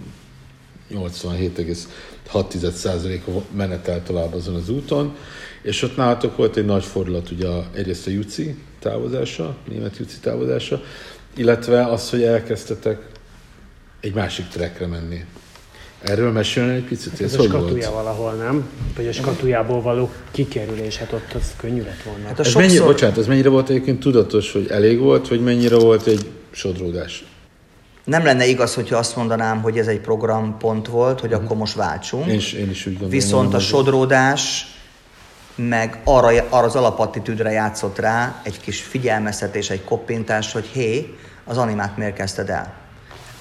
87,6%-a 0.90 3.30
menetel 3.56 4.02
tovább 4.02 4.34
azon 4.34 4.54
az 4.54 4.68
úton, 4.68 5.16
és 5.62 5.82
ott 5.82 5.96
nálatok 5.96 6.36
volt 6.36 6.56
egy 6.56 6.64
nagy 6.64 6.84
fordulat, 6.84 7.30
ugye 7.30 7.48
egyrészt 7.74 8.06
a 8.06 8.10
Juci 8.10 8.56
távozása, 8.78 9.56
német 9.68 9.96
Juci 9.96 10.18
távozása, 10.20 10.82
illetve 11.36 11.86
az, 11.86 12.10
hogy 12.10 12.22
elkezdtetek 12.22 13.12
egy 14.04 14.14
másik 14.14 14.48
trekre 14.48 14.86
menni. 14.86 15.24
Erről 16.02 16.32
mesélni 16.32 16.74
egy 16.74 16.84
picit? 16.84 17.10
Hát 17.10 17.20
ez, 17.20 17.32
ez 17.32 17.38
a 17.40 17.42
skatuja 17.42 17.90
volt? 17.90 18.04
valahol, 18.04 18.32
nem? 18.32 18.68
Vagy 18.96 19.06
a 19.06 19.12
skatujából 19.12 19.80
való 19.80 20.10
kikerülés, 20.30 20.96
hát 20.96 21.12
ott 21.12 21.32
az 21.32 21.54
könnyű 21.56 21.82
lett 21.82 22.02
volna. 22.02 22.26
Hát 22.26 22.38
ez 22.38 22.46
sokszor... 22.46 22.62
mennyi, 22.62 22.78
bocsánat, 22.78 23.18
ez 23.18 23.26
mennyire 23.26 23.48
volt 23.48 23.68
egyébként 23.68 24.00
tudatos, 24.00 24.52
hogy 24.52 24.66
elég 24.70 24.98
volt, 24.98 25.28
vagy 25.28 25.42
mennyire 25.42 25.76
volt 25.76 26.06
egy 26.06 26.30
sodródás? 26.50 27.24
Nem 28.04 28.24
lenne 28.24 28.46
igaz, 28.46 28.74
hogyha 28.74 28.96
azt 28.96 29.16
mondanám, 29.16 29.62
hogy 29.62 29.78
ez 29.78 29.86
egy 29.86 30.00
programpont 30.00 30.86
volt, 30.88 31.20
hogy 31.20 31.30
uh-huh. 31.30 31.44
akkor 31.44 31.56
most 31.56 31.74
váltsunk. 31.74 32.26
Én 32.26 32.34
is, 32.34 32.52
én 32.52 32.70
is 32.70 32.86
úgy 32.86 32.92
gondolom. 32.92 33.10
Viszont 33.10 33.54
a 33.54 33.58
sodródás 33.58 34.66
meg 35.54 36.00
arra, 36.04 36.26
arra 36.48 36.66
az 36.66 36.76
alapattitűdre 36.76 37.50
játszott 37.50 37.98
rá 37.98 38.40
egy 38.42 38.60
kis 38.60 38.82
figyelmeztetés, 38.82 39.70
egy 39.70 39.84
koppintás, 39.84 40.52
hogy 40.52 40.64
hé, 40.64 41.14
az 41.44 41.56
animát 41.56 41.96
miért 41.96 42.14
kezdted 42.14 42.50
el? 42.50 42.83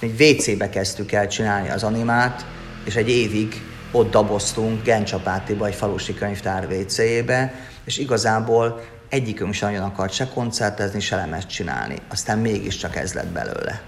Egy 0.03 0.21
WC-be 0.21 0.69
kezdtük 0.69 1.11
el 1.11 1.27
csinálni 1.27 1.69
az 1.69 1.83
animát, 1.83 2.45
és 2.85 2.95
egy 2.95 3.09
évig 3.09 3.61
ott 3.91 4.11
daboztunk 4.11 4.83
Gencsapátiba, 4.83 5.67
egy 5.67 5.75
falusi 5.75 6.13
könyvtár 6.13 6.67
WC-jébe, 6.71 7.53
és 7.85 7.97
igazából 7.97 8.81
egyikünk 9.09 9.53
sem 9.53 9.71
nagyon 9.71 9.85
akart 9.85 10.13
se 10.13 10.27
koncertezni, 10.33 10.99
se 10.99 11.15
lemezt 11.15 11.47
csinálni. 11.47 11.95
Aztán 12.09 12.39
mégiscsak 12.39 12.95
ez 12.95 13.13
lett 13.13 13.27
belőle. 13.27 13.81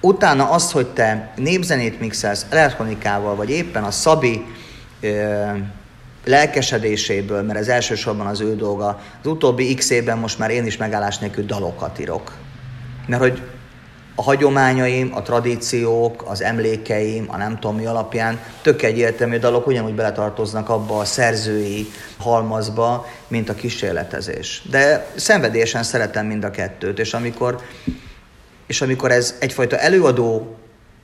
Utána 0.00 0.50
azt, 0.50 0.70
hogy 0.70 0.86
te 0.86 1.32
népzenét 1.36 2.00
mixelsz 2.00 2.46
elektronikával, 2.48 3.34
vagy 3.34 3.50
éppen 3.50 3.84
a 3.84 3.90
Szabi 3.90 4.44
lelkesedéséből, 6.24 7.42
mert 7.42 7.58
ez 7.58 7.68
elsősorban 7.68 8.26
az 8.26 8.40
ő 8.40 8.56
dolga. 8.56 9.00
Az 9.22 9.26
utóbbi 9.26 9.74
x 9.74 9.90
évben 9.90 10.18
most 10.18 10.38
már 10.38 10.50
én 10.50 10.66
is 10.66 10.76
megállás 10.76 11.18
nélkül 11.18 11.44
dalokat 11.44 11.98
írok. 11.98 12.32
Mert 13.06 13.22
hogy 13.22 13.42
a 14.20 14.22
hagyományaim, 14.22 15.10
a 15.14 15.22
tradíciók, 15.22 16.24
az 16.26 16.42
emlékeim, 16.42 17.24
a 17.28 17.36
nem 17.36 17.58
tudom 17.58 17.76
mi 17.76 17.86
alapján 17.86 18.40
tök 18.62 18.82
egyértelmű 18.82 19.38
dalok 19.38 19.66
ugyanúgy 19.66 19.94
beletartoznak 19.94 20.68
abba 20.68 20.98
a 20.98 21.04
szerzői 21.04 21.86
halmazba, 22.18 23.06
mint 23.28 23.48
a 23.48 23.54
kísérletezés. 23.54 24.62
De 24.70 25.06
szenvedélyesen 25.14 25.82
szeretem 25.82 26.26
mind 26.26 26.44
a 26.44 26.50
kettőt, 26.50 26.98
és 26.98 27.14
amikor, 27.14 27.60
és 28.66 28.80
amikor 28.80 29.10
ez 29.10 29.34
egyfajta 29.38 29.78
előadó 29.78 30.56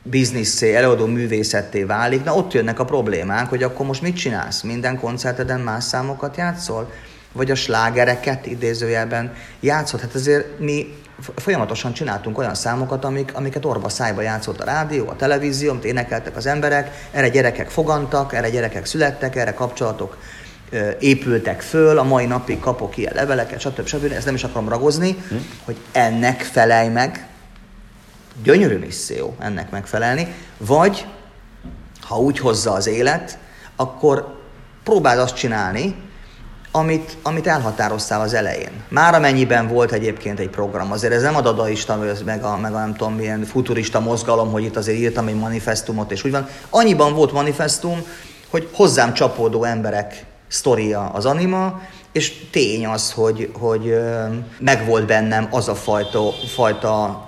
bizniszé, 0.03 0.75
előadó 0.75 1.07
művészetté 1.07 1.83
válik, 1.83 2.25
na 2.25 2.35
ott 2.35 2.53
jönnek 2.53 2.79
a 2.79 2.85
problémák, 2.85 3.49
hogy 3.49 3.63
akkor 3.63 3.87
most 3.87 4.03
mit 4.03 4.17
csinálsz? 4.17 4.63
Minden 4.63 5.01
koncerteden 5.01 5.61
más 5.61 5.85
számokat 5.85 6.37
játszol? 6.37 6.93
Vagy 7.33 7.51
a 7.51 7.55
slágereket 7.55 8.47
idézőjelben 8.47 9.35
játszol? 9.61 10.01
Hát 10.01 10.15
ezért 10.15 10.59
mi 10.59 10.95
folyamatosan 11.37 11.93
csináltunk 11.93 12.39
olyan 12.39 12.55
számokat, 12.55 13.05
amik, 13.05 13.31
amiket 13.35 13.65
orva 13.65 13.89
szájba 13.89 14.21
játszott 14.23 14.61
a 14.61 14.65
rádió, 14.65 15.09
a 15.09 15.17
televízió, 15.17 15.71
amit 15.71 15.85
énekeltek 15.85 16.37
az 16.37 16.47
emberek, 16.47 17.09
erre 17.11 17.29
gyerekek 17.29 17.71
fogantak, 17.71 18.33
erre 18.33 18.51
gyerekek 18.51 18.87
születtek, 18.87 19.37
erre 19.37 19.55
kapcsolatok 19.55 20.17
épültek 20.99 21.61
föl, 21.61 21.99
a 21.99 22.03
mai 22.03 22.27
napig 22.27 22.61
kapok 22.61 22.97
ilyen 22.97 23.13
leveleket, 23.15 23.61
stb. 23.61 23.87
stb. 23.87 24.13
Ezt 24.13 24.25
nem 24.25 24.35
is 24.35 24.45
akarom 24.45 24.69
ragozni, 24.69 25.17
hm. 25.29 25.37
hogy 25.65 25.77
ennek 25.93 26.41
felej 26.41 26.89
meg, 26.89 27.27
gyönyörű 28.43 28.79
misszió 28.79 29.37
ennek 29.39 29.71
megfelelni, 29.71 30.35
vagy 30.59 31.07
ha 32.01 32.19
úgy 32.19 32.39
hozza 32.39 32.73
az 32.73 32.87
élet, 32.87 33.39
akkor 33.77 34.35
próbáld 34.85 35.19
azt 35.19 35.37
csinálni, 35.37 35.97
amit, 36.77 37.17
amit 37.23 37.47
elhatároztál 37.47 38.21
az 38.21 38.35
elején. 38.35 38.71
Már 38.89 39.15
amennyiben 39.15 39.69
volt 39.69 39.93
egyébként 39.93 40.39
egy 40.39 40.49
program, 40.49 40.93
azért 40.93 41.13
ez 41.13 41.23
nem 41.23 41.37
a 41.37 41.41
dadaista, 41.41 41.99
meg 42.25 42.43
a, 42.43 42.57
meg 42.57 42.75
a 42.75 42.79
nem 42.79 42.95
tudom 42.95 43.15
milyen 43.15 43.45
futurista 43.45 44.01
mozgalom, 44.01 44.51
hogy 44.51 44.63
itt 44.63 44.77
azért 44.77 44.99
írtam 44.99 45.27
egy 45.27 45.35
manifestumot, 45.35 46.13
és 46.13 46.25
úgy 46.25 46.31
van. 46.31 46.49
Annyiban 46.71 47.15
volt 47.15 47.33
manifestum, 47.33 48.03
hogy 48.51 48.69
hozzám 48.73 49.15
csapódó 49.15 49.65
emberek 49.65 50.25
sztoria 50.49 51.09
az 51.09 51.27
anima, 51.27 51.81
és 52.13 52.33
tény 52.51 52.87
az, 52.87 53.13
hogy, 53.13 53.51
hogy 53.59 53.99
megvolt 54.59 55.07
bennem 55.07 55.49
az 55.51 55.69
a 55.69 55.75
fajta, 55.75 56.33
fajta 56.55 57.25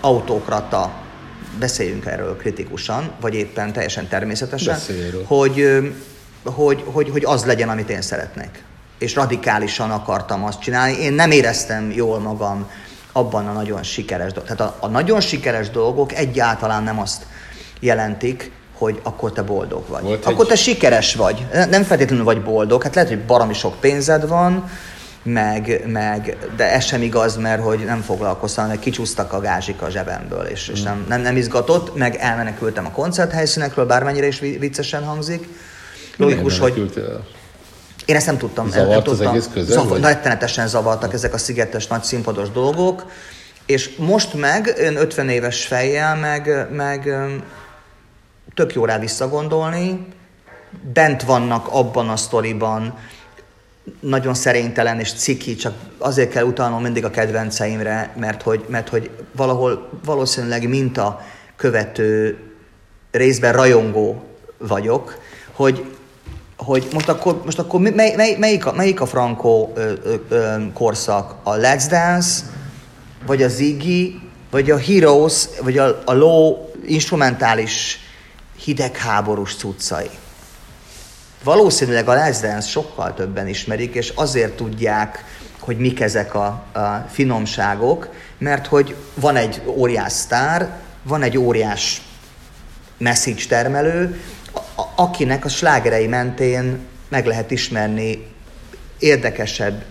autókrata, 0.00 0.92
beszéljünk 1.58 2.06
erről 2.06 2.36
kritikusan, 2.36 3.10
vagy 3.20 3.34
éppen 3.34 3.72
teljesen 3.72 4.08
természetesen, 4.08 4.78
hogy, 5.26 5.68
hogy, 6.44 6.84
hogy, 6.86 7.10
hogy 7.10 7.24
az 7.24 7.44
legyen, 7.44 7.68
amit 7.68 7.90
én 7.90 8.02
szeretnék. 8.02 8.64
És 8.98 9.14
radikálisan 9.14 9.90
akartam 9.90 10.44
azt 10.44 10.60
csinálni. 10.60 10.98
Én 11.00 11.12
nem 11.12 11.30
éreztem 11.30 11.90
jól 11.90 12.18
magam 12.18 12.70
abban 13.12 13.46
a 13.46 13.52
nagyon 13.52 13.82
sikeres 13.82 14.32
dolgok. 14.32 14.56
Tehát 14.56 14.72
a, 14.72 14.86
a 14.86 14.88
nagyon 14.88 15.20
sikeres 15.20 15.70
dolgok 15.70 16.12
egyáltalán 16.12 16.82
nem 16.82 17.00
azt 17.00 17.26
jelentik, 17.80 18.52
hogy 18.78 19.00
akkor 19.02 19.32
te 19.32 19.42
boldog 19.42 19.88
vagy. 19.88 20.02
Volt 20.02 20.26
akkor 20.26 20.44
egy... 20.44 20.50
te 20.50 20.56
sikeres 20.56 21.14
vagy. 21.14 21.46
Nem 21.70 21.82
feltétlenül 21.82 22.24
vagy 22.24 22.42
boldog. 22.42 22.82
Hát 22.82 22.94
lehet, 22.94 23.10
hogy 23.10 23.20
baromi 23.20 23.54
sok 23.54 23.80
pénzed 23.80 24.28
van, 24.28 24.70
meg, 25.22 25.82
meg, 25.86 26.36
de 26.56 26.72
ez 26.72 26.84
sem 26.84 27.02
igaz, 27.02 27.36
mert 27.36 27.62
hogy 27.62 27.84
nem 27.84 28.00
foglalkoztam, 28.00 28.66
mert 28.66 28.80
kicsúsztak 28.80 29.32
a 29.32 29.40
gázsik 29.40 29.82
a 29.82 29.90
zsebemből, 29.90 30.44
és, 30.44 30.68
és 30.68 30.82
nem, 30.82 31.04
nem, 31.08 31.20
nem 31.20 31.36
izgatott, 31.36 31.96
meg 31.96 32.16
elmenekültem 32.16 32.86
a 32.86 32.90
koncerthelyszínekről, 32.90 33.86
bármennyire 33.86 34.26
is 34.26 34.38
viccesen 34.38 35.04
hangzik. 35.04 35.48
Logikus, 36.16 36.58
hogy... 36.58 36.92
Én 38.04 38.16
ezt 38.16 38.26
nem 38.26 38.38
tudtam. 38.38 38.70
Zavart 38.70 38.88
nem 38.88 39.02
tudtam. 39.02 39.26
az 39.26 39.32
egész 39.32 39.48
közel? 39.52 39.82
Zavar, 39.82 40.00
rettenetesen 40.00 40.68
zavartak 40.68 41.12
ezek 41.12 41.34
a 41.34 41.38
szigetes 41.38 41.86
nagy 41.86 42.02
színpados 42.02 42.50
dolgok, 42.50 43.06
és 43.66 43.96
most 43.96 44.34
meg, 44.34 44.74
ön 44.78 44.96
50 44.96 45.28
éves 45.28 45.66
fejjel, 45.66 46.16
meg, 46.16 46.66
meg 46.72 47.14
tök 48.54 48.74
jó 48.74 48.84
rá 48.84 48.98
visszagondolni, 48.98 50.06
bent 50.92 51.22
vannak 51.22 51.68
abban 51.70 52.08
a 52.08 52.16
sztoriban, 52.16 52.98
nagyon 54.00 54.34
szerénytelen 54.34 54.98
és 54.98 55.12
ciki, 55.12 55.54
csak 55.54 55.74
azért 55.98 56.30
kell 56.30 56.44
utalnom 56.44 56.82
mindig 56.82 57.04
a 57.04 57.10
kedvenceimre, 57.10 58.14
mert 58.16 58.42
hogy, 58.42 58.64
mert 58.68 58.88
hogy 58.88 59.10
valahol 59.36 59.88
valószínűleg 60.04 60.68
minta 60.68 61.20
követő, 61.56 62.38
részben 63.10 63.52
rajongó 63.52 64.24
vagyok, 64.58 65.18
hogy, 65.52 65.91
hogy 66.64 66.88
most 66.92 67.08
akkor, 67.08 67.42
most 67.44 67.58
akkor 67.58 67.80
mely, 67.80 68.14
mely, 68.16 68.36
melyik, 68.38 68.66
a, 68.66 68.72
melyik 68.72 69.00
a 69.00 69.06
Franco 69.06 69.70
ö, 69.74 69.92
ö, 70.04 70.14
ö, 70.28 70.56
korszak? 70.72 71.34
A 71.42 71.52
Let's 71.52 71.84
Dance, 71.88 72.42
vagy 73.26 73.42
a 73.42 73.48
Ziggy, 73.48 74.20
vagy 74.50 74.70
a 74.70 74.78
Heroes, 74.78 75.48
vagy 75.62 75.78
a, 75.78 76.02
a 76.04 76.12
low 76.12 76.56
instrumentális 76.86 77.98
hidegháborús 78.64 79.56
cuccai? 79.56 80.10
Valószínűleg 81.44 82.08
a 82.08 82.14
Let's 82.14 82.38
Dance 82.42 82.68
sokkal 82.68 83.14
többen 83.14 83.48
ismerik, 83.48 83.94
és 83.94 84.12
azért 84.14 84.56
tudják, 84.56 85.24
hogy 85.60 85.76
mik 85.76 86.00
ezek 86.00 86.34
a, 86.34 86.46
a 86.72 87.06
finomságok, 87.10 88.08
mert 88.38 88.66
hogy 88.66 88.96
van 89.14 89.36
egy 89.36 89.62
óriás 89.66 90.12
sztár, 90.12 90.80
van 91.02 91.22
egy 91.22 91.38
óriás 91.38 92.02
message 92.98 93.42
termelő, 93.48 94.20
akinek 94.94 95.44
a 95.44 95.48
slágerei 95.48 96.06
mentén 96.06 96.78
meg 97.08 97.26
lehet 97.26 97.50
ismerni 97.50 98.26
érdekesebb, 98.98 99.84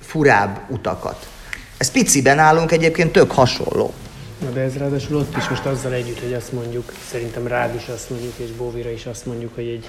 furább 0.00 0.60
utakat. 0.68 1.28
Ez 1.76 1.90
piciben 1.90 2.38
állunk 2.38 2.72
egyébként 2.72 3.12
tök 3.12 3.30
hasonló. 3.30 3.92
Na 4.40 4.50
de 4.50 4.60
ez 4.60 4.76
ráadásul 4.76 5.16
ott 5.16 5.36
is 5.36 5.48
most 5.48 5.66
azzal 5.66 5.92
együtt, 5.92 6.20
hogy 6.20 6.34
azt 6.34 6.52
mondjuk, 6.52 6.92
szerintem 7.10 7.46
rád 7.46 7.74
is 7.74 7.88
azt 7.88 8.10
mondjuk, 8.10 8.32
és 8.36 8.50
Bóvira 8.50 8.90
is 8.90 9.06
azt 9.06 9.26
mondjuk, 9.26 9.54
hogy 9.54 9.66
egy 9.66 9.88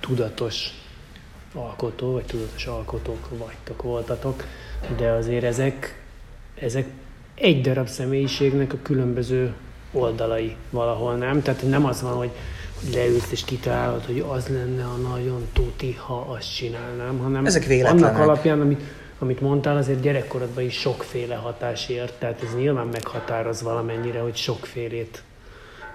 tudatos 0.00 0.70
alkotó, 1.54 2.12
vagy 2.12 2.24
tudatos 2.24 2.66
alkotók 2.66 3.28
vagytok, 3.38 3.82
voltatok, 3.82 4.44
de 4.96 5.10
azért 5.10 5.44
ezek, 5.44 6.02
ezek 6.60 6.86
egy 7.34 7.60
darab 7.60 7.88
személyiségnek 7.88 8.72
a 8.72 8.78
különböző 8.82 9.54
oldalai 9.92 10.56
valahol, 10.70 11.16
nem? 11.16 11.42
Tehát 11.42 11.62
nem 11.68 11.84
az 11.84 12.02
van, 12.02 12.12
hogy, 12.12 12.30
leülsz 12.92 13.30
és 13.30 13.44
kitalálod, 13.44 14.04
hogy 14.04 14.24
az 14.28 14.46
lenne 14.46 14.84
a 14.84 14.96
nagyon 14.96 15.48
tuti, 15.52 15.92
ha 16.06 16.20
azt 16.20 16.54
csinálnám, 16.54 17.18
hanem 17.18 17.46
Ezek 17.46 17.64
véletlenek. 17.64 18.04
annak 18.04 18.18
alapján, 18.22 18.60
amit, 18.60 18.80
amit 19.18 19.40
mondtál, 19.40 19.76
azért 19.76 20.00
gyerekkorodban 20.00 20.64
is 20.64 20.74
sokféle 20.74 21.34
hatás 21.34 21.88
ért, 21.88 22.12
tehát 22.12 22.42
ez 22.42 22.54
nyilván 22.56 22.86
meghatároz 22.86 23.62
valamennyire, 23.62 24.20
hogy 24.20 24.36
sokfélét 24.36 25.22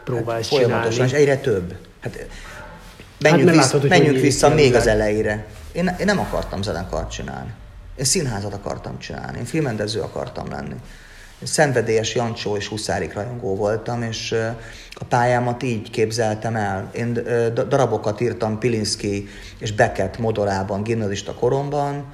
próbálsz 0.04 0.50
hát, 0.50 0.60
Folyamatosan, 0.60 1.06
és 1.06 1.12
csinálni. 1.12 1.16
egyre 1.16 1.38
több. 1.38 1.76
Hát 2.00 2.28
menjünk, 3.20 3.46
mert 3.46 3.58
vissza, 3.58 3.74
látod, 3.74 3.90
menjünk 3.90 4.20
vissza 4.20 4.50
még 4.50 4.76
az 4.76 4.88
elejére. 4.88 5.48
Én, 5.72 5.96
én 6.00 6.06
nem 6.06 6.20
akartam 6.20 6.62
zenekart 6.62 7.12
csinálni. 7.12 7.54
Én 7.96 8.06
színházat 8.06 8.54
akartam 8.54 9.00
csinálni. 9.00 9.38
Én 9.38 9.46
filmrendező 9.46 10.02
akartam 10.02 10.50
lenni. 10.50 10.76
Szenvedélyes 11.44 12.16
Jancsó 12.16 12.56
és 12.56 12.68
Huszárik 12.68 13.14
rajongó 13.14 13.56
voltam, 13.56 14.04
és 14.04 14.36
a 14.94 15.04
pályámat 15.04 15.64
így 15.64 15.90
képzeltem 15.90 16.56
el. 16.56 16.90
Én 16.94 17.14
darabokat 17.54 18.22
írtam 18.22 18.60
Pilinszki 18.60 19.28
és 19.60 19.72
Beckett 19.72 20.18
modorában, 20.18 20.84
gimnazista 20.84 21.34
koromban, 21.34 22.06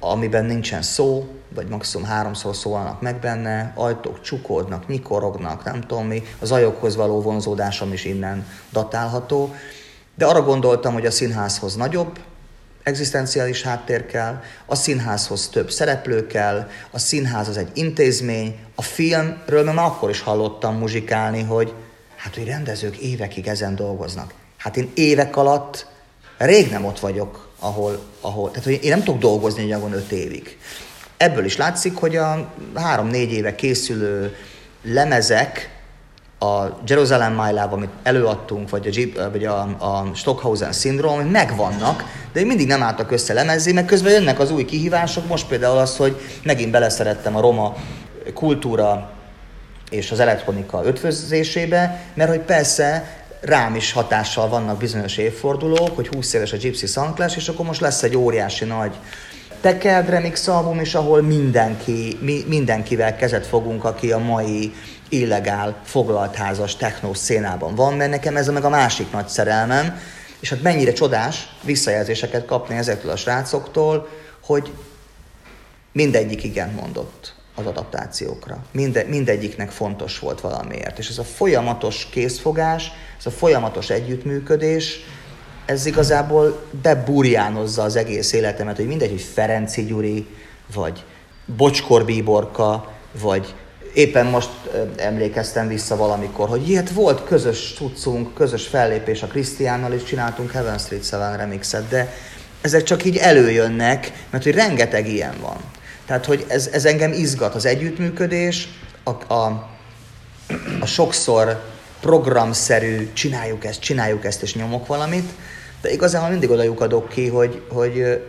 amiben 0.00 0.44
nincsen 0.44 0.82
szó, 0.82 1.28
vagy 1.54 1.68
maximum 1.68 2.06
háromszor 2.06 2.56
szólnak 2.56 3.00
meg 3.00 3.18
benne, 3.18 3.72
ajtók 3.76 4.20
csukódnak, 4.20 4.88
nyikorognak, 4.88 5.64
nem 5.64 5.80
tudom 5.80 6.06
mi, 6.06 6.22
az 6.40 6.52
ajokhoz 6.52 6.96
való 6.96 7.20
vonzódásom 7.20 7.92
is 7.92 8.04
innen 8.04 8.46
datálható. 8.72 9.54
De 10.14 10.26
arra 10.26 10.42
gondoltam, 10.42 10.92
hogy 10.92 11.06
a 11.06 11.10
színházhoz 11.10 11.76
nagyobb, 11.76 12.18
egzisztenciális 12.88 13.62
háttér 13.62 14.06
kell, 14.06 14.42
a 14.66 14.74
színházhoz 14.74 15.48
több 15.48 15.70
szereplő 15.70 16.26
kell, 16.26 16.68
a 16.90 16.98
színház 16.98 17.48
az 17.48 17.56
egy 17.56 17.70
intézmény, 17.74 18.58
a 18.74 18.82
filmről 18.82 19.72
már 19.72 19.86
akkor 19.86 20.10
is 20.10 20.20
hallottam 20.20 20.76
muzsikálni, 20.76 21.42
hogy 21.42 21.72
hát, 22.16 22.34
hogy 22.34 22.46
rendezők 22.46 22.96
évekig 22.96 23.46
ezen 23.46 23.74
dolgoznak. 23.74 24.34
Hát 24.56 24.76
én 24.76 24.90
évek 24.94 25.36
alatt 25.36 25.86
rég 26.38 26.70
nem 26.70 26.84
ott 26.84 27.00
vagyok, 27.00 27.48
ahol, 27.58 28.02
ahol 28.20 28.50
tehát 28.50 28.64
hogy 28.64 28.84
én 28.84 28.90
nem 28.90 29.02
tudok 29.02 29.20
dolgozni 29.20 29.72
egy 29.72 29.92
öt 29.92 30.12
évig. 30.12 30.58
Ebből 31.16 31.44
is 31.44 31.56
látszik, 31.56 31.96
hogy 31.96 32.16
a 32.16 32.52
három-négy 32.74 33.32
éve 33.32 33.54
készülő 33.54 34.36
lemezek, 34.82 35.77
a 36.38 36.78
Jerusalem 36.86 37.32
My 37.32 37.50
Love, 37.50 37.68
amit 37.70 37.90
előadtunk, 38.02 38.70
vagy 38.70 38.86
a, 38.86 38.90
Jeep, 38.92 39.30
vagy 39.32 39.44
a, 39.44 39.60
a 39.60 40.10
Stockhausen 40.14 40.72
Syndrome, 40.72 41.22
megvannak, 41.22 42.04
de 42.32 42.44
mindig 42.44 42.66
nem 42.66 42.82
álltak 42.82 43.10
össze 43.10 43.32
lemezzé, 43.32 43.72
meg 43.72 43.84
közben 43.84 44.12
jönnek 44.12 44.38
az 44.38 44.50
új 44.50 44.64
kihívások, 44.64 45.26
most 45.26 45.46
például 45.46 45.78
az, 45.78 45.96
hogy 45.96 46.20
megint 46.42 46.70
beleszerettem 46.70 47.36
a 47.36 47.40
roma 47.40 47.76
kultúra 48.34 49.10
és 49.90 50.10
az 50.10 50.20
elektronika 50.20 50.84
ötvözésébe, 50.84 52.00
mert 52.14 52.30
hogy 52.30 52.40
persze 52.40 53.16
rám 53.40 53.74
is 53.74 53.92
hatással 53.92 54.48
vannak 54.48 54.78
bizonyos 54.78 55.16
évfordulók, 55.16 55.96
hogy 55.96 56.08
20 56.08 56.32
éves 56.32 56.52
a 56.52 56.56
Gypsy 56.56 56.86
Soundclash, 56.86 57.36
és 57.36 57.48
akkor 57.48 57.66
most 57.66 57.80
lesz 57.80 58.02
egy 58.02 58.16
óriási 58.16 58.64
nagy 58.64 58.92
Tekeld 59.60 60.08
remix 60.08 60.48
album 60.48 60.80
is, 60.80 60.94
ahol 60.94 61.22
mindenki, 61.22 62.16
mi, 62.20 62.44
mindenkivel 62.46 63.16
kezet 63.16 63.46
fogunk, 63.46 63.84
aki 63.84 64.12
a 64.12 64.18
mai 64.18 64.72
illegál, 65.08 65.76
foglaltházas 65.84 66.76
techno 66.76 67.14
szénában 67.14 67.74
van, 67.74 67.94
mert 67.94 68.10
nekem 68.10 68.36
ez 68.36 68.48
meg 68.48 68.64
a 68.64 68.68
másik 68.68 69.10
nagy 69.10 69.28
szerelmem, 69.28 70.00
és 70.40 70.50
hát 70.50 70.62
mennyire 70.62 70.92
csodás 70.92 71.48
visszajelzéseket 71.62 72.44
kapni 72.44 72.76
ezektől 72.76 73.10
a 73.10 73.16
srácoktól, 73.16 74.08
hogy 74.42 74.72
mindegyik 75.92 76.44
igen 76.44 76.70
mondott 76.70 77.34
az 77.54 77.66
adaptációkra. 77.66 78.64
Minde, 78.72 79.04
mindegyiknek 79.04 79.70
fontos 79.70 80.18
volt 80.18 80.40
valamiért. 80.40 80.98
És 80.98 81.08
ez 81.08 81.18
a 81.18 81.24
folyamatos 81.24 82.08
készfogás, 82.10 82.92
ez 83.18 83.26
a 83.26 83.30
folyamatos 83.30 83.90
együttműködés, 83.90 85.00
ez 85.66 85.86
igazából 85.86 86.62
beburjánozza 86.82 87.82
az 87.82 87.96
egész 87.96 88.32
életemet, 88.32 88.76
hogy 88.76 88.86
mindegy, 88.86 89.10
hogy 89.10 89.20
Ferenci 89.20 89.84
Gyuri, 89.84 90.26
vagy 90.74 91.04
Bocskor 91.56 92.04
Bíborka, 92.04 92.92
vagy 93.20 93.54
éppen 93.94 94.26
most 94.26 94.50
emlékeztem 94.96 95.68
vissza 95.68 95.96
valamikor, 95.96 96.48
hogy 96.48 96.68
ilyet 96.68 96.90
volt 96.90 97.24
közös 97.24 97.74
cuccunk, 97.76 98.34
közös 98.34 98.66
fellépés 98.66 99.22
a 99.22 99.26
Krisztiánnal, 99.26 99.92
és 99.92 100.02
csináltunk 100.02 100.52
Heaven 100.52 100.78
Street 100.78 101.10
7 101.10 101.36
remixet, 101.36 101.88
de 101.88 102.12
ezek 102.60 102.82
csak 102.82 103.04
így 103.04 103.16
előjönnek, 103.16 104.12
mert 104.30 104.44
hogy 104.44 104.54
rengeteg 104.54 105.08
ilyen 105.08 105.34
van. 105.40 105.56
Tehát, 106.06 106.24
hogy 106.24 106.44
ez, 106.48 106.68
ez 106.72 106.84
engem 106.84 107.12
izgat, 107.12 107.54
az 107.54 107.64
együttműködés, 107.64 108.68
a, 109.04 109.34
a, 109.34 109.68
a 110.80 110.86
sokszor 110.86 111.64
programszerű 112.00 113.12
csináljuk 113.12 113.64
ezt, 113.64 113.80
csináljuk 113.80 114.24
ezt, 114.24 114.42
és 114.42 114.54
nyomok 114.54 114.86
valamit, 114.86 115.30
de 115.80 115.90
igazából 115.92 116.28
mindig 116.28 116.50
oda 116.50 116.62
lyukadok 116.62 117.08
ki, 117.08 117.28
hogy, 117.28 117.62
hogy 117.68 118.22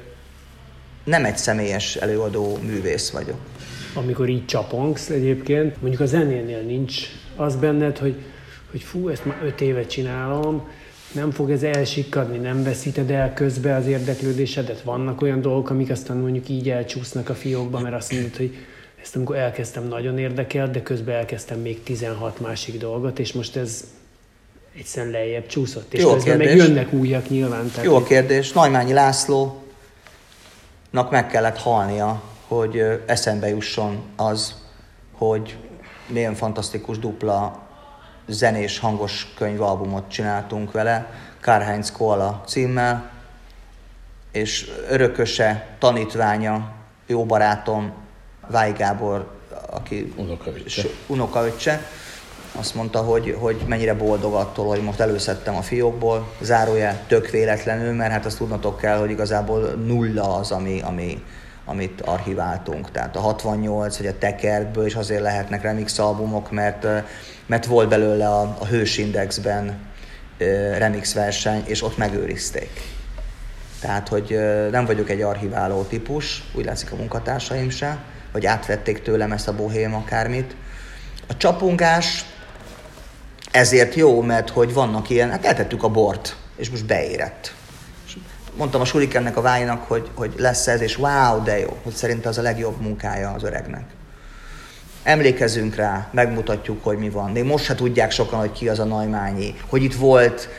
nem 1.04 1.26
egy 1.26 1.38
személyes 1.38 1.96
előadó 1.96 2.58
művész 2.62 3.10
vagyok. 3.10 3.38
Amikor 4.00 4.30
így 4.30 4.46
csapongsz 4.46 5.10
egyébként, 5.10 5.82
mondjuk 5.82 6.02
a 6.02 6.06
zenénél 6.06 6.62
nincs 6.62 7.08
az 7.36 7.56
benned, 7.56 7.98
hogy, 7.98 8.16
hogy 8.72 8.82
fú, 8.82 9.10
ezt 9.10 9.26
már 9.26 9.42
öt 9.44 9.62
éve 9.62 9.86
csinálom, 9.86 10.68
nem 11.12 11.32
fog 11.32 11.52
ez 11.52 11.64
elsikkadni, 11.64 12.38
nem 12.38 12.64
veszíted 12.64 13.12
el 13.12 13.34
közbe 13.34 13.76
az 13.76 13.88
érdeklődésedet, 13.88 14.82
vannak 14.82 15.22
olyan 15.22 15.42
dolgok, 15.42 15.70
amik 15.70 15.90
aztán 15.90 16.18
mondjuk 16.18 16.50
így 16.50 16.70
elcsúsznak 16.70 17.30
a 17.30 17.34
fiókba, 17.36 17.80
mert 17.80 17.96
azt 17.96 18.12
mondod, 18.12 18.36
hogy 18.36 18.56
ezt 19.02 19.16
amikor 19.16 19.36
elkezdtem 19.36 19.88
nagyon 19.88 20.18
érdekel, 20.18 20.72
de 20.72 20.82
közben 20.82 21.16
elkezdtem 21.16 21.60
még 21.60 21.84
16 21.84 22.40
másik 22.40 22.78
dolgot, 22.78 23.20
és 23.20 23.34
most 23.34 23.56
ez 23.56 23.84
egyszerűen 24.78 25.12
lejjebb 25.12 25.46
csúszott, 25.46 25.94
és 25.94 26.02
Jó 26.02 26.14
közben 26.14 26.38
meg 26.38 26.56
jönnek 26.56 26.94
újak 26.94 27.30
nyilván. 27.30 27.70
Tehát 27.70 27.84
Jó 27.84 27.96
a 27.96 28.04
kérdés. 28.04 28.52
Nagymányi 28.52 28.94
Lászlónak 28.94 29.60
meg 31.10 31.28
kellett 31.28 31.58
halnia, 31.58 32.22
hogy 32.50 33.04
eszembe 33.06 33.48
jusson 33.48 34.04
az, 34.16 34.56
hogy 35.18 35.58
milyen 36.08 36.36
fantasztikus 36.36 37.00
dupla 37.00 37.68
zenés 38.28 38.80
hangos 38.80 39.34
könyvalbumot 39.38 40.10
csináltunk 40.10 40.72
vele, 40.72 41.12
Karl-Heinz 41.42 41.92
Koala 41.92 42.44
címmel, 42.46 43.12
és 44.32 44.72
örököse, 44.90 45.68
tanítványa, 45.80 46.72
jó 47.08 47.26
barátom, 47.26 47.92
Váj 48.48 48.74
Gábor, 48.74 49.38
aki 49.70 50.14
Unokaöccse. 50.18 50.88
unokaöccse, 51.08 51.82
azt 52.56 52.76
mondta, 52.76 53.02
hogy, 53.02 53.36
hogy 53.40 53.62
mennyire 53.68 53.94
boldog 53.94 54.34
attól, 54.34 54.68
hogy 54.68 54.82
most 54.82 55.00
előszedtem 55.00 55.56
a 55.56 55.62
fiókból, 55.62 56.32
zárójel 56.42 57.04
tök 57.08 57.30
véletlenül, 57.30 57.94
mert 57.94 58.12
hát 58.12 58.26
azt 58.26 58.38
tudnatok 58.38 58.78
kell, 58.78 58.98
hogy 58.98 59.10
igazából 59.10 59.60
nulla 59.60 60.36
az, 60.36 60.52
ami, 60.52 60.82
ami, 60.82 61.24
amit 61.70 62.02
archiváltunk. 62.02 62.92
Tehát 62.92 63.16
a 63.16 63.20
68 63.20 63.98
vagy 63.98 64.08
a 64.08 64.18
Tekertből 64.18 64.86
is 64.86 64.96
azért 64.96 65.22
lehetnek 65.22 65.62
remix 65.62 66.00
albumok, 66.00 66.52
mert, 66.52 66.88
mert 67.46 67.66
volt 67.66 67.90
belőle 67.90 68.28
a, 68.28 68.42
a 68.42 68.66
ö, 70.38 70.78
remix 70.78 71.14
verseny, 71.14 71.64
és 71.66 71.84
ott 71.84 71.98
megőrizték. 71.98 72.70
Tehát, 73.80 74.08
hogy 74.08 74.40
nem 74.72 74.86
vagyok 74.86 75.10
egy 75.10 75.22
archiváló 75.22 75.84
típus, 75.84 76.44
úgy 76.54 76.66
látszik 76.66 76.92
a 76.92 76.96
munkatársaim 76.96 77.70
se, 77.70 77.98
vagy 78.32 78.46
átvették 78.46 79.02
tőlem 79.02 79.32
ezt 79.32 79.48
a 79.48 79.56
bohém 79.56 79.94
akármit. 79.94 80.56
A 81.28 81.38
csapongás 81.38 82.26
ezért 83.52 83.96
jó, 83.96 84.22
mert 84.22 84.50
hogy 84.50 84.74
vannak 84.74 85.10
ilyen, 85.10 85.30
hát 85.30 85.46
eltettük 85.46 85.84
a 85.84 85.90
bort, 85.90 86.36
és 86.56 86.70
most 86.70 86.86
beérett. 86.86 87.54
Mondtam 88.60 88.82
a 88.82 88.86
surikennek 88.86 89.38
a 89.38 89.42
vájnak, 89.42 89.88
hogy, 89.88 90.10
hogy 90.14 90.34
lesz 90.38 90.68
ez, 90.68 90.82
és 90.82 90.98
wow, 90.98 91.44
de 91.44 91.60
jó, 91.60 91.78
hogy 91.84 91.94
szerinte 91.94 92.30
az 92.30 92.38
a 92.38 92.42
legjobb 92.42 92.82
munkája 92.82 93.32
az 93.32 93.44
öregnek. 93.44 93.84
Emlékezünk 95.04 95.76
rá, 95.76 96.10
megmutatjuk, 96.12 96.84
hogy 96.84 96.98
mi 96.98 97.10
van. 97.10 97.32
Még 97.32 97.44
most 97.44 97.64
se 97.64 97.76
tudják 97.76 98.12
sokan, 98.12 98.40
hogy 98.40 98.52
ki 98.52 98.70
az 98.70 98.80
a 98.80 98.84
Najmányi. 98.84 99.56
Hogy 99.70 99.84
itt 99.84 99.94
volt, 99.94 100.50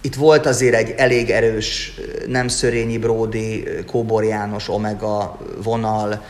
itt 0.00 0.14
volt 0.14 0.46
azért 0.46 0.74
egy 0.74 0.90
elég 0.90 1.30
erős, 1.30 1.94
nem 2.26 2.48
Szörényi 2.48 2.98
Bródi, 2.98 3.68
Kóbor 3.86 4.24
János, 4.24 4.68
Omega 4.68 5.38
vonal, 5.62 6.24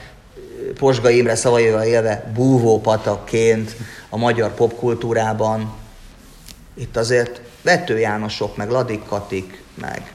Posga 0.79 1.11
Imre 1.11 1.35
szavaival 1.35 1.83
élve 1.83 2.33
búvópatakként 2.35 3.77
a 4.09 4.17
magyar 4.17 4.55
popkultúrában. 4.55 5.73
Itt 6.75 6.97
azért 6.97 7.41
Vető 7.63 7.99
Jánosok, 7.99 8.57
meg 8.57 8.71
Ladik 8.71 9.05
Katik, 9.05 9.63
meg 9.81 10.13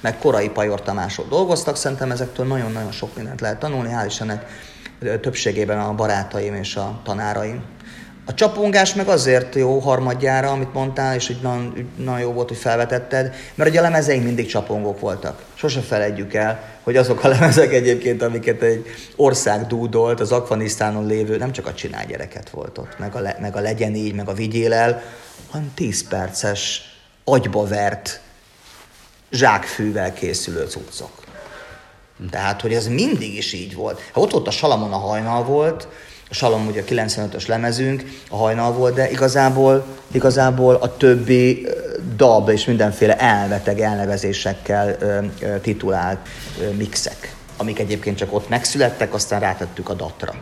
meg 0.00 0.18
korai 0.18 0.48
Pajor 0.48 0.82
Tamások 0.82 1.28
dolgoztak, 1.28 1.76
szerintem 1.76 2.10
ezektől 2.10 2.46
nagyon-nagyon 2.46 2.92
sok 2.92 3.16
mindent 3.16 3.40
lehet 3.40 3.58
tanulni, 3.58 3.92
hál' 3.92 4.06
Istennek 4.06 4.46
többségében 5.20 5.78
a 5.78 5.94
barátaim 5.94 6.54
és 6.54 6.76
a 6.76 7.00
tanáraim. 7.04 7.62
A 8.28 8.34
csapongás 8.34 8.94
meg 8.94 9.08
azért 9.08 9.54
jó 9.54 9.78
harmadjára, 9.78 10.50
amit 10.50 10.72
mondtál, 10.72 11.14
és 11.14 11.26
hogy 11.26 11.38
nagyon, 11.42 11.90
nagyon 11.96 12.20
jó 12.20 12.32
volt, 12.32 12.48
hogy 12.48 12.56
felvetetted, 12.56 13.34
mert 13.54 13.70
ugye 13.70 13.78
a 13.78 13.82
lemezeink 13.82 14.24
mindig 14.24 14.46
csapongók 14.46 15.00
voltak. 15.00 15.42
Sose 15.54 15.80
felejtjük 15.80 16.34
el, 16.34 16.62
hogy 16.82 16.96
azok 16.96 17.24
a 17.24 17.28
lemezek 17.38 17.72
egyébként, 17.72 18.22
amiket 18.22 18.62
egy 18.62 18.86
ország 19.16 19.66
dúdolt, 19.66 20.20
az 20.20 20.32
Afganisztánon 20.32 21.06
lévő, 21.06 21.36
nem 21.36 21.52
csak 21.52 21.66
a 21.66 21.74
csinál 21.74 22.06
gyereket 22.06 22.50
volt 22.50 22.78
ott, 22.78 22.98
meg 22.98 23.14
a, 23.14 23.20
le, 23.20 23.36
meg 23.40 23.56
a 23.56 23.60
legyen 23.60 23.94
így, 23.94 24.14
meg 24.14 24.28
a 24.28 24.32
vigyél 24.32 24.72
el, 24.72 25.02
hanem 25.50 25.70
10 25.74 26.08
perces, 26.08 26.82
agyba 27.24 27.66
vert, 27.66 28.20
zsákfűvel 29.30 30.12
készülő 30.12 30.66
cuccok. 30.66 31.10
Tehát, 32.30 32.60
hogy 32.60 32.74
ez 32.74 32.86
mindig 32.86 33.36
is 33.36 33.52
így 33.52 33.74
volt. 33.74 34.00
Ha 34.12 34.20
ott 34.20 34.30
volt 34.30 34.46
a 34.46 34.50
Salamon 34.50 34.92
a 34.92 34.98
hajnal 34.98 35.44
volt, 35.44 35.88
a 36.30 36.34
Salom 36.34 36.66
ugye 36.66 36.80
a 36.80 36.84
95-ös 36.84 37.46
lemezünk, 37.46 38.04
a 38.30 38.36
hajnal 38.36 38.72
volt, 38.72 38.94
de 38.94 39.10
igazából, 39.10 39.84
igazából 40.12 40.74
a 40.74 40.96
többi 40.96 41.66
dab 42.16 42.48
és 42.48 42.64
mindenféle 42.64 43.18
elveteg 43.18 43.80
elnevezésekkel 43.80 44.96
titulált 45.62 46.28
mixek, 46.76 47.34
amik 47.56 47.78
egyébként 47.78 48.16
csak 48.16 48.34
ott 48.34 48.48
megszülettek, 48.48 49.14
aztán 49.14 49.40
rátettük 49.40 49.88
a 49.88 49.94
datra. 49.94 50.34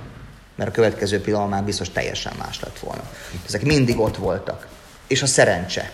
Mert 0.55 0.71
a 0.71 0.73
következő 0.73 1.21
pillanatban 1.21 1.57
már 1.57 1.65
biztos 1.67 1.91
teljesen 1.91 2.33
más 2.39 2.61
lett 2.61 2.79
volna. 2.79 3.03
Ezek 3.47 3.63
mindig 3.63 4.01
ott 4.01 4.17
voltak. 4.17 4.67
És 5.07 5.23
a 5.23 5.27
szerencse, 5.27 5.91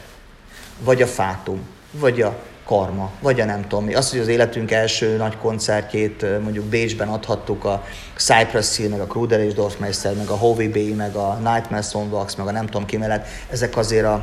vagy 0.79 1.03
a 1.03 1.07
fátum, 1.07 1.61
vagy 1.91 2.23
a 2.23 2.43
karma, 2.73 3.11
vagy 3.21 3.41
a 3.41 3.45
nem 3.45 3.63
tudom 3.63 3.85
mi. 3.85 3.95
Az, 3.95 4.11
hogy 4.11 4.19
az 4.19 4.29
életünk 4.29 4.71
első 4.71 5.17
nagy 5.17 5.37
koncertjét 5.37 6.41
mondjuk 6.43 6.65
Bécsben 6.65 7.09
adhattuk 7.09 7.65
a 7.65 7.85
Cypress 8.17 8.77
Hill, 8.77 8.89
meg 8.89 9.01
a 9.01 9.07
Kruder 9.07 9.41
és 9.41 9.55
Dorfmeister, 9.55 10.15
meg 10.15 10.29
a 10.29 10.37
Hovey 10.37 10.69
Bay, 10.69 10.93
meg 10.93 11.15
a 11.15 11.35
Nightmare 11.35 11.83
Soundbox, 11.83 12.35
meg 12.35 12.47
a 12.47 12.51
nem 12.51 12.67
tudom 12.67 12.87
ki 12.87 12.97
mellett, 12.97 13.27
ezek 13.51 13.77
azért 13.77 14.05
a, 14.05 14.15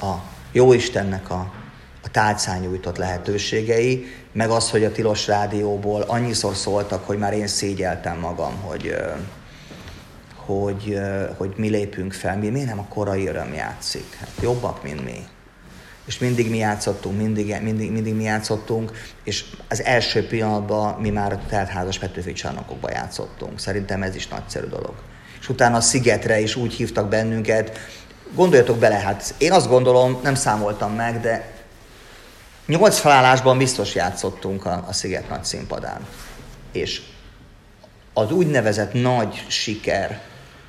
a 0.00 0.22
Jóistennek 0.52 1.30
a, 1.30 1.52
a 2.02 2.10
tálcán 2.10 2.60
nyújtott 2.60 2.96
lehetőségei, 2.96 4.06
meg 4.32 4.50
az, 4.50 4.70
hogy 4.70 4.84
a 4.84 4.92
Tilos 4.92 5.26
Rádióból 5.26 6.00
annyiszor 6.00 6.54
szóltak, 6.54 7.06
hogy 7.06 7.18
már 7.18 7.32
én 7.32 7.46
szégyeltem 7.46 8.18
magam, 8.18 8.54
hogy, 8.60 8.96
hogy, 10.34 10.98
hogy 11.36 11.52
mi 11.56 11.68
lépünk 11.68 12.12
fel, 12.12 12.36
mi, 12.36 12.48
miért 12.48 12.68
nem 12.68 12.78
a 12.78 12.86
korai 12.88 13.26
öröm 13.26 13.54
játszik? 13.54 14.16
Hát 14.18 14.30
jobbak, 14.40 14.82
mint 14.82 15.04
mi 15.04 15.26
és 16.06 16.18
mindig 16.18 16.50
mi 16.50 16.56
játszottunk, 16.56 17.16
mindig, 17.16 17.56
mindig, 17.62 17.90
mindig 17.90 18.14
mi 18.14 18.22
játszottunk, 18.22 18.92
és 19.24 19.44
az 19.68 19.82
első 19.82 20.26
pillanatban 20.26 21.00
mi 21.00 21.10
már 21.10 21.32
a 21.32 21.40
teltházas 21.48 21.98
Petőfi 21.98 22.32
csarnokokban 22.32 22.92
játszottunk. 22.92 23.58
Szerintem 23.58 24.02
ez 24.02 24.14
is 24.14 24.28
nagyszerű 24.28 24.66
dolog. 24.66 24.94
És 25.40 25.48
utána 25.48 25.76
a 25.76 25.80
Szigetre 25.80 26.40
is 26.40 26.56
úgy 26.56 26.72
hívtak 26.72 27.08
bennünket, 27.08 27.78
gondoljatok 28.34 28.78
bele, 28.78 28.94
hát 28.94 29.34
én 29.38 29.52
azt 29.52 29.68
gondolom, 29.68 30.20
nem 30.22 30.34
számoltam 30.34 30.94
meg, 30.94 31.20
de 31.20 31.52
nyolc 32.66 32.98
felállásban 32.98 33.58
biztos 33.58 33.94
játszottunk 33.94 34.66
a, 34.66 34.84
a 34.88 34.92
Sziget 34.92 35.28
nagy 35.28 35.44
színpadán. 35.44 36.06
És 36.72 37.02
az 38.12 38.30
úgynevezett 38.30 38.92
nagy 38.92 39.44
siker, 39.48 40.20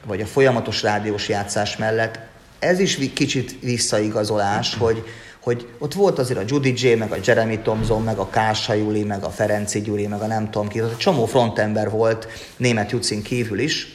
vagy 0.06 0.22
a 0.22 0.26
folyamatos 0.26 0.82
rádiós 0.82 1.30
játszás 1.30 1.78
mellett 1.78 2.20
ez 2.66 2.80
is 2.80 2.98
kicsit 3.14 3.60
visszaigazolás, 3.62 4.76
hogy, 4.76 5.04
hogy 5.40 5.70
ott 5.78 5.94
volt 5.94 6.20
azért 6.20 6.40
a 6.40 6.44
Judy 6.48 6.74
J, 6.76 6.94
meg 6.94 7.12
a 7.12 7.18
Jeremy 7.24 7.60
Thompson, 7.60 8.04
meg 8.04 8.18
a 8.18 8.30
Kása 8.30 8.74
Juli, 8.74 9.04
meg 9.04 9.24
a 9.24 9.30
Ferenci 9.30 9.82
Gyuri, 9.82 10.08
meg 10.08 10.22
a 10.22 10.28
nem 10.28 10.50
tudom 10.50 10.68
ki, 10.68 10.80
egy 10.80 10.98
csomó 10.98 11.26
frontember 11.26 11.90
volt 11.90 12.28
német 12.58 12.92
Jucin 12.92 13.22
kívül 13.22 13.60
is. 13.60 13.88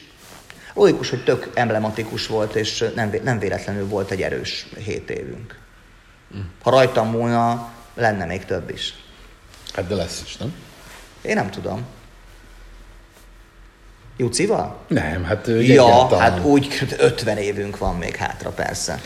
Logikus, 0.73 1.09
hogy 1.09 1.23
tök 1.23 1.49
emblematikus 1.53 2.27
volt, 2.27 2.55
és 2.55 2.85
nem, 2.95 3.13
nem 3.23 3.39
véletlenül 3.39 3.87
volt 3.87 4.11
egy 4.11 4.21
erős 4.21 4.67
hét 4.85 5.09
évünk. 5.09 5.59
Ha 6.63 6.69
rajtam 6.69 7.09
múlna, 7.09 7.71
lenne 7.93 8.25
még 8.25 8.45
több 8.45 8.69
is. 8.69 8.93
Hát 9.73 9.87
de 9.87 9.95
lesz 9.95 10.21
is, 10.25 10.37
nem? 10.37 10.53
Én 11.21 11.35
nem 11.35 11.49
tudom. 11.49 11.85
Jucival? 14.17 14.77
Nem, 14.87 15.23
hát 15.23 15.47
Ja, 15.47 15.53
egyáltalán. 15.55 16.31
hát 16.31 16.45
úgy 16.45 16.67
50 16.97 17.37
évünk 17.37 17.77
van 17.77 17.95
még 17.95 18.15
hátra, 18.15 18.49
persze. 18.49 19.01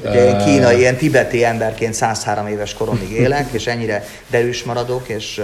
Ugye 0.00 0.24
én 0.28 0.38
kínai, 0.44 0.78
ilyen 0.78 0.96
tibeti 0.96 1.44
emberként 1.44 1.94
103 1.94 2.46
éves 2.46 2.74
koromig 2.74 3.10
élek, 3.10 3.52
és 3.52 3.66
ennyire 3.66 4.04
derűs 4.30 4.62
maradok, 4.64 5.08
és 5.08 5.40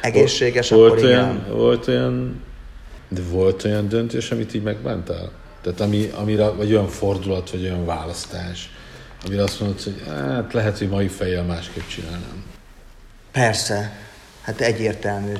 egészséges, 0.00 0.68
volt 0.70 0.92
akkor 0.92 1.04
olyan, 1.04 1.30
igen. 1.44 1.56
Volt 1.56 1.88
olyan, 1.88 2.42
de 3.08 3.20
volt 3.30 3.64
olyan 3.64 3.88
döntés, 3.88 4.30
amit 4.30 4.54
így 4.54 4.62
megbántál? 4.62 5.30
Tehát 5.62 5.80
ami, 5.80 6.10
amire, 6.14 6.48
vagy 6.48 6.72
olyan 6.72 6.88
fordulat, 6.88 7.50
vagy 7.50 7.62
olyan 7.62 7.84
választás, 7.84 8.70
amire 9.26 9.42
azt 9.42 9.60
mondod, 9.60 9.82
hogy 9.82 10.02
hát 10.18 10.52
lehet, 10.52 10.78
hogy 10.78 10.88
mai 10.88 11.08
fejjel 11.08 11.42
másképp 11.44 11.86
csinálnám. 11.88 12.44
Persze, 13.32 13.92
Hát 14.46 14.60
egyértelmű. 14.60 15.32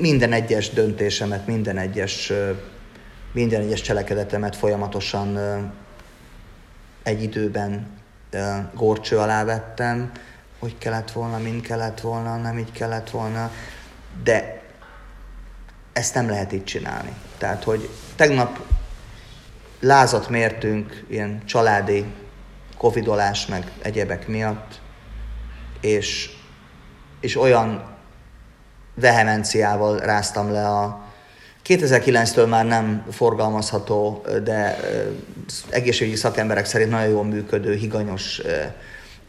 Minden 0.00 0.32
egyes 0.32 0.70
döntésemet, 0.70 1.46
minden 1.46 1.78
egyes, 1.78 2.32
minden 3.32 3.60
egyes 3.60 3.80
cselekedetemet 3.80 4.56
folyamatosan 4.56 5.38
egy 7.02 7.22
időben 7.22 7.86
górcső 8.74 9.18
alá 9.18 9.44
vettem, 9.44 10.12
hogy 10.58 10.78
kellett 10.78 11.12
volna, 11.12 11.38
mind 11.38 11.60
kellett 11.60 12.00
volna, 12.00 12.36
nem 12.36 12.58
így 12.58 12.72
kellett 12.72 13.10
volna, 13.10 13.50
de 14.22 14.62
ezt 15.92 16.14
nem 16.14 16.28
lehet 16.28 16.52
így 16.52 16.64
csinálni. 16.64 17.12
Tehát, 17.38 17.64
hogy 17.64 17.88
tegnap 18.16 18.66
lázat 19.80 20.28
mértünk 20.28 21.04
ilyen 21.08 21.44
családi 21.44 22.04
covidolás 22.76 23.46
meg 23.46 23.72
egyebek 23.82 24.28
miatt, 24.28 24.80
és, 25.80 26.30
és 27.20 27.36
olyan 27.36 27.92
vehemenciával 28.94 29.98
ráztam 29.98 30.52
le 30.52 30.68
a 30.68 31.04
2009-től 31.66 32.48
már 32.48 32.66
nem 32.66 33.06
forgalmazható, 33.10 34.24
de 34.44 34.76
egészségügyi 35.70 36.16
szakemberek 36.16 36.64
szerint 36.64 36.90
nagyon 36.90 37.08
jól 37.08 37.24
működő, 37.24 37.74
higanyos 37.74 38.42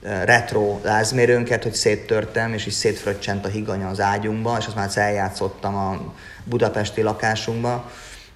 retro 0.02 0.80
lázmérőnket, 0.84 1.64
hogy 1.64 1.74
széttörtem, 1.74 2.54
és 2.54 2.66
is 2.66 2.74
szétfröccsent 2.74 3.46
a 3.46 3.50
higanya 3.50 3.88
az 3.88 4.00
ágyunkba, 4.00 4.58
és 4.60 4.66
azt 4.66 4.76
már 4.76 4.90
eljátszottam 4.96 5.76
a 5.76 6.14
budapesti 6.44 7.02
lakásunkba, 7.02 7.92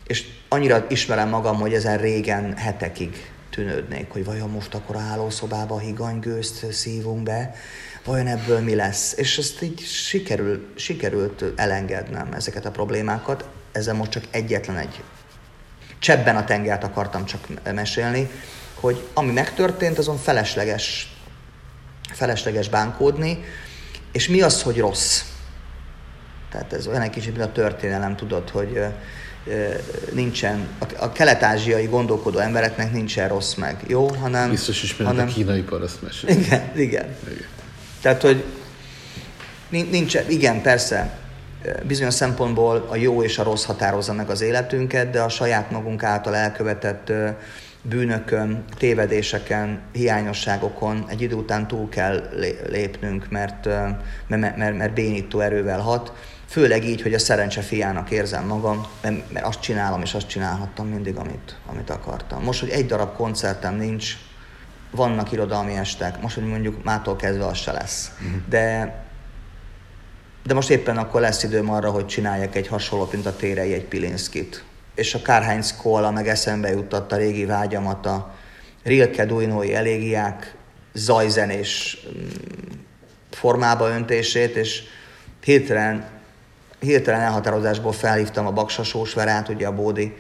és 0.08 0.28
annyira 0.48 0.86
ismerem 0.90 1.30
magam, 1.30 1.60
hogy 1.60 1.74
ezen 1.74 1.98
régen 1.98 2.58
hetekig 2.58 3.32
tűnődnék, 3.50 4.12
hogy 4.12 4.26
vajon 4.26 4.50
most 4.50 4.74
akkor 4.74 4.96
a 4.96 5.00
hálószobába 5.00 5.76
a 5.76 5.80
higanygőzt 5.80 6.72
szívunk 6.72 7.24
be, 7.24 7.56
vajon 8.06 8.28
ebből 8.28 8.60
mi 8.60 8.76
lesz. 8.76 9.14
És 9.18 9.38
ezt 9.38 9.62
így 9.62 9.80
sikerül, 9.80 10.68
sikerült 10.76 11.44
elengednem 11.56 12.34
ezeket 12.34 12.66
a 12.66 12.72
problémákat. 12.72 13.46
Ezzel 13.72 13.94
most 13.94 14.12
csak 14.12 14.24
egyetlen 14.32 14.78
egy 14.78 15.04
csebben 16.00 16.36
a 16.36 16.46
tengert 16.46 16.84
akartam 16.84 17.26
csak 17.26 17.48
mesélni, 17.74 18.30
hogy 18.74 19.08
ami 19.14 19.32
megtörtént, 19.32 19.98
azon 19.98 20.18
felesleges, 20.18 21.16
felesleges 22.12 22.70
bánkódni, 22.70 23.44
és 24.12 24.28
mi 24.28 24.42
az, 24.42 24.62
hogy 24.62 24.78
rossz? 24.78 25.22
Tehát 26.52 26.74
ez 26.74 26.88
olyan 26.88 27.02
egy 27.02 27.10
kicsit, 27.10 27.36
mint 27.38 27.50
a 27.50 27.52
történelem, 27.52 28.16
tudod, 28.16 28.50
hogy 28.50 28.84
nincsen, 30.14 30.68
a 30.98 31.12
kelet-ázsiai 31.12 31.86
gondolkodó 31.86 32.38
embereknek 32.38 32.92
nincsen 32.92 33.28
rossz 33.28 33.54
meg, 33.54 33.84
jó, 33.88 34.08
hanem... 34.08 34.50
Biztos 34.50 34.84
is, 34.84 34.98
hanem, 34.98 35.28
a 35.28 35.32
kínai 35.32 35.62
paraszt 35.62 36.02
mesél. 36.02 36.30
Igen, 36.30 36.72
igen, 36.76 37.16
igen. 37.28 37.48
Tehát, 38.02 38.22
hogy 38.22 38.44
nincs, 39.70 40.18
igen, 40.28 40.62
persze, 40.62 41.18
bizonyos 41.84 42.14
szempontból 42.14 42.88
a 42.90 42.96
jó 42.96 43.24
és 43.24 43.38
a 43.38 43.44
rossz 43.44 43.66
határozza 43.66 44.14
meg 44.14 44.30
az 44.30 44.42
életünket, 44.42 45.10
de 45.10 45.22
a 45.22 45.30
saját 45.30 45.72
magunk 45.72 46.04
által 46.04 46.36
elkövetett 46.36 47.12
bűnökön, 47.82 48.64
tévedéseken, 48.78 49.82
hiányosságokon 49.92 51.06
egy 51.08 51.22
idő 51.22 51.36
után 51.36 51.68
túl 51.68 51.90
kell 51.90 52.30
lépnünk, 52.70 53.30
mert, 53.30 53.66
mert, 54.28 54.58
mert, 54.58 54.78
mert 54.78 54.94
bénító 54.94 55.40
erővel 55.40 55.80
hat. 55.80 56.14
Főleg 56.48 56.86
így, 56.86 57.02
hogy 57.02 57.14
a 57.14 57.20
szerencse 57.20 57.62
fiának 57.62 58.12
érzem 58.12 58.46
magam, 58.46 58.88
mert, 59.02 59.32
mert 59.32 59.46
azt 59.46 59.62
csinálom 59.62 60.02
és 60.02 60.14
azt 60.14 60.28
csinálhattam 60.28 60.88
mindig, 60.88 61.16
amit, 61.16 61.56
amit 61.66 61.90
akartam. 61.90 62.44
Most, 62.44 62.60
hogy 62.60 62.70
egy 62.70 62.86
darab 62.86 63.16
koncertem 63.16 63.76
nincs, 63.76 64.18
vannak 64.92 65.32
irodalmi 65.32 65.74
estek, 65.74 66.22
most, 66.22 66.36
hogy 66.36 66.48
mondjuk 66.48 66.84
mától 66.84 67.16
kezdve 67.16 67.46
az 67.46 67.58
se 67.58 67.72
lesz. 67.72 68.12
Uh-huh. 68.22 68.42
De, 68.50 68.96
de 70.46 70.54
most 70.54 70.70
éppen 70.70 70.98
akkor 70.98 71.22
lesz 71.22 71.44
időm 71.44 71.72
arra, 71.72 71.92
hogy 71.92 72.06
csináljak 72.06 72.56
egy 72.56 72.68
hasonló, 72.68 73.10
mint 73.12 73.26
a 73.26 73.36
térei, 73.36 73.74
egy 73.74 73.86
Pilinszkit. 73.86 74.64
És 74.96 75.14
a 75.14 75.22
Kárhányz 75.22 75.76
Koala 75.76 76.12
meg 76.12 76.28
eszembe 76.28 76.70
jutott 76.70 77.12
a 77.12 77.16
régi 77.16 77.46
vágyamat, 77.46 78.06
a 78.06 78.34
Rilke 78.84 79.26
Duinói 79.26 79.74
elégiák, 79.76 80.56
zajzenés, 80.94 81.98
mm, 82.08 82.28
formába 83.32 83.90
öntését, 83.90 84.56
és 84.56 84.84
hirtelen, 85.44 86.08
hirtelen 86.80 87.22
elhatározásból 87.22 87.92
felhívtam 87.92 88.46
a 88.46 88.52
Baksasós 88.52 89.14
Verát, 89.14 89.50
ugye 89.50 89.68
a 89.68 89.76
Bódi, 89.76 90.16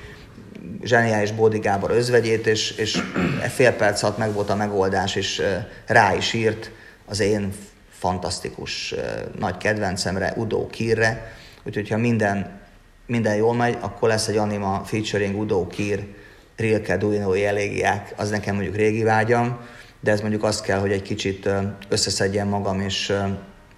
zseniális 0.84 1.32
Bódi 1.32 1.60
Gábor 1.60 1.91
özvegyét, 1.91 2.47
és, 2.47 2.72
és 2.72 3.01
fél 3.49 3.72
perc 3.72 4.03
alatt 4.03 4.18
meg 4.18 4.34
volt 4.34 4.49
a 4.49 4.55
megoldás, 4.55 5.16
és 5.16 5.41
rá 5.86 6.16
is 6.16 6.34
írt 6.34 6.72
az 7.05 7.20
én 7.20 7.53
fantasztikus 7.89 8.95
nagy 9.39 9.57
kedvencemre, 9.57 10.34
Udo 10.36 10.68
Kirre, 10.68 11.34
úgyhogy 11.64 11.89
ha 11.89 11.97
minden, 11.97 12.60
minden 13.05 13.36
jól 13.36 13.53
megy, 13.53 13.78
akkor 13.80 14.10
lesz 14.10 14.28
egy 14.28 14.38
anima 14.38 14.82
featuring 14.86 15.39
Udo 15.39 15.68
Kir, 15.68 16.07
Rilke 16.55 16.97
Duinói 16.97 17.45
elégiák, 17.45 18.14
az 18.16 18.30
nekem 18.30 18.55
mondjuk 18.55 18.76
régi 18.76 19.03
vágyam, 19.03 19.60
de 19.99 20.12
ez 20.12 20.22
mondjuk 20.22 20.43
azt 20.43 20.64
kell, 20.64 20.80
hogy 20.80 20.91
egy 20.91 21.01
kicsit 21.01 21.49
összeszedjem 21.89 22.47
magam, 22.47 22.82
és, 22.82 23.14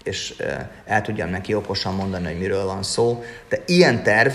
és 0.03 0.35
el 0.85 1.01
tudjam 1.01 1.29
neki 1.29 1.53
okosan 1.53 1.95
mondani, 1.95 2.25
hogy 2.25 2.37
miről 2.37 2.65
van 2.65 2.83
szó. 2.83 3.23
De 3.49 3.63
ilyen 3.65 4.03
terv 4.03 4.31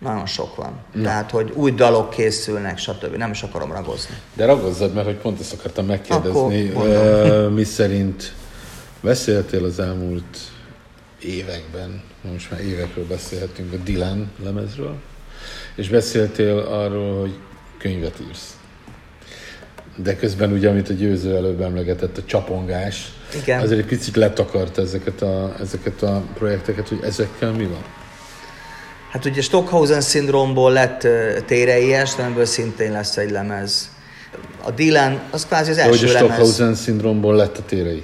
nagyon 0.00 0.26
sok 0.26 0.56
van. 0.56 0.72
Na. 0.92 1.02
Tehát, 1.02 1.30
hogy 1.30 1.52
új 1.54 1.70
dalok 1.70 2.10
készülnek, 2.10 2.78
stb. 2.78 3.16
Nem 3.16 3.30
is 3.30 3.42
akarom 3.42 3.72
ragozni. 3.72 4.14
De 4.34 4.44
ragozzad, 4.44 4.94
mert 4.94 5.06
hogy 5.06 5.16
pont 5.16 5.40
ezt 5.40 5.52
akartam 5.52 5.86
megkérdezni, 5.86 6.68
uh, 6.68 7.50
mi 7.50 7.64
szerint 7.64 8.32
beszéltél 9.00 9.64
az 9.64 9.78
elmúlt 9.78 10.38
években, 11.22 12.02
most 12.32 12.50
már 12.50 12.60
évekről 12.60 13.06
beszélhetünk 13.06 13.72
a 13.72 13.76
Dylan 13.76 14.30
lemezről, 14.44 14.94
és 15.74 15.88
beszéltél 15.88 16.58
arról, 16.58 17.20
hogy 17.20 17.38
könyvet 17.78 18.20
írsz. 18.28 18.54
De 19.96 20.16
közben 20.16 20.52
ugye, 20.52 20.68
amit 20.68 20.88
a 20.88 20.92
győző 20.92 21.36
előbb 21.36 21.60
emlegetett, 21.60 22.18
a 22.18 22.24
csapongás, 22.24 23.12
Igen. 23.42 23.60
azért 23.60 23.80
egy 23.80 23.86
picit 23.86 24.16
letakart 24.16 24.78
ezeket 24.78 25.22
a, 25.22 25.54
ezeket 25.60 26.02
a 26.02 26.22
projekteket, 26.34 26.88
hogy 26.88 27.00
ezekkel 27.02 27.52
mi 27.52 27.64
van? 27.64 27.84
Hát 29.10 29.24
ugye 29.24 29.40
Stockhausen 29.40 30.00
szindrómból 30.00 30.72
lett 30.72 31.06
téreies, 31.46 32.16
amiből 32.18 32.44
szintén 32.44 32.92
lesz 32.92 33.16
egy 33.16 33.30
lemez. 33.30 33.90
A 34.62 34.70
Dylan, 34.70 35.20
az 35.30 35.46
kvázi 35.46 35.70
az 35.70 35.78
első 35.78 36.06
lemez. 36.06 36.12
Hogy 36.12 36.14
a 36.14 36.24
Stockhausen 36.24 36.74
szindrómból 36.74 37.34
lett 37.34 37.58
a 37.58 37.62
térei? 37.66 38.02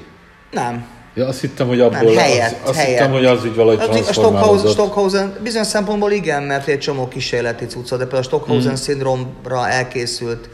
Nem. 0.50 0.86
Ja, 1.14 1.26
azt 1.26 1.40
hittem, 1.40 1.66
hogy 1.66 1.80
abból, 1.80 2.12
nem, 2.12 2.16
helyett, 2.16 2.52
azt, 2.52 2.68
azt 2.68 2.78
helyett. 2.78 2.98
hittem, 2.98 3.12
hogy 3.12 3.24
az 3.24 3.44
úgy 3.44 3.54
valahogy. 3.54 4.04
A 4.09 4.68
Stockhausen, 4.68 5.36
bizonyos 5.42 5.66
szempontból 5.66 6.11
igen, 6.11 6.42
mert 6.42 6.68
egy 6.68 6.78
csomó 6.78 7.09
kísérleti 7.09 7.66
cucca, 7.66 7.96
de 7.96 8.02
például 8.02 8.22
a 8.22 8.26
Stockhausen 8.26 8.72
mm. 8.72 8.74
szindrómra 8.74 9.68
elkészült 9.68 10.48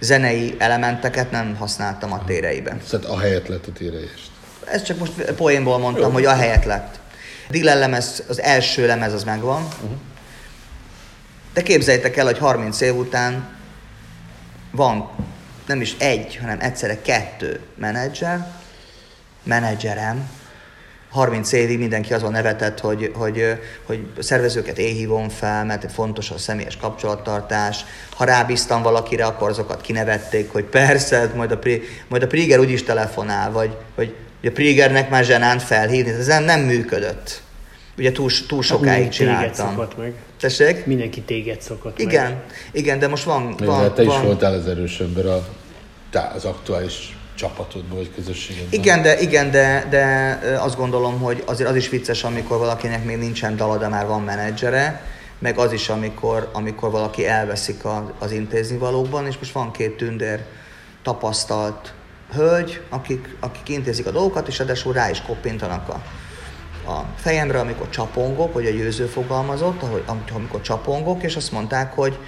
zenei 0.00 0.54
elementeket 0.58 1.30
nem 1.30 1.56
használtam 1.58 2.12
a 2.12 2.24
téreiben. 2.24 2.80
Tehát 2.90 3.06
a 3.06 3.18
helyet 3.18 3.48
lett 3.48 3.66
a 3.66 3.72
téreiest. 3.72 4.30
Ez 4.64 4.82
csak 4.82 4.98
most 4.98 5.12
poénból 5.36 5.78
mondtam, 5.78 6.06
Jó. 6.06 6.12
hogy 6.12 6.24
a 6.24 6.34
helyet 6.34 6.64
lett. 6.64 7.00
Dylan 7.52 7.78
lemez, 7.78 8.22
az 8.28 8.40
első 8.40 8.86
lemez 8.86 9.12
az 9.12 9.24
megvan. 9.24 9.62
Uh-huh. 9.62 9.90
De 11.54 11.62
képzeljétek 11.62 12.16
el, 12.16 12.24
hogy 12.24 12.38
30 12.38 12.80
év 12.80 12.96
után 12.96 13.56
van 14.70 15.10
nem 15.66 15.80
is 15.80 15.94
egy, 15.98 16.36
hanem 16.36 16.60
egyszerre 16.60 17.02
kettő 17.02 17.60
menedzser, 17.76 18.46
menedzserem, 19.42 20.30
30 21.10 21.52
évig 21.52 21.78
mindenki 21.78 22.12
azon 22.12 22.32
nevetett, 22.32 22.80
hogy, 22.80 23.12
hogy, 23.14 23.60
hogy 23.86 24.06
szervezőket 24.18 24.78
éhívom 24.78 25.28
fel, 25.28 25.64
mert 25.64 25.92
fontos 25.92 26.30
a 26.30 26.38
személyes 26.38 26.76
kapcsolattartás. 26.76 27.84
Ha 28.16 28.24
rábíztam 28.24 28.82
valakire, 28.82 29.24
akkor 29.24 29.48
azokat 29.48 29.80
kinevették, 29.80 30.52
hogy 30.52 30.64
persze, 30.64 31.30
majd 31.34 31.50
a, 31.50 31.58
majd 32.08 32.22
a 32.22 32.26
Priger 32.26 32.58
úgyis 32.58 32.82
telefonál, 32.82 33.52
vagy, 33.52 33.76
vagy 33.94 34.14
a 34.48 34.50
Prigernek 34.50 35.10
már 35.10 35.24
zsenánt 35.24 35.62
felhívni. 35.62 36.10
Ez 36.10 36.26
nem, 36.26 36.44
nem 36.44 36.60
működött. 36.60 37.42
Ugye 37.98 38.12
túl, 38.12 38.30
túl 38.48 38.58
hát 38.58 38.68
sokáig 38.68 39.02
hát 39.02 39.12
csináltam. 39.12 39.86
meg. 39.96 40.14
Tessék? 40.40 40.86
Mindenki 40.86 41.20
téged 41.20 41.60
szokott 41.60 41.98
igen, 41.98 42.30
meg. 42.30 42.42
Igen, 42.72 42.98
de 42.98 43.08
most 43.08 43.24
van... 43.24 43.54
van 43.58 43.66
van 43.66 43.94
te 43.94 44.04
van, 44.04 44.20
is 44.20 44.26
voltál 44.26 44.52
az 44.52 44.66
erős 44.66 45.00
ember 45.00 45.26
a, 45.26 45.46
az 46.34 46.44
aktuális 46.44 47.16
csapatodban, 47.34 47.96
vagy 47.96 48.10
közösségedben. 48.14 48.80
Igen, 48.80 49.02
de, 49.02 49.20
igen 49.20 49.50
de, 49.50 49.86
de 49.90 50.38
azt 50.60 50.76
gondolom, 50.76 51.20
hogy 51.20 51.42
azért 51.46 51.68
az 51.68 51.76
is 51.76 51.88
vicces, 51.88 52.24
amikor 52.24 52.58
valakinek 52.58 53.04
még 53.04 53.16
nincsen 53.16 53.56
dala, 53.56 53.78
de 53.78 53.88
már 53.88 54.06
van 54.06 54.22
menedzsere, 54.22 55.04
meg 55.38 55.58
az 55.58 55.72
is, 55.72 55.88
amikor, 55.88 56.50
amikor 56.52 56.90
valaki 56.90 57.26
elveszik 57.26 57.84
az, 57.84 58.02
az 58.18 58.32
intéznivalókban, 58.32 59.26
és 59.26 59.38
most 59.38 59.52
van 59.52 59.70
két 59.70 59.96
tündér 59.96 60.40
tapasztalt 61.02 61.92
hölgy, 62.34 62.80
akik, 62.88 63.36
akik 63.40 63.68
intézik 63.68 64.06
a 64.06 64.10
dolgokat, 64.10 64.48
és 64.48 64.58
ráadásul 64.58 64.92
rá 64.92 65.10
is 65.10 65.22
koppintanak 65.22 65.88
a, 65.88 66.02
a 66.90 67.06
fejemre, 67.16 67.60
amikor 67.60 67.88
csapongok, 67.88 68.52
vagy 68.52 68.66
a 68.66 68.70
győző 68.70 69.06
fogalmazott, 69.06 69.82
ahogy, 69.82 70.04
amikor 70.32 70.60
csapongok, 70.60 71.22
és 71.22 71.36
azt 71.36 71.52
mondták, 71.52 71.92
hogy 71.92 72.18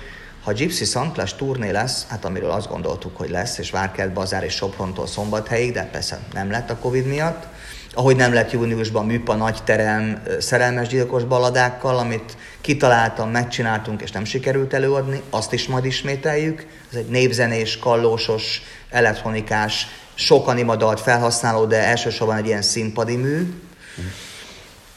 ha 0.44 0.52
Gypsy 0.52 0.84
Szanklas 0.84 1.34
turné 1.34 1.70
lesz, 1.70 2.06
hát 2.08 2.24
amiről 2.24 2.50
azt 2.50 2.68
gondoltuk, 2.68 3.16
hogy 3.16 3.30
lesz, 3.30 3.58
és 3.58 3.70
Várkert 3.70 4.12
Bazár 4.12 4.44
és 4.44 4.54
Soprontól 4.54 5.06
Szombathelyig, 5.06 5.72
de 5.72 5.84
persze 5.84 6.18
nem 6.32 6.50
lett 6.50 6.70
a 6.70 6.76
Covid 6.76 7.06
miatt, 7.06 7.46
ahogy 7.94 8.16
nem 8.16 8.32
lett 8.32 8.50
júniusban 8.50 9.06
Műpa 9.06 9.34
nagy 9.34 9.58
terem 9.64 10.22
szerelmes 10.38 10.88
gyilkos 10.88 11.24
baladákkal, 11.24 11.98
amit 11.98 12.36
kitaláltam, 12.60 13.30
megcsináltunk, 13.30 14.02
és 14.02 14.10
nem 14.10 14.24
sikerült 14.24 14.74
előadni, 14.74 15.22
azt 15.30 15.52
is 15.52 15.66
majd 15.66 15.84
ismételjük. 15.84 16.66
Ez 16.90 16.96
egy 16.96 17.08
népzenés, 17.08 17.78
kallósos, 17.78 18.62
elektronikás, 18.90 19.86
sok 20.14 20.48
animadalt 20.48 21.00
felhasználó, 21.00 21.64
de 21.64 21.84
elsősorban 21.84 22.36
egy 22.36 22.46
ilyen 22.46 22.62
színpadi 22.62 23.16
mű. 23.16 23.52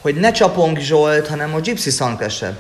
Hogy 0.02 0.16
ne 0.16 0.32
Csapong 0.32 0.78
Zsolt, 0.78 1.28
hanem 1.28 1.54
a 1.54 1.60
Gypsy 1.60 1.90
Szanklasebb 1.90 2.58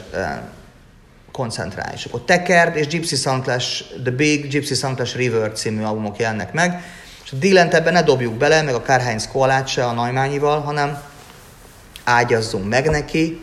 koncentrálj. 1.32 1.94
És 1.96 2.06
akkor 2.06 2.22
Tekerd 2.22 2.76
és 2.76 2.88
Gypsy 2.88 3.16
Sunclash, 3.16 3.84
The 4.04 4.12
Big 4.12 4.48
Gypsy 4.48 4.74
Sunclash 4.74 5.16
River 5.16 5.52
című 5.52 5.84
albumok 5.84 6.20
jelennek 6.20 6.54
meg, 6.54 6.84
és 7.28 7.34
a 7.34 7.36
Dylan 7.36 7.70
ebben 7.70 7.94
ne 7.94 8.04
dobjuk 8.04 8.34
bele, 8.34 8.62
meg 8.62 8.74
a 8.74 8.82
Karl-Heinz 8.82 9.28
Koalát 9.28 9.68
se 9.68 9.86
a 9.86 9.92
Naimányival, 9.92 10.60
hanem 10.60 11.02
ágyazzunk 12.04 12.70
meg 12.70 12.90
neki, 12.90 13.42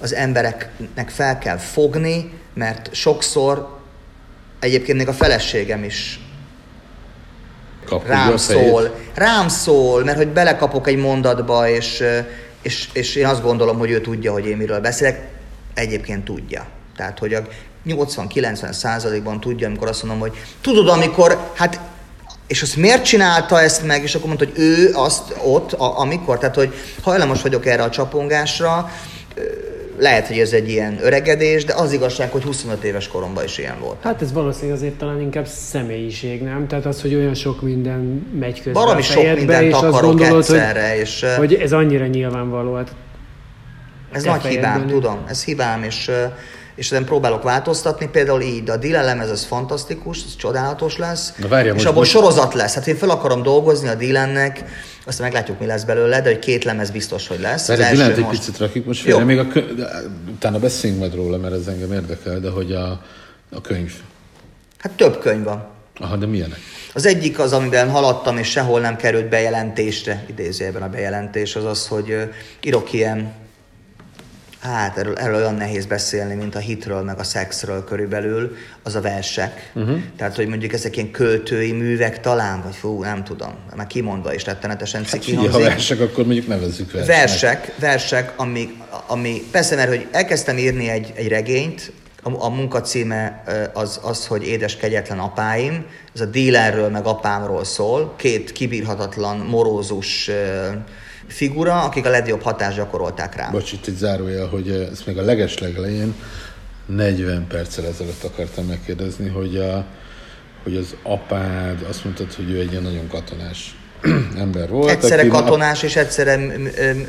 az 0.00 0.14
embereknek 0.14 1.10
fel 1.10 1.38
kell 1.38 1.56
fogni, 1.56 2.32
mert 2.54 2.94
sokszor 2.94 3.78
egyébként 4.60 4.98
még 4.98 5.08
a 5.08 5.12
feleségem 5.12 5.84
is 5.84 6.20
Kap 7.84 8.06
rám 8.06 8.36
szól. 8.36 8.94
Rám 9.14 9.48
szól, 9.48 10.04
mert 10.04 10.16
hogy 10.16 10.28
belekapok 10.28 10.86
egy 10.86 10.96
mondatba, 10.96 11.68
és, 11.68 12.04
és, 12.62 12.88
és 12.92 13.14
én 13.14 13.26
azt 13.26 13.42
gondolom, 13.42 13.78
hogy 13.78 13.90
ő 13.90 14.00
tudja, 14.00 14.32
hogy 14.32 14.46
én 14.46 14.56
miről 14.56 14.80
beszélek. 14.80 15.28
Egyébként 15.74 16.24
tudja. 16.24 16.66
Tehát, 16.96 17.18
hogy 17.18 17.34
a 17.34 17.42
80-90 17.86 18.72
százalékban 18.72 19.40
tudja, 19.40 19.66
amikor 19.66 19.88
azt 19.88 20.02
mondom, 20.02 20.20
hogy 20.20 20.36
tudod, 20.60 20.88
amikor, 20.88 21.50
hát 21.54 21.80
és 22.46 22.62
azt 22.62 22.76
miért 22.76 23.04
csinálta 23.04 23.60
ezt 23.60 23.86
meg, 23.86 24.02
és 24.02 24.14
akkor 24.14 24.26
mondta, 24.26 24.44
hogy 24.44 24.58
ő 24.58 24.90
azt 24.94 25.34
ott, 25.44 25.72
a, 25.72 25.98
amikor, 25.98 26.38
tehát 26.38 26.54
hogy 26.54 26.74
hajlamos 27.02 27.42
vagyok 27.42 27.66
erre 27.66 27.82
a 27.82 27.90
csapongásra, 27.90 28.90
lehet, 29.98 30.26
hogy 30.26 30.38
ez 30.38 30.52
egy 30.52 30.68
ilyen 30.68 30.98
öregedés, 31.02 31.64
de 31.64 31.74
az 31.74 31.92
igazság, 31.92 32.30
hogy 32.30 32.42
25 32.42 32.84
éves 32.84 33.08
koromban 33.08 33.44
is 33.44 33.58
ilyen 33.58 33.76
volt. 33.80 33.96
Hát 34.02 34.22
ez 34.22 34.32
valószínűleg 34.32 34.76
azért 34.76 34.94
talán 34.94 35.20
inkább 35.20 35.46
személyiség, 35.46 36.42
nem? 36.42 36.66
Tehát 36.66 36.86
az, 36.86 37.00
hogy 37.00 37.14
olyan 37.14 37.34
sok 37.34 37.62
minden 37.62 38.26
megy 38.38 38.54
közben 38.62 38.72
Valami 38.72 39.02
sok 39.02 39.24
mindent 39.34 39.62
és 39.62 39.72
azt 39.72 40.00
gondolod, 40.00 40.38
egyszerre, 40.38 40.88
hogy, 40.90 40.98
és... 41.00 41.24
Hogy 41.36 41.54
ez 41.54 41.72
annyira 41.72 42.06
nyilvánvaló. 42.06 42.74
Hát 42.74 42.94
ez 44.12 44.22
nagy 44.22 44.44
hibám, 44.44 44.86
tudom, 44.86 45.24
ez 45.28 45.44
hibám, 45.44 45.82
és 45.82 46.10
és 46.76 46.90
ezen 46.90 47.04
próbálok 47.04 47.42
változtatni, 47.42 48.08
például 48.08 48.40
így, 48.40 48.62
de 48.62 48.72
a 48.72 48.76
Dylan 48.76 49.04
lemez 49.04 49.30
az 49.30 49.44
fantasztikus, 49.44 50.24
ez 50.26 50.36
csodálatos 50.36 50.96
lesz, 50.96 51.32
Na 51.38 51.48
várja, 51.48 51.74
és 51.74 51.84
abból 51.84 51.98
most... 51.98 52.10
sorozat 52.10 52.54
lesz. 52.54 52.74
Hát 52.74 52.86
én 52.86 52.96
fel 52.96 53.10
akarom 53.10 53.42
dolgozni 53.42 53.88
a 53.88 53.94
Dylannek, 53.94 54.64
aztán 55.06 55.26
meglátjuk, 55.26 55.60
mi 55.60 55.66
lesz 55.66 55.84
belőle, 55.84 56.20
de 56.20 56.28
hogy 56.28 56.38
két 56.38 56.64
lemez 56.64 56.90
biztos, 56.90 57.26
hogy 57.26 57.40
lesz. 57.40 57.66
Várj, 57.66 57.82
Dylan 57.94 58.10
egy 58.10 58.18
most... 58.18 58.38
picit 58.38 58.58
rakjuk 58.58 58.84
most 58.86 59.00
félre, 59.00 59.24
még 59.24 59.38
a 59.38 59.46
kö... 59.46 59.60
utána 60.28 60.58
beszéljünk 60.58 61.00
majd 61.00 61.14
róla, 61.14 61.36
mert 61.36 61.54
ez 61.54 61.66
engem 61.66 61.92
érdekel, 61.92 62.40
de 62.40 62.50
hogy 62.50 62.72
a, 62.72 63.00
a 63.50 63.60
könyv. 63.60 63.92
Hát 64.78 64.92
több 64.92 65.18
könyv 65.18 65.44
van. 65.44 65.66
Aha, 65.98 66.16
de 66.16 66.26
milyenek? 66.26 66.58
Az 66.94 67.06
egyik 67.06 67.38
az, 67.38 67.52
amiben 67.52 67.90
haladtam, 67.90 68.38
és 68.38 68.50
sehol 68.50 68.80
nem 68.80 68.96
került 68.96 69.28
bejelentésre, 69.28 70.24
idézőjelben 70.28 70.82
a 70.82 70.88
bejelentés, 70.88 71.56
az 71.56 71.64
az, 71.64 71.86
hogy 71.86 72.30
írok 72.60 72.92
ilyen 72.92 73.32
Hát 74.72 74.98
erről, 74.98 75.16
erről 75.16 75.34
olyan 75.34 75.54
nehéz 75.54 75.86
beszélni, 75.86 76.34
mint 76.34 76.54
a 76.54 76.58
hitről, 76.58 77.02
meg 77.02 77.18
a 77.18 77.22
szexről 77.22 77.84
körülbelül, 77.84 78.56
az 78.82 78.94
a 78.94 79.00
versek. 79.00 79.70
Uh-huh. 79.74 79.98
Tehát, 80.16 80.36
hogy 80.36 80.46
mondjuk 80.46 80.72
ezek 80.72 80.96
ilyen 80.96 81.10
költői 81.10 81.72
művek 81.72 82.20
talán, 82.20 82.62
vagy 82.62 82.74
fú, 82.74 83.02
nem 83.02 83.24
tudom, 83.24 83.54
már 83.76 83.86
kimondva 83.86 84.34
is 84.34 84.44
rettenetesen 84.44 85.00
hát 85.00 85.10
ciki 85.10 85.34
Ha 85.34 85.58
versek, 85.58 86.00
akkor 86.00 86.24
mondjuk 86.24 86.46
nevezzük 86.46 86.92
versek. 86.92 87.16
Versek, 87.16 87.72
versek, 87.78 88.32
ami, 88.36 88.76
ami 89.06 89.42
persze, 89.50 89.76
mert 89.76 89.88
hogy 89.88 90.06
elkezdtem 90.10 90.58
írni 90.58 90.88
egy, 90.88 91.12
egy 91.14 91.28
regényt, 91.28 91.92
a, 92.22 92.44
a 92.44 92.48
munka 92.48 92.80
címe 92.80 93.42
az, 93.72 94.00
az, 94.02 94.26
hogy 94.26 94.46
édes 94.46 94.76
kegyetlen 94.76 95.18
apáim, 95.18 95.86
ez 96.14 96.20
a 96.20 96.24
dílerről 96.24 96.88
meg 96.88 97.06
apámról 97.06 97.64
szól, 97.64 98.14
két 98.16 98.52
kibírhatatlan, 98.52 99.36
morózus 99.36 100.30
figura, 101.26 101.82
akik 101.82 102.06
a 102.06 102.10
legjobb 102.10 102.42
hatást 102.42 102.76
gyakorolták 102.76 103.36
rám. 103.36 103.50
Bocs, 103.50 103.72
itt 103.72 103.86
egy 103.86 103.96
zárója, 103.96 104.48
hogy 104.48 104.88
ezt 104.92 105.06
még 105.06 105.18
a 105.18 105.22
legeslegelején 105.22 106.14
40 106.86 107.46
perccel 107.48 107.86
ezelőtt 107.86 108.24
akartam 108.24 108.66
megkérdezni, 108.66 109.28
hogy, 109.28 109.56
a, 109.56 109.84
hogy 110.62 110.76
az 110.76 110.94
apád 111.02 111.86
azt 111.88 112.04
mondtad, 112.04 112.34
hogy 112.34 112.50
ő 112.50 112.60
egy 112.60 112.70
ilyen 112.70 112.82
nagyon 112.82 113.08
katonás 113.08 113.76
ember 114.38 114.68
volt. 114.68 114.90
Egyszerre 114.90 115.26
katonás, 115.26 115.82
a... 115.82 115.86
és 115.86 115.96
egyszerre 115.96 116.36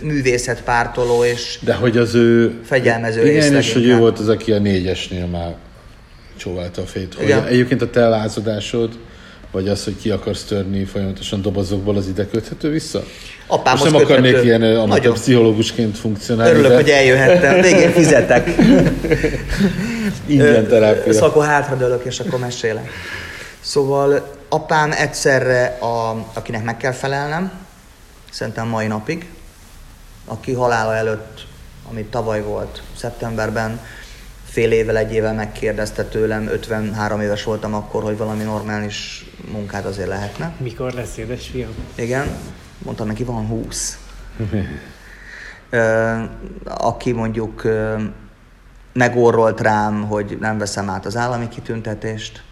művészetpártoló, 0.02 1.24
és 1.24 1.60
De 1.62 1.74
hogy 1.74 1.98
az 1.98 2.16
ő... 2.16 2.60
Fegyelmező 2.64 3.28
Igen, 3.28 3.56
és 3.56 3.74
hogy 3.74 3.86
ő 3.86 3.98
volt 3.98 4.20
az, 4.20 4.28
aki 4.28 4.52
a 4.52 4.60
négyesnél 4.60 5.26
már 5.26 5.56
csóválta 6.38 6.82
a 6.82 6.86
fejét. 6.86 7.14
Hogy 7.14 7.32
egyébként 7.32 7.82
a 7.82 7.90
te 7.90 8.08
lázadásod, 8.08 8.98
vagy 9.58 9.68
az, 9.68 9.84
hogy 9.84 9.96
ki 9.98 10.10
akarsz 10.10 10.44
törni 10.44 10.86
folyamatosan 10.86 11.42
dobozokból, 11.42 11.98
az 11.98 12.08
ide 12.08 12.28
köthető 12.28 12.70
vissza? 12.70 13.04
Apám 13.48 13.78
Most 13.78 13.92
nem 13.92 14.02
akarnék 14.02 14.34
köthető. 14.34 14.48
ilyen 14.48 14.78
amatőr 14.78 15.14
pszichológusként 15.14 15.98
funkcionálni. 15.98 16.52
Örülök, 16.52 16.70
de... 16.70 16.76
hogy 16.76 16.90
eljöhettem. 16.90 17.62
Végén 17.62 17.92
fizetek. 17.92 18.50
Ingyen 20.26 20.68
terápia. 20.68 21.14
Szóval 21.14 21.30
akkor 21.30 21.46
hátradőlök, 21.46 22.04
és 22.04 22.20
akkor 22.20 22.40
mesélek. 22.40 22.90
Szóval 23.60 24.36
apám 24.50 24.92
egyszerre, 24.92 25.66
a, 25.66 26.26
akinek 26.34 26.64
meg 26.64 26.78
kell 26.78 26.92
felelnem, 26.92 27.52
szerintem 28.32 28.68
mai 28.68 28.88
napig, 28.88 29.26
aki 30.26 30.54
halála 30.54 30.96
előtt, 30.96 31.46
ami 31.90 32.04
tavaly 32.04 32.42
volt, 32.42 32.82
szeptemberben, 32.98 33.80
fél 34.58 34.72
évvel, 34.72 34.98
egy 34.98 35.14
évvel 35.14 35.34
megkérdezte 35.34 36.04
tőlem, 36.04 36.48
53 36.48 37.22
éves 37.22 37.44
voltam 37.44 37.74
akkor, 37.74 38.04
hogy 38.04 38.18
valami 38.18 38.44
normális 38.44 39.26
munkát 39.52 39.86
azért 39.86 40.08
lehetne. 40.08 40.54
Mikor 40.58 40.94
lesz 40.94 41.18
édesfiam? 41.18 41.70
Igen, 41.96 42.28
mondtam 42.78 43.08
neki, 43.08 43.24
van 43.24 43.48
20. 43.48 44.00
aki 46.64 47.12
mondjuk 47.12 47.68
megorrolt 48.94 49.62
rám, 49.62 50.04
hogy 50.04 50.38
nem 50.40 50.58
veszem 50.58 50.90
át 50.90 51.06
az 51.06 51.16
állami 51.18 51.48
kitüntetést, 51.48 52.44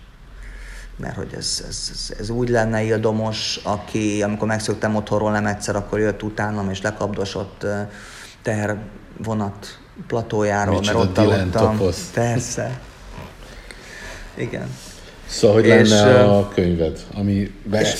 mert 0.97 1.15
hogy 1.15 1.33
ez, 1.37 1.63
ez, 1.67 1.89
ez, 1.93 2.15
ez 2.19 2.29
úgy 2.29 2.49
lenne 2.49 2.83
ildomos, 2.83 3.59
aki, 3.63 4.23
amikor 4.23 4.47
megszöktem 4.47 4.95
otthonról 4.95 5.31
nem 5.31 5.45
egyszer, 5.45 5.75
akkor 5.75 5.99
jött 5.99 6.23
utánam 6.23 6.69
és 6.69 6.81
lekapdosott 6.81 7.65
tehervonat 8.41 9.79
platójáról, 10.07 10.79
Micsoda 10.79 10.97
mert 10.97 11.09
ott 11.09 11.17
aludtam. 11.17 11.79
Persze. 12.13 12.79
Igen. 14.35 14.67
Szóval, 15.27 15.55
hogy 15.55 15.65
és, 15.65 15.89
lenne 15.89 16.23
a 16.23 16.47
könyved, 16.47 16.99
ami 17.13 17.51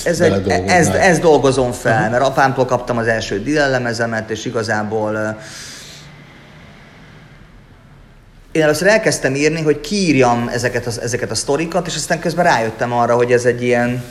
ez, 0.04 0.20
egy, 0.20 0.48
ez, 0.48 0.88
ez 0.88 1.18
dolgozom 1.18 1.72
fel, 1.72 1.96
uh-huh. 1.96 2.10
mert 2.10 2.24
apámtól 2.24 2.64
kaptam 2.64 2.98
az 2.98 3.06
első 3.06 3.42
dilellemezemet, 3.42 4.30
és 4.30 4.44
igazából 4.44 5.38
én 8.52 8.62
először 8.62 8.88
elkezdtem 8.88 9.34
írni, 9.34 9.62
hogy 9.62 9.80
kiírjam 9.80 10.48
ezeket 10.48 10.86
a, 10.86 10.90
ezeket 11.02 11.30
a 11.30 11.34
sztorikat, 11.34 11.86
és 11.86 11.94
aztán 11.94 12.18
közben 12.18 12.44
rájöttem 12.44 12.92
arra, 12.92 13.14
hogy 13.14 13.32
ez 13.32 13.44
egy 13.44 13.62
ilyen, 13.62 14.04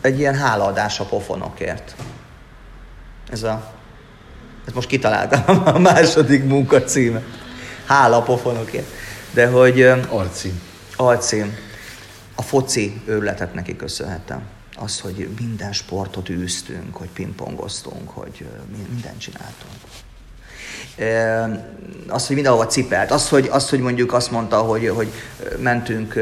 egy 0.00 0.18
ilyen 0.18 0.34
hálaadás 0.34 1.00
a 1.00 1.04
pofonokért. 1.04 1.94
Ez 3.32 3.42
a, 3.42 3.72
ez 4.66 4.72
most 4.72 4.88
kitaláltam 4.88 5.62
a 5.64 5.78
második 5.78 6.44
munka 6.44 6.82
címe. 6.82 7.22
Hála 7.86 8.16
a 8.16 8.22
pofonokért. 8.22 8.86
De 9.30 9.46
hogy... 9.46 9.82
Alcím. 10.08 10.60
Alcím. 10.96 11.56
A 12.34 12.42
foci 12.42 13.00
őrületet 13.06 13.54
neki 13.54 13.76
köszönhetem. 13.76 14.42
Az, 14.76 15.00
hogy 15.00 15.28
minden 15.38 15.72
sportot 15.72 16.28
űztünk, 16.28 16.96
hogy 16.96 17.08
pingpongoztunk, 17.08 18.10
hogy 18.10 18.46
mindent 18.90 19.18
csináltunk 19.18 19.72
az, 22.08 22.26
hogy 22.26 22.34
mindenhova 22.34 22.66
cipelt, 22.66 23.10
az, 23.10 23.28
hogy, 23.28 23.48
az, 23.52 23.70
hogy 23.70 23.80
mondjuk 23.80 24.12
azt 24.12 24.30
mondta, 24.30 24.58
hogy, 24.58 24.88
hogy 24.88 25.12
mentünk 25.58 26.20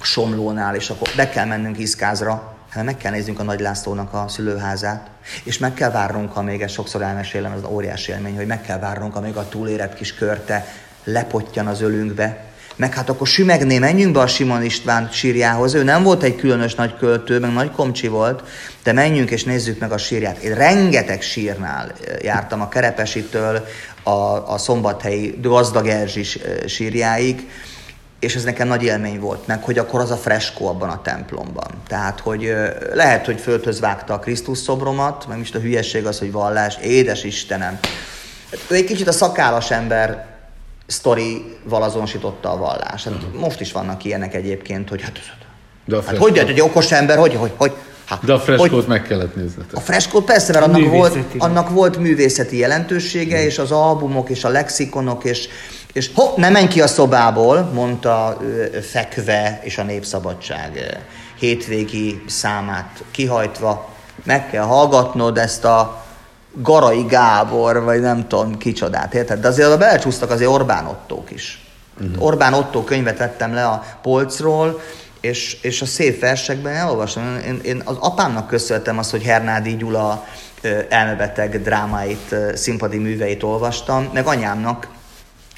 Somlónál, 0.00 0.74
és 0.74 0.90
akkor 0.90 1.08
be 1.16 1.28
kell 1.28 1.46
mennünk 1.46 1.78
Iszkázra, 1.78 2.53
hát 2.74 2.84
meg 2.84 2.96
kell 2.96 3.12
néznünk 3.12 3.40
a 3.40 3.42
Nagy 3.42 3.60
Lászlónak 3.60 4.12
a 4.12 4.24
szülőházát, 4.28 5.06
és 5.44 5.58
meg 5.58 5.74
kell 5.74 5.90
várnunk, 5.90 6.32
ha 6.32 6.42
még 6.42 6.62
ezt 6.62 6.74
sokszor 6.74 7.02
elmesélem, 7.02 7.52
az 7.52 7.70
óriási 7.70 8.12
élmény, 8.12 8.36
hogy 8.36 8.46
meg 8.46 8.62
kell 8.62 8.78
várnunk, 8.78 9.16
amíg 9.16 9.36
a 9.36 9.48
túlérett 9.48 9.94
kis 9.94 10.14
körte 10.14 10.66
lepottyan 11.04 11.66
az 11.66 11.80
ölünkbe, 11.80 12.44
meg 12.76 12.94
hát 12.94 13.08
akkor 13.08 13.26
sümegné, 13.26 13.78
menjünk 13.78 14.12
be 14.12 14.20
a 14.20 14.26
Simon 14.26 14.62
István 14.62 15.08
sírjához. 15.12 15.74
Ő 15.74 15.82
nem 15.82 16.02
volt 16.02 16.22
egy 16.22 16.36
különös 16.36 16.74
nagy 16.74 16.96
költő, 16.96 17.38
meg 17.38 17.52
nagy 17.52 17.70
komcsi 17.70 18.08
volt, 18.08 18.42
de 18.82 18.92
menjünk 18.92 19.30
és 19.30 19.44
nézzük 19.44 19.78
meg 19.78 19.92
a 19.92 19.98
sírját. 19.98 20.36
Én 20.36 20.54
rengeteg 20.54 21.22
sírnál 21.22 21.92
jártam 22.22 22.60
a 22.60 22.68
Kerepesitől 22.68 23.66
a, 24.02 24.10
a 24.52 24.58
szombathelyi 24.58 25.38
gazdag 25.42 25.86
Erzsi 25.86 26.24
sírjáig, 26.66 27.48
és 28.24 28.34
ez 28.34 28.44
nekem 28.44 28.68
nagy 28.68 28.82
élmény 28.82 29.20
volt, 29.20 29.46
meg 29.46 29.62
hogy 29.64 29.78
akkor 29.78 30.00
az 30.00 30.10
a 30.10 30.16
freskó 30.16 30.68
abban 30.68 30.88
a 30.88 31.02
templomban. 31.02 31.70
Tehát, 31.88 32.20
hogy 32.20 32.54
lehet, 32.92 33.26
hogy 33.26 33.40
földhöz 33.40 33.80
vágta 33.80 34.14
a 34.14 34.18
Krisztus 34.18 34.58
szobromat, 34.58 35.26
meg 35.28 35.38
most 35.38 35.54
a 35.54 35.58
hülyeség 35.58 36.06
az, 36.06 36.18
hogy 36.18 36.32
vallás, 36.32 36.76
édes 36.82 37.24
Istenem. 37.24 37.78
Egy 38.70 38.84
kicsit 38.84 39.08
a 39.08 39.12
szakállas 39.12 39.70
ember 39.70 40.26
sztorival 40.86 41.82
azonosította 41.82 42.50
a 42.50 42.56
vallás. 42.56 43.04
Hát 43.04 43.14
uh-huh. 43.14 43.40
Most 43.40 43.60
is 43.60 43.72
vannak 43.72 44.04
ilyenek 44.04 44.34
egyébként, 44.34 44.88
hogy 44.88 45.02
hát, 45.02 45.18
De 45.84 45.96
a 45.96 46.02
hát 46.02 46.16
hogy 46.16 46.38
hogy 46.38 46.50
egy 46.50 46.60
okos 46.60 46.92
ember, 46.92 47.18
hogy, 47.18 47.34
hogy, 47.34 47.52
hogy 47.56 47.72
Hát, 48.04 48.24
De 48.24 48.32
a 48.32 48.40
freskót 48.40 48.70
hogy, 48.70 48.84
meg 48.86 49.02
kellett 49.02 49.36
nézni. 49.36 49.62
A 49.72 49.80
freskót 49.80 50.24
persze, 50.24 50.52
mert 50.52 50.64
annak 50.64 50.90
volt, 50.90 51.18
annak 51.38 51.70
volt 51.70 51.98
művészeti 51.98 52.56
jelentősége, 52.56 53.42
mm. 53.42 53.46
és 53.46 53.58
az 53.58 53.70
albumok, 53.70 54.30
és 54.30 54.44
a 54.44 54.48
lexikonok, 54.48 55.24
és, 55.24 55.48
és 55.94 56.10
hopp, 56.14 56.36
ne 56.36 56.50
menj 56.50 56.66
ki 56.66 56.80
a 56.80 56.86
szobából, 56.86 57.62
mondta 57.62 58.36
ö, 58.40 58.80
fekve, 58.80 59.60
és 59.62 59.78
a 59.78 59.82
Népszabadság 59.82 61.00
hétvégi 61.38 62.22
számát 62.26 63.04
kihajtva, 63.10 63.88
meg 64.24 64.50
kell 64.50 64.62
hallgatnod 64.62 65.38
ezt 65.38 65.64
a 65.64 66.04
Garai 66.52 67.02
Gábor, 67.02 67.82
vagy 67.82 68.00
nem 68.00 68.28
tudom 68.28 68.58
kicsodát, 68.58 69.14
érted? 69.14 69.40
De 69.40 69.48
azért 69.48 69.68
a 69.68 69.76
belecsúsztak 69.76 70.30
azért 70.30 70.50
Orbán 70.50 70.86
Ottók 70.86 71.30
is. 71.30 71.64
Uh-huh. 72.00 72.24
Orbán 72.24 72.54
Ottó 72.54 72.84
könyvet 72.84 73.18
vettem 73.18 73.54
le 73.54 73.66
a 73.66 73.84
polcról, 74.02 74.80
és, 75.20 75.58
és 75.62 75.82
a 75.82 75.86
szép 75.86 76.20
versekben 76.20 76.74
elolvastam. 76.74 77.38
Én, 77.46 77.60
én 77.62 77.82
az 77.84 77.96
apámnak 78.00 78.46
köszönhetem 78.46 78.98
azt, 78.98 79.10
hogy 79.10 79.22
Hernádi 79.22 79.76
Gyula 79.76 80.24
elmebeteg 80.88 81.62
drámáit, 81.62 82.34
színpadi 82.54 82.98
műveit 82.98 83.42
olvastam, 83.42 84.10
meg 84.12 84.26
anyámnak, 84.26 84.88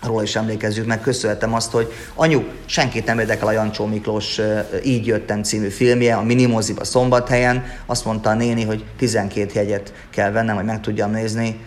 Róla 0.03 0.23
is 0.23 0.37
emlékezzük 0.37 0.87
meg, 0.87 1.01
köszönhetem 1.01 1.55
azt, 1.55 1.71
hogy 1.71 1.93
anyu, 2.15 2.43
senkit 2.67 3.07
nem 3.07 3.19
érdekel 3.19 3.49
a 3.49 3.53
Jancsó 3.53 3.87
Miklós 3.87 4.41
Így 4.85 5.07
jöttem 5.07 5.43
című 5.43 5.69
filmje, 5.69 6.17
a 6.17 6.23
Minimoziba 6.23 6.85
szombathelyen. 6.85 7.65
Azt 7.87 8.05
mondta 8.05 8.31
a 8.31 8.35
néni, 8.35 8.65
hogy 8.65 8.85
12 8.99 9.51
jegyet 9.55 9.93
kell 10.11 10.31
vennem, 10.31 10.57
hogy 10.57 10.65
meg 10.65 10.81
tudjam 10.81 11.11
nézni. 11.11 11.61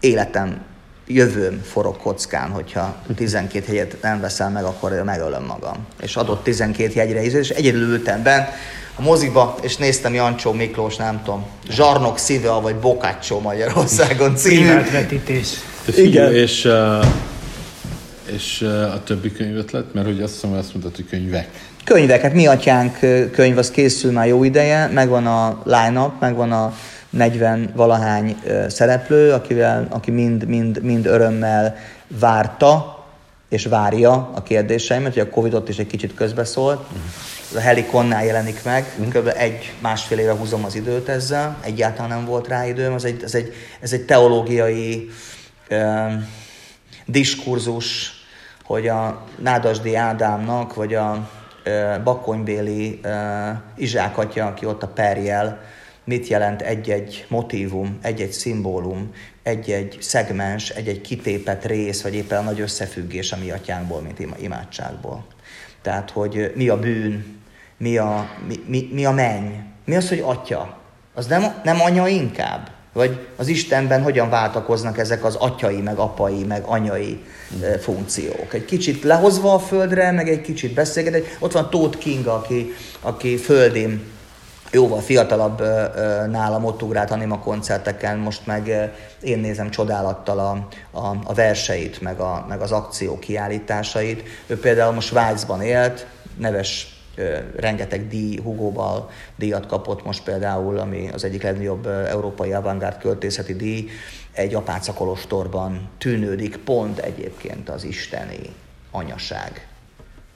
Életem, 0.00 0.60
jövőm 1.06 1.62
forog 1.62 1.96
kockán, 1.96 2.50
hogyha 2.50 2.96
12 3.16 3.72
jegyet 3.72 3.96
nem 4.02 4.20
veszel 4.20 4.50
meg, 4.50 4.64
akkor 4.64 5.02
megölöm 5.04 5.44
magam. 5.44 5.86
És 6.00 6.16
adott 6.16 6.44
12 6.44 6.92
jegyre 6.94 7.24
is, 7.24 7.32
és 7.32 7.50
egyedül 7.50 7.82
ültem 7.82 8.22
bent 8.22 8.48
a 8.96 9.02
moziba, 9.02 9.56
és 9.62 9.76
néztem 9.76 10.14
Jancsó 10.14 10.52
Miklós, 10.52 10.96
nem 10.96 11.22
tudom, 11.24 11.46
Zsarnok 11.70 12.18
szíve, 12.18 12.50
vagy 12.50 12.76
Bokácsó 12.76 13.40
Magyarországon 13.40 14.36
című. 14.36 14.90
vetítés. 14.92 15.48
Igen. 15.96 16.34
És 16.34 16.64
uh 16.64 17.04
és 18.32 18.62
a 18.94 19.02
többi 19.02 19.32
könyvötlet? 19.32 19.94
Mert 19.94 20.06
hogy 20.06 20.22
azt 20.22 20.32
hiszem, 20.32 20.52
azt 20.52 20.72
mondtad, 20.72 20.96
hogy 20.96 21.08
könyvek. 21.08 21.48
Könyvek, 21.84 22.20
hát 22.20 22.32
mi 22.32 22.46
atyánk 22.46 22.98
könyv, 23.32 23.58
az 23.58 23.70
készül 23.70 24.12
már 24.12 24.26
jó 24.26 24.44
ideje, 24.44 24.86
megvan 24.86 25.26
a 25.26 25.62
line-up, 25.64 26.20
megvan 26.20 26.52
a 26.52 26.74
40 27.10 27.70
valahány 27.74 28.36
szereplő, 28.68 29.32
akivel, 29.32 29.86
aki 29.90 30.10
mind, 30.10 30.46
mind, 30.46 30.82
mind 30.82 31.06
örömmel 31.06 31.76
várta, 32.08 33.04
és 33.48 33.64
várja 33.64 34.30
a 34.34 34.42
kérdéseimet, 34.42 35.12
hogy 35.12 35.22
a 35.22 35.30
Covid-ot 35.30 35.68
is 35.68 35.78
egy 35.78 35.86
kicsit 35.86 36.14
közbeszólt. 36.14 36.80
Uh-huh. 36.80 37.56
A 37.56 37.60
Helikonnál 37.60 38.24
jelenik 38.24 38.64
meg, 38.64 38.94
uh-huh. 38.98 39.14
kb. 39.14 39.32
egy, 39.36 39.72
másfél 39.80 40.18
éve 40.18 40.32
húzom 40.32 40.64
az 40.64 40.74
időt 40.74 41.08
ezzel, 41.08 41.56
egyáltalán 41.60 42.08
nem 42.08 42.24
volt 42.24 42.48
rá 42.48 42.66
időm, 42.66 42.94
ez 42.94 43.04
egy, 43.04 43.22
ez 43.22 43.34
egy, 43.34 43.52
ez 43.80 43.92
egy 43.92 44.02
teológiai 44.02 45.10
uh, 45.70 46.12
diskurzus, 47.06 48.13
hogy 48.66 48.88
a 48.88 49.24
Nádasdi 49.38 49.94
Ádámnak, 49.94 50.74
vagy 50.74 50.94
a 50.94 51.30
Bakonybéli 52.04 53.00
Izsák 53.76 54.18
atya, 54.18 54.46
aki 54.46 54.66
ott 54.66 54.82
a 54.82 54.88
perjel 54.88 55.60
mit 56.04 56.26
jelent 56.26 56.62
egy-egy 56.62 57.26
motívum, 57.28 57.98
egy-egy 58.02 58.32
szimbólum, 58.32 59.12
egy-egy 59.42 59.96
szegmens, 60.00 60.70
egy-egy 60.70 61.00
kitépet 61.00 61.64
rész, 61.64 62.02
vagy 62.02 62.14
éppen 62.14 62.38
a 62.38 62.42
nagy 62.42 62.60
összefüggés 62.60 63.32
a 63.32 63.36
mi 63.36 63.50
atyánkból, 63.50 64.00
mint 64.00 64.26
imádságból. 64.38 65.24
Tehát, 65.82 66.10
hogy 66.10 66.52
mi 66.54 66.68
a 66.68 66.78
bűn, 66.78 67.40
mi 67.76 67.96
a, 67.96 68.28
mi, 68.48 68.54
mi, 68.66 68.88
mi 68.92 69.04
a 69.04 69.10
menny, 69.10 69.52
mi 69.84 69.96
az, 69.96 70.08
hogy 70.08 70.22
atya. 70.24 70.78
Az 71.14 71.26
nem, 71.26 71.60
nem 71.64 71.80
anya 71.80 72.06
inkább? 72.06 72.70
Vagy 72.94 73.26
az 73.36 73.48
Istenben 73.48 74.02
hogyan 74.02 74.30
váltakoznak 74.30 74.98
ezek 74.98 75.24
az 75.24 75.34
atyai, 75.34 75.80
meg 75.80 75.98
apai, 75.98 76.44
meg 76.44 76.62
anyai 76.66 77.24
mm. 77.54 77.72
funkciók. 77.80 78.54
Egy 78.54 78.64
kicsit 78.64 79.02
lehozva 79.02 79.54
a 79.54 79.58
földre, 79.58 80.10
meg 80.10 80.28
egy 80.28 80.40
kicsit 80.40 80.74
beszélget. 80.74 81.36
Ott 81.38 81.52
van 81.52 81.70
Tóth 81.70 81.98
King, 81.98 82.26
aki, 82.26 82.72
aki 83.00 83.36
földén 83.36 84.12
jóval 84.74 85.00
fiatalabb 85.00 85.60
nálam 86.30 86.64
ott 86.64 86.82
ugrált 86.82 87.10
anima 87.10 87.38
koncerteken, 87.38 88.18
most 88.18 88.46
meg 88.46 88.92
én 89.20 89.38
nézem 89.38 89.70
csodálattal 89.70 90.38
a, 90.38 90.68
a, 90.98 91.16
a 91.24 91.34
verseit, 91.34 92.00
meg, 92.00 92.20
a, 92.20 92.44
meg 92.48 92.60
az 92.60 92.72
akció 92.72 93.18
kiállításait. 93.18 94.22
Ő 94.46 94.58
például 94.58 94.92
most 94.92 95.08
Svájcban 95.08 95.62
élt, 95.62 96.06
neves 96.36 96.93
rengeteg 97.56 98.08
díj, 98.08 98.36
Hugóval 98.42 99.10
díjat 99.36 99.66
kapott 99.66 100.04
most 100.04 100.22
például, 100.22 100.78
ami 100.78 101.08
az 101.12 101.24
egyik 101.24 101.42
legnagyobb 101.42 101.86
európai 101.86 102.52
avantgárd 102.52 102.98
költészeti 102.98 103.54
díj, 103.54 103.88
egy 104.32 104.54
apácakolostorban 104.54 105.88
tűnődik 105.98 106.56
pont 106.56 106.98
egyébként 106.98 107.68
az 107.68 107.84
isteni 107.84 108.40
anyaság 108.90 109.66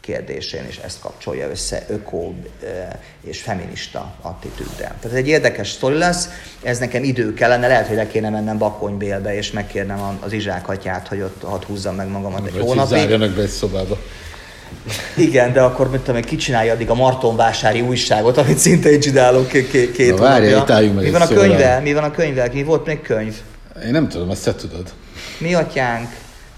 kérdésén, 0.00 0.64
és 0.68 0.76
ezt 0.76 1.00
kapcsolja 1.00 1.48
össze 1.50 1.84
öko 1.88 2.32
és 3.20 3.40
feminista 3.40 4.14
attitűddel. 4.20 4.96
Tehát 5.00 5.16
egy 5.16 5.28
érdekes 5.28 5.70
sztori 5.70 5.96
lesz, 5.96 6.28
ez 6.62 6.78
nekem 6.78 7.04
idő 7.04 7.34
kellene, 7.34 7.66
lehet, 7.66 7.86
hogy 7.86 7.96
le 7.96 8.06
kéne 8.06 8.30
mennem 8.30 8.58
Bakonybélbe, 8.58 9.34
és 9.34 9.50
megkérnem 9.50 10.18
az 10.20 10.32
Izsák 10.32 10.68
atyát, 10.68 11.08
hogy 11.08 11.20
ott 11.20 11.42
hadd 11.42 11.64
húzzam 11.64 11.94
meg 11.94 12.08
magamat 12.08 12.46
egy 12.46 12.58
hónapig. 12.60 12.98
Zárjanak 12.98 13.30
be 13.30 13.42
egy 13.42 13.48
szobába. 13.48 13.98
Igen, 15.16 15.52
de 15.52 15.60
akkor 15.60 15.90
mit 15.90 16.00
tudom, 16.00 16.22
kicsinálja 16.22 16.72
addig 16.72 16.90
a 16.90 16.94
Martonvásári 16.94 17.80
újságot, 17.80 18.36
amit 18.36 18.58
szinte 18.58 18.90
én 18.90 19.00
csinálok 19.00 19.48
két, 19.48 19.92
két 19.92 20.10
Na, 20.10 20.22
várja, 20.22 20.64
meg 20.68 20.92
Mi 20.94 21.10
van 21.10 21.20
a 21.20 21.26
könyve? 21.26 21.80
Mi 21.82 21.92
van 21.92 22.04
a 22.04 22.10
könyve? 22.10 22.50
Mi 22.52 22.62
volt 22.62 22.86
még 22.86 23.02
könyv? 23.02 23.34
Én 23.84 23.90
nem 23.90 24.08
tudom, 24.08 24.30
azt 24.30 24.44
te 24.44 24.54
tudod. 24.54 24.92
Mi 25.38 25.54
atyánk? 25.54 26.08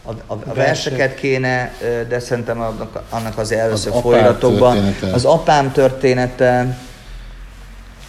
A, 0.03 0.11
a, 0.11 0.39
a 0.47 0.55
verseket 0.55 1.15
kéne, 1.15 1.73
de 2.09 2.19
szerintem 2.19 2.61
annak, 2.61 3.03
annak 3.11 3.39
az 3.39 3.53
először 3.53 3.93
az. 4.41 5.13
Az 5.13 5.25
apám 5.25 5.73
története, 5.73 6.79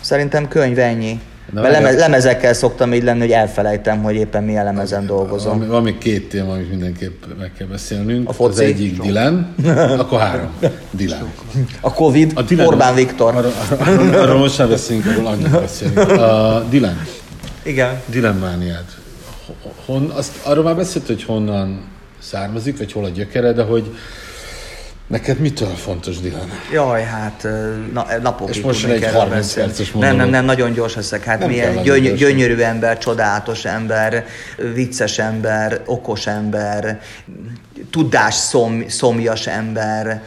szerintem 0.02 0.48
könyv 0.48 0.80
ennyi. 0.80 1.22
Na, 1.54 1.62
Mert 1.62 1.74
lemez, 1.74 1.96
lemezekkel 1.96 2.54
szoktam 2.54 2.94
így 2.94 3.04
lenni, 3.04 3.20
hogy 3.20 3.32
elfelejtem, 3.32 4.04
hogy 4.04 4.16
éppen 4.16 4.44
milyen 4.44 4.64
lemezen 4.64 5.06
dolgozom. 5.06 5.60
Van, 5.60 5.68
van 5.68 5.84
még 5.84 5.98
két 5.98 6.30
téma, 6.30 6.52
amit 6.52 6.70
mindenképp 6.70 7.24
meg 7.40 7.52
kell 7.58 7.68
beszélnünk. 7.68 8.30
A 8.30 8.34
foci. 8.34 8.52
Az 8.52 8.60
egyik 8.60 8.96
Sok. 8.96 9.06
Dylan, 9.06 9.56
akkor 10.02 10.20
három. 10.20 10.50
Dylan. 10.92 11.32
A 11.82 11.94
Covid, 11.94 12.32
a 12.36 12.42
Dylan, 12.42 12.68
Orbán 12.68 12.96
Viktor. 12.96 13.36
Arról, 13.36 13.52
arról, 13.80 14.14
arról 14.14 14.38
most 14.38 14.56
sem 14.56 14.70
beszélünk, 14.70 15.06
arról 15.06 15.28
annyit 15.28 15.50
beszélünk. 15.50 15.98
A 16.10 16.64
Dylan. 16.70 17.02
Igen. 17.64 18.02
Dylan 18.06 18.36
mániád. 18.36 18.86
Hon, 19.86 20.10
azt, 20.10 20.32
arról 20.44 20.64
már 20.64 20.76
beszélt, 20.76 21.08
hogy 21.08 21.24
honnan 21.24 21.82
származik, 22.20 22.78
vagy 22.78 22.92
hol 22.92 23.06
a 23.06 23.10
gyökere, 23.10 23.52
de 23.52 23.64
hogy 23.64 23.96
Neked 25.12 25.40
mitől 25.40 25.76
fontos, 25.76 26.20
Dylan? 26.20 26.50
Jaj, 26.72 27.04
hát 27.04 27.48
na, 27.94 28.06
napokig 28.22 28.56
És 28.56 28.62
most 28.62 28.86
egy 28.86 29.06
30 29.06 29.54
perces 29.54 29.92
Nem, 29.92 30.16
nem, 30.16 30.30
nem, 30.30 30.46
nagyon 30.46 30.72
gyors 30.74 30.96
leszek. 30.96 31.24
Hát 31.24 31.40
nem 31.40 31.48
milyen 31.50 31.82
gyöny- 31.82 32.14
gyönyörű 32.14 32.58
ember, 32.62 32.98
csodálatos 32.98 33.66
ember, 33.66 34.26
vicces 34.74 35.20
ember, 35.20 35.82
okos 35.86 36.28
ember, 36.28 37.00
tudás 37.90 38.34
szom, 38.34 38.84
szomjas 38.88 39.48
ember, 39.48 40.24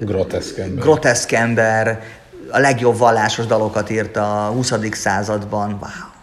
groteszk 0.00 0.58
ember. 0.58 0.82
groteszk 0.82 1.32
ember, 1.32 2.02
a 2.50 2.58
legjobb 2.58 2.98
vallásos 2.98 3.46
dalokat 3.46 3.90
írt 3.90 4.16
a 4.16 4.50
20. 4.54 4.72
században. 4.92 5.70
Wow 5.80 6.13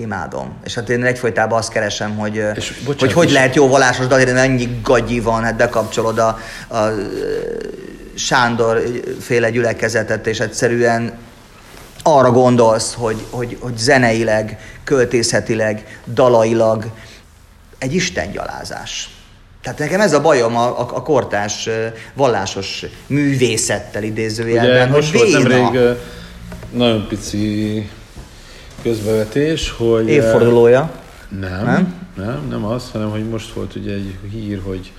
imádom. 0.00 0.52
És 0.64 0.74
hát 0.74 0.88
én 0.88 1.04
egyfolytában 1.04 1.58
azt 1.58 1.72
keresem, 1.72 2.16
hogy 2.16 2.34
és, 2.54 2.72
bocsánat, 2.84 3.00
hogy, 3.00 3.12
hogy 3.12 3.30
lehet 3.30 3.54
jó 3.54 3.68
vallásos 3.68 4.06
dal, 4.06 4.24
de 4.24 4.34
ennyi 4.34 4.80
gagyi 4.82 5.20
van, 5.20 5.42
hát 5.42 5.56
bekapcsolod 5.56 6.18
a, 6.18 6.38
a 6.68 6.78
Sándor 8.14 8.82
féle 9.20 9.50
gyülekezetet, 9.50 10.26
és 10.26 10.40
egyszerűen 10.40 11.18
arra 12.02 12.30
gondolsz, 12.30 12.94
hogy, 12.94 13.24
hogy, 13.30 13.56
hogy 13.60 13.78
zeneileg, 13.78 14.58
költészetileg, 14.84 16.00
dalailag 16.14 16.84
egy 17.78 17.94
istengyalázás. 17.94 19.08
Tehát 19.62 19.78
nekem 19.78 20.00
ez 20.00 20.12
a 20.12 20.20
bajom 20.20 20.56
a, 20.56 20.80
a, 20.80 20.88
a 20.94 21.02
kortás 21.02 21.68
vallásos 22.14 22.84
művészettel 23.06 24.02
idézőjelben, 24.02 24.70
Ugye, 24.70 24.82
hogy 24.82 24.90
most 24.90 25.12
volt 25.12 25.32
nemrég 25.32 25.96
nagyon 26.72 27.06
pici 27.08 27.88
közbevetés, 28.82 29.70
hogy... 29.70 30.08
Évfordulója. 30.08 30.92
Nem, 31.40 31.64
nem, 31.64 32.08
nem, 32.16 32.46
nem 32.48 32.64
az, 32.64 32.90
hanem 32.90 33.10
hogy 33.10 33.28
most 33.28 33.52
volt 33.52 33.74
ugye 33.74 33.92
egy 33.92 34.14
hír, 34.30 34.60
hogy 34.64 34.92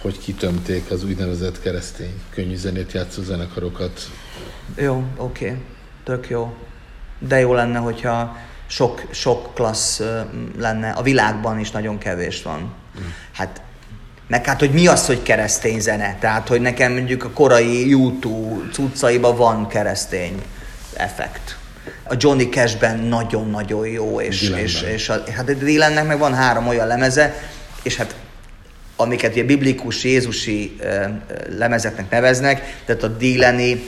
hogy 0.00 0.18
kitömték 0.18 0.90
az 0.90 1.04
úgynevezett 1.04 1.60
keresztény 1.60 2.20
könnyű 2.30 2.56
zenét 2.56 2.92
játszó 2.92 3.22
zenekarokat. 3.22 4.10
Jó, 4.76 5.04
oké, 5.16 5.44
okay. 5.44 5.58
tök 6.04 6.28
jó. 6.28 6.54
De 7.18 7.40
jó 7.40 7.54
lenne, 7.54 7.78
hogyha 7.78 8.36
sok, 8.66 9.02
sok 9.10 9.54
klassz 9.54 10.02
lenne. 10.58 10.90
A 10.90 11.02
világban 11.02 11.58
is 11.58 11.70
nagyon 11.70 11.98
kevés 11.98 12.42
van. 12.42 12.60
Mm. 12.60 13.04
Hát 13.32 13.60
meg 14.26 14.44
hát, 14.44 14.58
hogy 14.58 14.70
mi 14.70 14.86
az, 14.86 15.06
hogy 15.06 15.22
keresztény 15.22 15.80
zene? 15.80 16.16
Tehát, 16.20 16.48
hogy 16.48 16.60
nekem 16.60 16.92
mondjuk 16.92 17.24
a 17.24 17.30
korai 17.30 17.88
YouTube 17.88 18.70
cuccaiban 18.72 19.36
van 19.36 19.68
keresztény 19.68 20.42
effekt 20.92 21.56
a 22.04 22.14
Johnny 22.18 22.48
Cashben 22.48 22.98
nagyon-nagyon 22.98 23.86
jó, 23.86 24.20
és, 24.20 24.50
és, 24.62 24.82
és 24.82 25.08
a, 25.08 25.22
hát 25.36 25.48
a 25.48 25.52
Dylannek 25.52 26.06
meg 26.06 26.18
van 26.18 26.34
három 26.34 26.68
olyan 26.68 26.86
lemeze, 26.86 27.34
és 27.82 27.96
hát 27.96 28.14
amiket 28.96 29.32
ugye 29.32 29.44
biblikus, 29.44 30.04
jézusi 30.04 30.76
lemezeknek 31.58 32.10
neveznek, 32.10 32.82
tehát 32.84 33.02
a 33.02 33.08
Dylani 33.08 33.82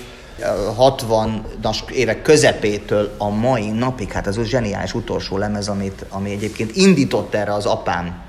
60-as 0.78 1.90
évek 1.90 2.22
közepétől 2.22 3.14
a 3.18 3.28
mai 3.28 3.70
napig, 3.70 4.12
hát 4.12 4.26
az 4.26 4.38
a 4.38 4.44
zseniális 4.44 4.94
utolsó 4.94 5.36
lemez, 5.36 5.68
amit, 5.68 6.04
ami 6.08 6.30
egyébként 6.30 6.76
indított 6.76 7.34
erre 7.34 7.52
az 7.52 7.66
apám 7.66 8.26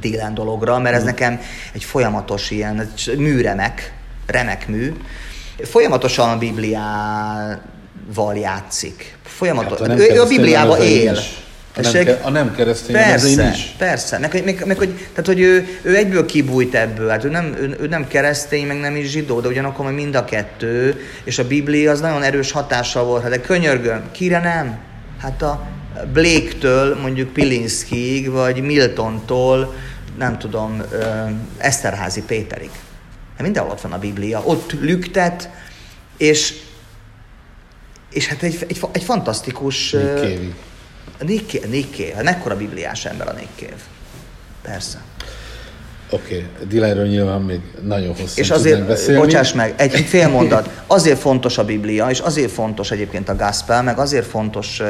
Dylan 0.00 0.34
dologra, 0.34 0.78
mert 0.78 0.96
ez 0.96 1.02
mm. 1.02 1.06
nekem 1.06 1.40
egy 1.72 1.84
folyamatos 1.84 2.50
ilyen 2.50 2.92
műremek, 3.16 3.94
remek 4.26 4.68
mű. 4.68 4.96
Folyamatosan 5.62 6.30
a 6.30 6.38
Bibliá 6.38 7.60
val 8.14 8.36
játszik. 8.36 9.16
Folyamatosan. 9.24 9.90
Hát, 9.90 9.98
ő, 9.98 10.20
a 10.20 10.26
Bibliába 10.26 10.78
él. 10.78 11.18
A 11.76 11.80
nem, 11.80 12.04
ke, 12.04 12.18
a 12.22 12.30
nem 12.30 12.54
keresztény 12.54 12.96
persze, 12.96 13.50
is. 13.54 13.74
Persze, 13.78 14.18
meg, 14.18 14.44
meg, 14.44 14.62
meg, 14.66 14.78
hogy, 14.78 14.88
tehát, 14.88 15.26
hogy 15.26 15.40
ő, 15.40 15.78
ő 15.82 15.96
egyből 15.96 16.26
kibújt 16.26 16.74
ebből, 16.74 17.08
hát 17.08 17.24
ő 17.24 17.28
nem, 17.28 17.54
ő, 17.60 17.76
ő 17.80 17.86
nem 17.86 18.06
keresztény, 18.08 18.66
meg 18.66 18.80
nem 18.80 18.96
is 18.96 19.10
zsidó, 19.10 19.40
de 19.40 19.48
ugyanakkor 19.48 19.84
meg 19.84 19.94
mind 19.94 20.14
a 20.14 20.24
kettő, 20.24 21.00
és 21.24 21.38
a 21.38 21.46
Biblia 21.46 21.90
az 21.90 22.00
nagyon 22.00 22.22
erős 22.22 22.52
hatással 22.52 23.04
volt. 23.04 23.22
Hát 23.22 23.30
de 23.30 23.40
könyörgöm, 23.40 24.02
kire 24.12 24.40
nem? 24.40 24.78
Hát 25.20 25.42
a 25.42 25.66
Blake-től 26.12 26.98
mondjuk 27.00 27.32
Pilinszkig, 27.32 28.30
vagy 28.30 28.60
Miltontól, 28.60 29.74
nem 30.18 30.38
tudom, 30.38 30.82
Eszterházi 31.58 32.22
Péterig. 32.22 32.70
Hát 33.36 33.42
mindenhol 33.42 33.72
ott 33.72 33.80
van 33.80 33.92
a 33.92 33.98
Biblia. 33.98 34.42
Ott 34.44 34.72
lüktet, 34.80 35.50
és 36.16 36.54
és 38.12 38.26
hát 38.26 38.42
egy, 38.42 38.66
egy, 38.68 38.80
egy 38.92 39.02
fantasztikus... 39.02 39.96
Nick, 41.20 41.68
Nick 41.68 41.96
Cave. 41.96 42.14
Hát 42.14 42.24
mekkora 42.24 42.56
bibliás 42.56 43.04
ember 43.04 43.28
a 43.28 43.34
Cave. 43.56 43.82
Persze. 44.62 45.02
Oké, 46.10 46.46
okay. 46.52 46.66
Dylanről 46.68 47.06
nyilván 47.06 47.40
még 47.40 47.60
nagyon 47.82 48.14
hosszú 48.16 48.40
És 48.40 48.50
azért, 48.50 48.86
beszélni. 48.86 49.20
bocsáss 49.20 49.52
meg, 49.52 49.74
egy, 49.76 49.94
egy 49.94 50.04
fél 50.04 50.28
mondat. 50.28 50.82
Azért 50.86 51.18
fontos 51.18 51.58
a 51.58 51.64
Biblia, 51.64 52.10
és 52.10 52.18
azért 52.18 52.50
fontos 52.50 52.90
egyébként 52.90 53.28
a 53.28 53.36
Gospel, 53.36 53.82
meg 53.82 53.98
azért 53.98 54.26
fontos, 54.26 54.82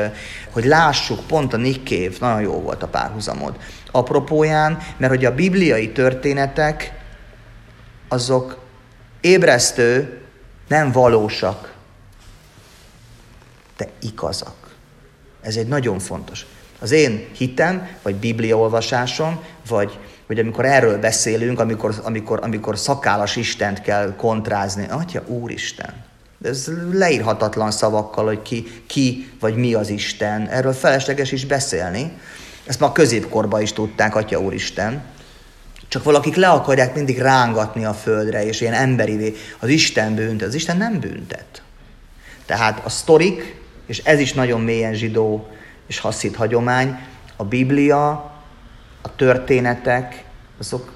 hogy 0.50 0.64
lássuk, 0.64 1.26
pont 1.26 1.52
a 1.52 1.56
Nick 1.56 1.88
Cave, 1.88 2.16
nagyon 2.20 2.40
jó 2.40 2.60
volt 2.60 2.82
a 2.82 2.86
párhuzamod, 2.86 3.56
apropóján, 3.90 4.78
mert 4.96 5.12
hogy 5.12 5.24
a 5.24 5.34
bibliai 5.34 5.92
történetek, 5.92 6.92
azok 8.08 8.58
ébresztő, 9.20 10.18
nem 10.68 10.92
valósak 10.92 11.72
de 13.78 13.88
igazak. 14.00 14.76
Ez 15.40 15.56
egy 15.56 15.68
nagyon 15.68 15.98
fontos. 15.98 16.46
Az 16.78 16.90
én 16.90 17.28
hitem, 17.36 17.88
vagy 18.02 18.14
bibliaolvasásom, 18.14 19.40
vagy, 19.68 19.98
vagy 20.26 20.38
amikor 20.38 20.64
erről 20.64 20.98
beszélünk, 20.98 21.60
amikor, 21.60 21.94
amikor, 22.02 22.38
amikor 22.42 22.78
szakállas 22.78 23.36
Istent 23.36 23.80
kell 23.80 24.14
kontrázni, 24.16 24.86
Atya 24.90 25.22
Úristen, 25.26 26.04
Ez 26.44 26.70
leírhatatlan 26.92 27.70
szavakkal, 27.70 28.24
hogy 28.24 28.42
ki, 28.42 28.82
ki 28.86 29.32
vagy 29.40 29.56
mi 29.56 29.74
az 29.74 29.88
Isten. 29.88 30.48
Erről 30.48 30.72
felesleges 30.72 31.32
is 31.32 31.46
beszélni. 31.46 32.12
Ezt 32.66 32.80
már 32.80 32.90
a 32.90 32.92
középkorban 32.92 33.60
is 33.60 33.72
tudták, 33.72 34.14
Atya 34.14 34.40
Úristen. 34.40 35.02
Csak 35.88 36.04
valakik 36.04 36.34
le 36.34 36.48
akarják 36.48 36.94
mindig 36.94 37.18
rángatni 37.18 37.84
a 37.84 37.94
földre, 37.94 38.46
és 38.46 38.60
ilyen 38.60 38.74
emberivé. 38.74 39.34
Az 39.58 39.68
Isten 39.68 40.14
büntet. 40.14 40.48
Az 40.48 40.54
Isten 40.54 40.76
nem 40.76 41.00
büntet. 41.00 41.62
Tehát 42.46 42.84
a 42.84 42.88
sztorik, 42.88 43.57
és 43.88 43.98
ez 43.98 44.18
is 44.18 44.32
nagyon 44.32 44.60
mélyen 44.60 44.94
zsidó 44.94 45.48
és 45.86 45.98
haszid 45.98 46.34
hagyomány, 46.34 46.98
a 47.36 47.44
Biblia, 47.44 48.08
a 49.02 49.14
történetek, 49.16 50.24
azok, 50.58 50.92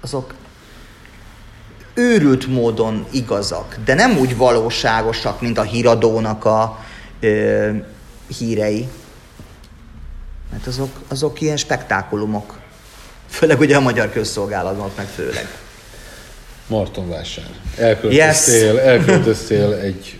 azok 0.00 0.34
őrült 1.94 2.46
módon 2.46 3.06
igazak, 3.10 3.76
de 3.84 3.94
nem 3.94 4.18
úgy 4.18 4.36
valóságosak, 4.36 5.40
mint 5.40 5.58
a 5.58 5.62
híradónak 5.62 6.44
a 6.44 6.84
ö, 7.20 7.70
hírei. 8.38 8.88
Mert 10.50 10.66
azok, 10.66 11.00
azok 11.08 11.40
ilyen 11.40 11.56
spektákulumok. 11.56 12.58
Főleg 13.28 13.60
ugye 13.60 13.76
a 13.76 13.80
magyar 13.80 14.10
közszolgálatban, 14.10 14.90
meg 14.96 15.06
főleg. 15.06 15.46
Martonvásár. 16.66 17.50
Elköltöztél, 17.76 18.74
yes. 18.74 18.82
elköltöztél 18.82 19.72
egy 19.72 20.18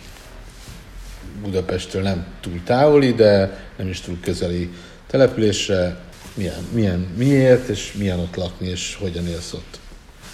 Budapesttől 1.42 2.02
nem 2.02 2.26
túl 2.40 2.60
távoli, 2.64 3.12
de 3.12 3.58
nem 3.76 3.88
is 3.88 4.00
túl 4.00 4.18
közeli 4.22 4.70
településre. 5.06 5.96
Milyen, 6.34 6.66
milyen, 6.72 7.06
miért, 7.16 7.68
és 7.68 7.92
milyen 7.92 8.18
ott 8.18 8.36
lakni, 8.36 8.68
és 8.68 8.96
hogyan 9.00 9.26
élsz 9.26 9.52
ott? 9.52 9.80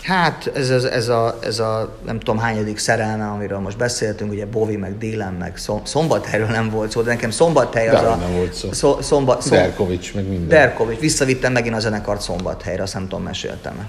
Hát 0.02 0.50
ez, 0.54 0.70
ez, 0.70 0.84
ez, 0.84 1.08
a, 1.08 1.38
ez 1.42 1.58
a 1.58 1.98
nem 2.06 2.18
tudom 2.18 2.38
hányadik 2.38 2.78
szerelme, 2.78 3.26
amiről 3.26 3.58
most 3.58 3.76
beszéltünk, 3.76 4.32
ugye 4.32 4.46
Bovi, 4.46 4.76
meg 4.76 4.98
Délen, 4.98 5.32
meg 5.32 5.58
Szombathelyről 5.82 6.46
nem 6.46 6.70
volt 6.70 6.90
szó, 6.90 7.02
de 7.02 7.10
nekem 7.10 7.30
Szombathely 7.30 7.88
az 7.88 8.00
de 8.00 8.06
a... 8.06 8.16
nem 8.16 8.32
volt 8.32 8.54
szó. 8.54 8.72
Szó, 8.72 9.00
szomba, 9.00 9.40
szom, 9.40 9.50
Derkovics, 9.50 10.14
meg 10.14 10.28
minden. 10.28 10.48
Derkovics. 10.48 10.98
Visszavittem 10.98 11.52
megint 11.52 11.74
a 11.74 11.78
zenekart 11.78 12.20
Szombathelyre, 12.20 12.82
azt 12.82 12.94
nem 12.94 13.02
tudom, 13.02 13.22
meséltem 13.22 13.78
-e. 13.78 13.86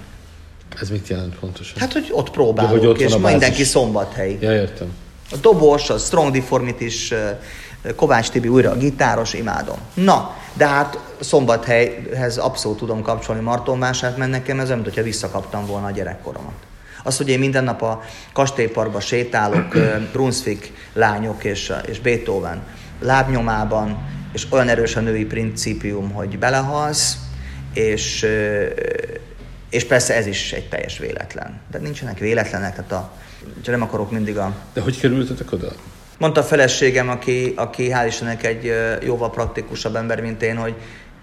Ez 0.80 0.90
mit 0.90 1.08
jelent 1.08 1.38
pontosan? 1.38 1.80
Hát, 1.80 1.92
hogy 1.92 2.08
ott 2.12 2.30
próbálunk, 2.30 2.72
ja, 2.72 2.78
hogy 2.78 2.88
ott 2.88 3.00
és 3.00 3.16
mindenki 3.16 3.64
Szombathely. 3.64 4.38
Ja, 4.40 4.52
értem. 4.52 4.88
A 5.30 5.36
dobos, 5.36 5.90
a 5.90 5.98
Strong 5.98 6.32
Deformity 6.32 6.80
is, 6.80 7.14
Kovács 7.96 8.30
Tibi 8.30 8.48
újra 8.48 8.70
a 8.70 8.76
gitáros, 8.76 9.32
imádom. 9.32 9.78
Na, 9.94 10.36
de 10.52 10.66
hát 10.66 10.98
Szombathelyhez 11.20 12.36
abszolút 12.36 12.78
tudom 12.78 13.02
kapcsolni 13.02 13.42
Martonvását, 13.42 14.16
mert 14.16 14.30
nekem 14.30 14.60
ez 14.60 14.68
olyan, 14.68 14.82
hogyha 14.82 15.02
visszakaptam 15.02 15.66
volna 15.66 15.86
a 15.86 15.90
gyerekkoromat. 15.90 16.54
Az, 17.02 17.16
hogy 17.16 17.28
én 17.28 17.38
minden 17.38 17.64
nap 17.64 17.82
a 17.82 18.02
kastélyparkba 18.32 19.00
sétálok, 19.00 19.76
Brunswick 20.12 20.72
lányok 20.92 21.44
és, 21.44 21.72
és 21.86 22.00
Beethoven 22.00 22.62
lábnyomában, 23.00 23.98
és 24.32 24.46
olyan 24.50 24.68
erős 24.68 24.96
a 24.96 25.00
női 25.00 25.24
principium, 25.24 26.10
hogy 26.10 26.38
belehalsz, 26.38 27.16
és, 27.74 28.26
és 29.70 29.84
persze 29.84 30.14
ez 30.14 30.26
is 30.26 30.52
egy 30.52 30.68
teljes 30.68 30.98
véletlen. 30.98 31.60
De 31.70 31.78
nincsenek 31.78 32.18
véletlenek, 32.18 32.74
tehát 32.74 32.92
a, 32.92 33.12
nem 33.66 33.82
akarok 33.82 34.10
mindig 34.10 34.36
a... 34.36 34.54
De 34.72 34.80
hogy 34.80 35.00
kerültetek 35.00 35.52
oda? 35.52 35.72
Mondta 36.18 36.40
a 36.40 36.44
feleségem, 36.44 37.08
aki, 37.08 37.52
aki 37.56 37.90
hál' 37.92 38.06
Istennek 38.06 38.44
egy 38.44 38.72
jóval 39.02 39.30
praktikusabb 39.30 39.96
ember, 39.96 40.20
mint 40.20 40.42
én, 40.42 40.56
hogy 40.56 40.74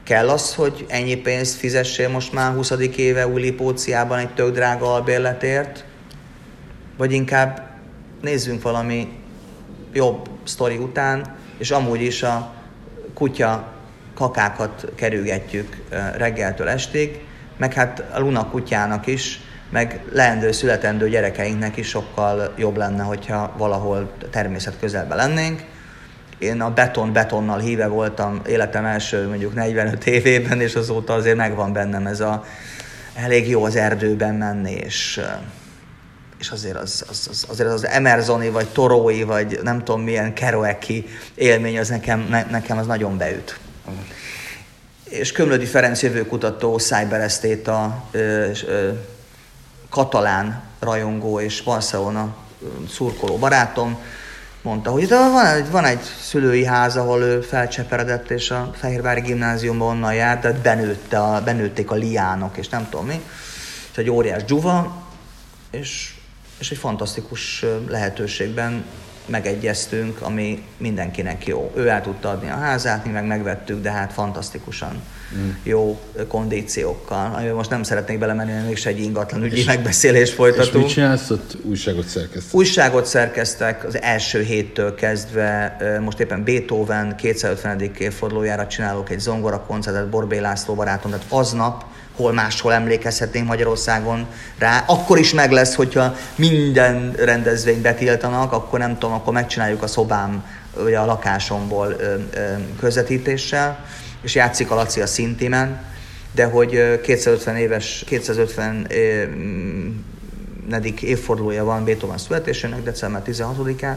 kell 0.03 0.29
az, 0.29 0.55
hogy 0.55 0.85
ennyi 0.87 1.15
pénzt 1.15 1.57
fizessél 1.57 2.09
most 2.09 2.33
már 2.33 2.53
20. 2.53 2.71
éve 2.95 3.27
új 3.27 3.41
Lipóciában 3.41 4.17
egy 4.17 4.33
tök 4.33 4.53
drága 4.53 4.93
albérletért, 4.93 5.85
vagy 6.97 7.11
inkább 7.11 7.69
nézzünk 8.21 8.61
valami 8.61 9.07
jobb 9.93 10.29
sztori 10.43 10.77
után, 10.77 11.35
és 11.57 11.71
amúgy 11.71 12.01
is 12.01 12.23
a 12.23 12.53
kutya 13.13 13.73
kakákat 14.13 14.85
kerülgetjük 14.95 15.77
reggeltől 16.15 16.67
estig, 16.67 17.19
meg 17.57 17.73
hát 17.73 18.03
a 18.13 18.19
Luna 18.19 18.49
kutyának 18.49 19.07
is 19.07 19.39
meg 19.69 20.01
leendő, 20.11 20.51
születendő 20.51 21.09
gyerekeinknek 21.09 21.77
is 21.77 21.87
sokkal 21.87 22.53
jobb 22.57 22.77
lenne, 22.77 23.03
hogyha 23.03 23.53
valahol 23.57 24.11
természet 24.31 24.79
közelben 24.79 25.17
lennénk. 25.17 25.63
Én 26.37 26.61
a 26.61 26.73
beton 26.73 27.13
betonnal 27.13 27.59
híve 27.59 27.87
voltam 27.87 28.41
életem 28.47 28.85
első 28.85 29.27
mondjuk 29.27 29.53
45 29.53 30.05
évében, 30.05 30.61
és 30.61 30.75
azóta 30.75 31.13
azért 31.13 31.35
megvan 31.35 31.73
bennem 31.73 32.07
ez 32.07 32.19
a 32.19 32.45
elég 33.15 33.49
jó 33.49 33.63
az 33.63 33.75
erdőben 33.75 34.35
menni, 34.35 34.71
és, 34.71 35.21
és 36.39 36.49
azért 36.49 36.75
az, 36.75 37.05
az, 37.09 37.27
az, 37.29 37.45
azért 37.49 37.69
az 37.69 37.85
Emersoni, 37.85 38.49
vagy 38.49 38.67
Torói, 38.67 39.23
vagy 39.23 39.59
nem 39.63 39.83
tudom 39.83 40.01
milyen 40.01 40.33
Kerouaki 40.33 41.05
élmény, 41.35 41.79
az 41.79 41.89
nekem, 41.89 42.27
ne, 42.29 42.43
nekem 42.43 42.77
az 42.77 42.85
nagyon 42.85 43.17
beüt. 43.17 43.59
És 45.03 45.31
Kömlödi 45.31 45.65
Ferenc 45.65 46.01
jövőkutató, 46.03 46.77
cyberesztéta, 46.77 48.09
katalán 49.97 50.61
rajongó 50.79 51.39
és 51.39 51.61
Barcelona 51.61 52.35
szurkoló 52.89 53.37
barátom 53.37 53.97
mondta, 54.61 54.91
hogy 54.91 55.09
van 55.09 55.45
egy, 55.45 55.71
van 55.71 55.85
egy 55.85 56.01
szülői 56.21 56.65
ház, 56.65 56.95
ahol 56.95 57.21
ő 57.21 57.41
felcseperedett, 57.41 58.29
és 58.29 58.51
a 58.51 58.71
Fehérvári 58.73 59.21
gimnáziumban 59.21 59.87
onnan 59.87 60.13
járt, 60.13 60.41
de 60.41 60.51
benőtte 60.51 61.19
a, 61.19 61.43
benőtték 61.43 61.91
a 61.91 61.95
liánok, 61.95 62.57
és 62.57 62.69
nem 62.69 62.89
tudom 62.89 63.05
mi. 63.05 63.21
És 63.91 63.97
egy 63.97 64.09
óriás 64.09 64.43
dzsuva, 64.43 65.03
és, 65.71 66.13
és 66.59 66.71
egy 66.71 66.77
fantasztikus 66.77 67.65
lehetőségben 67.87 68.85
megegyeztünk, 69.27 70.21
ami 70.21 70.63
mindenkinek 70.77 71.47
jó. 71.47 71.71
Ő 71.75 71.87
el 71.87 72.01
tudta 72.01 72.29
adni 72.29 72.49
a 72.49 72.55
házát, 72.55 73.05
mi 73.05 73.11
meg 73.11 73.25
megvettük, 73.25 73.81
de 73.81 73.91
hát 73.91 74.13
fantasztikusan 74.13 75.01
mm. 75.35 75.49
jó 75.63 75.99
kondíciókkal. 76.27 77.33
Amiben 77.35 77.55
most 77.55 77.69
nem 77.69 77.83
szeretnék 77.83 78.19
belemenni, 78.19 78.51
mert 78.51 78.65
mégis 78.65 78.85
egy 78.85 78.99
ingatlan 78.99 79.43
ügyi 79.43 79.57
és, 79.57 79.65
megbeszélés 79.65 80.33
folytatunk. 80.33 80.73
És 80.75 80.81
mit 80.81 80.89
csinálsz 80.89 81.29
ott? 81.29 81.57
Újságot 81.63 82.07
szerkesztek? 82.07 82.55
Újságot 82.55 83.05
szerkeztek 83.05 83.83
az 83.83 84.01
első 84.01 84.41
héttől 84.41 84.95
kezdve. 84.95 85.77
Most 86.01 86.19
éppen 86.19 86.43
Beethoven 86.43 87.15
250. 87.15 87.91
évfordulójára 87.97 88.67
csinálok 88.67 89.09
egy 89.09 89.19
zongora 89.19 89.59
koncertet 89.59 90.09
Borbé 90.09 90.37
László 90.37 90.73
barátom, 90.73 91.11
tehát 91.11 91.25
aznap 91.29 91.85
hol 92.17 92.33
máshol 92.33 92.73
emlékezhetnénk 92.73 93.47
Magyarországon 93.47 94.27
rá. 94.57 94.83
Akkor 94.87 95.19
is 95.19 95.33
meg 95.33 95.51
lesz, 95.51 95.75
hogyha 95.75 96.15
minden 96.35 97.13
rendezvényt 97.17 97.81
betiltanak, 97.81 98.51
akkor 98.51 98.79
nem 98.79 98.97
tudom, 98.97 99.15
akkor 99.15 99.33
megcsináljuk 99.33 99.83
a 99.83 99.87
szobám, 99.87 100.43
vagy 100.75 100.93
a 100.93 101.05
lakásomból 101.05 101.95
ö, 101.99 102.03
ö, 102.03 102.53
közvetítéssel, 102.79 103.85
és 104.21 104.35
játszik 104.35 104.71
a 104.71 104.75
Laci 104.75 105.01
a 105.01 105.07
szintimen, 105.07 105.85
de 106.31 106.45
hogy 106.45 107.01
250 107.01 107.55
éves, 107.55 108.03
250 108.05 108.87
nedik 110.69 111.01
évfordulója 111.01 111.63
van 111.63 111.85
Beethoven 111.85 112.17
születésének, 112.17 112.83
december 112.83 113.21
16-án, 113.25 113.95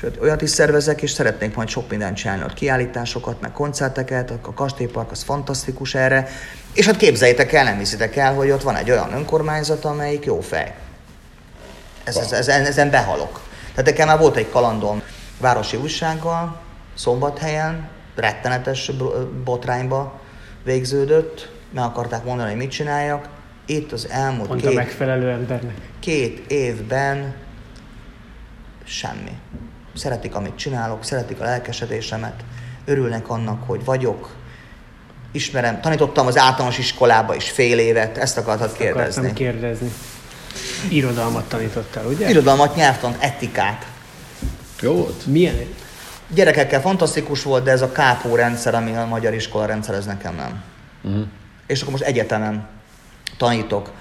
Sőt, 0.00 0.18
olyat 0.20 0.42
is 0.42 0.50
szervezek, 0.50 1.02
és 1.02 1.10
szeretnék 1.10 1.54
majd 1.54 1.68
sok 1.68 1.90
mindent 1.90 2.16
csinálni, 2.16 2.42
ott 2.42 2.54
kiállításokat, 2.54 3.40
meg 3.40 3.52
koncerteket, 3.52 4.30
a 4.30 4.54
kastélypark 4.54 5.10
az 5.10 5.22
fantasztikus 5.22 5.94
erre, 5.94 6.28
és 6.72 6.86
hát 6.86 6.96
képzeljétek 6.96 7.52
el, 7.52 7.64
nem 7.64 7.78
hiszitek 7.78 8.16
el, 8.16 8.34
hogy 8.34 8.50
ott 8.50 8.62
van 8.62 8.76
egy 8.76 8.90
olyan 8.90 9.12
önkormányzat, 9.12 9.84
amelyik 9.84 10.24
jó 10.24 10.40
fej. 10.40 10.74
Ez, 12.04 12.16
ez, 12.16 12.32
ez, 12.32 12.48
ezen 12.48 12.90
behalok. 12.90 13.40
Tehát 13.70 13.90
nekem 13.90 14.06
már 14.06 14.18
volt 14.18 14.36
egy 14.36 14.50
kalandom 14.50 15.02
városi 15.38 15.76
újsággal, 15.76 16.60
szombathelyen, 16.94 17.88
rettenetes 18.16 18.90
botrányba 19.44 20.20
végződött, 20.64 21.50
meg 21.74 21.84
akarták 21.84 22.24
mondani, 22.24 22.48
hogy 22.48 22.58
mit 22.58 22.70
csináljak. 22.70 23.28
Itt 23.66 23.92
az 23.92 24.08
elmúlt 24.10 24.48
Pont 24.48 24.60
két, 24.60 24.74
megfelelő 24.74 25.30
embernek. 25.30 25.74
két 26.00 26.50
évben 26.50 27.34
semmi. 28.84 29.38
Szeretik, 29.98 30.34
amit 30.34 30.56
csinálok, 30.56 31.04
szeretik 31.04 31.40
a 31.40 31.44
lelkesedésemet, 31.44 32.44
örülnek 32.84 33.28
annak, 33.28 33.62
hogy 33.66 33.84
vagyok, 33.84 34.36
ismerem, 35.32 35.80
tanítottam 35.80 36.26
az 36.26 36.38
általános 36.38 36.78
iskolába 36.78 37.34
is 37.34 37.50
fél 37.50 37.78
évet, 37.78 38.18
ezt 38.18 38.38
akartad 38.38 38.66
ezt 38.66 38.76
kérdezni. 38.76 39.20
Akartam 39.20 39.34
kérdezni. 39.34 39.92
Irodalmat 40.88 41.48
tanítottál, 41.48 42.06
ugye? 42.06 42.28
Irodalmat, 42.28 42.76
nyelvtant, 42.76 43.22
etikát. 43.22 43.86
Jó 44.80 44.94
volt? 44.94 45.26
Milyen? 45.26 45.54
Gyerekekkel 46.28 46.80
fantasztikus 46.80 47.42
volt, 47.42 47.64
de 47.64 47.70
ez 47.70 47.82
a 47.82 47.92
kápó 47.92 48.34
rendszer, 48.34 48.74
ami 48.74 48.96
a 48.96 49.06
magyar 49.06 49.34
iskola 49.34 49.66
rendszer, 49.66 49.94
ez 49.94 50.06
nekem 50.06 50.34
nem. 50.34 50.62
Uh-huh. 51.02 51.26
És 51.66 51.80
akkor 51.80 51.92
most 51.92 52.04
egyetemen 52.04 52.68
tanítok, 53.36 53.92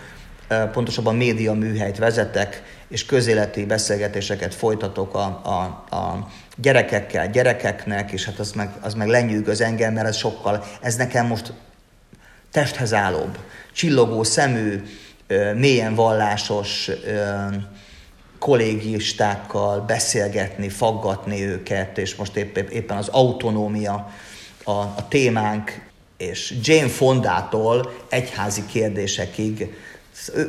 pontosabban 0.72 1.16
média 1.16 1.54
műhelyt 1.54 1.98
vezetek, 1.98 2.64
és 2.90 3.06
közéleti 3.06 3.66
beszélgetéseket 3.66 4.56
folytatok 4.56 5.16
a, 5.16 5.24
a, 5.44 5.96
a 5.96 6.28
gyerekekkel, 6.58 7.30
gyerekeknek, 7.30 8.12
és 8.12 8.26
hát 8.26 8.40
az 8.40 8.52
meg, 8.52 8.70
az 8.82 8.94
meg 8.94 9.08
lenyűgöz 9.08 9.62
engem, 9.62 9.94
mert 9.94 10.08
ez 10.08 10.18
sokkal, 10.18 10.64
ez 10.82 10.96
nekem 10.96 11.26
most 11.26 11.54
testhez 12.52 12.94
állóbb, 12.94 13.38
csillogó 13.74 14.24
szemű, 14.24 14.84
mélyen 15.56 15.96
vallásos, 15.96 16.90
kollégistákkal 18.40 19.82
beszélgetni, 19.82 20.70
faggatni 20.70 21.42
őket, 21.46 21.98
és 21.98 22.16
most 22.16 22.36
épp, 22.36 22.58
éppen 22.58 22.98
az 22.98 23.08
autonómia 23.08 24.12
a, 24.64 24.72
a 24.72 25.08
témánk, 25.08 25.86
és 26.18 26.56
Jane 26.64 26.88
Fondától 26.88 27.94
egyházi 28.10 28.66
kérdésekig 28.66 29.76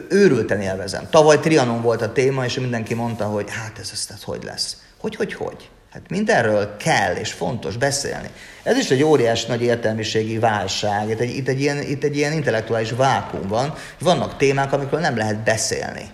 őrülten 0.08 0.60
élvezem. 0.60 1.06
Tavaly 1.10 1.38
Trianon 1.40 1.82
volt 1.82 2.02
a 2.02 2.12
téma, 2.12 2.44
és 2.44 2.58
mindenki 2.58 2.94
mondta, 2.94 3.24
hogy 3.24 3.50
hát 3.50 3.78
ez, 3.78 3.90
ez 3.92 4.22
hogy 4.22 4.42
lesz. 4.44 4.76
Hogy, 4.98 5.16
hogy, 5.16 5.34
hogy? 5.34 5.68
Hát 5.92 6.10
mindenről 6.10 6.76
kell 6.76 7.14
és 7.14 7.32
fontos 7.32 7.76
beszélni. 7.76 8.28
Ez 8.62 8.76
is 8.76 8.90
egy 8.90 9.02
óriás 9.02 9.46
nagy 9.46 9.62
értelmiségi 9.62 10.38
válság. 10.38 11.08
Itt 11.08 11.18
egy, 11.18 11.36
itt 11.36 11.48
egy, 11.48 11.60
ilyen, 11.60 11.82
itt 11.82 12.04
egy 12.04 12.16
ilyen 12.16 12.32
intellektuális 12.32 12.90
vákum 12.90 13.48
van. 13.48 13.74
Vannak 14.00 14.36
témák, 14.36 14.72
amikről 14.72 15.00
nem 15.00 15.16
lehet 15.16 15.42
beszélni. 15.42 16.10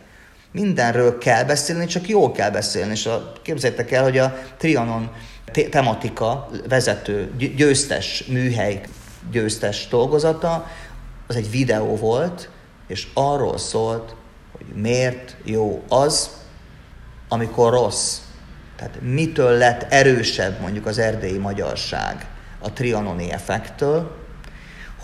Mindenről 0.52 1.18
kell 1.18 1.44
beszélni, 1.44 1.86
csak 1.86 2.08
jól 2.08 2.32
kell 2.32 2.50
beszélni. 2.50 2.92
És 2.92 3.06
a, 3.06 3.32
képzeljétek 3.42 3.92
el, 3.92 4.02
hogy 4.02 4.18
a 4.18 4.38
Trianon 4.58 5.10
te- 5.52 5.68
tematika 5.68 6.50
vezető, 6.68 7.32
győztes 7.56 8.24
műhely 8.24 8.80
győztes 9.30 9.88
dolgozata, 9.88 10.68
az 11.26 11.36
egy 11.36 11.50
videó 11.50 11.96
volt, 11.96 12.48
és 12.86 13.06
arról 13.14 13.58
szólt, 13.58 14.14
hogy 14.56 14.66
miért 14.74 15.36
jó 15.44 15.82
az, 15.88 16.30
amikor 17.28 17.72
rossz. 17.72 18.18
Tehát 18.76 19.00
mitől 19.00 19.50
lett 19.50 19.92
erősebb 19.92 20.60
mondjuk 20.60 20.86
az 20.86 20.98
erdélyi 20.98 21.38
magyarság 21.38 22.26
a 22.58 22.72
trianoni 22.72 23.30
effektől, 23.30 24.16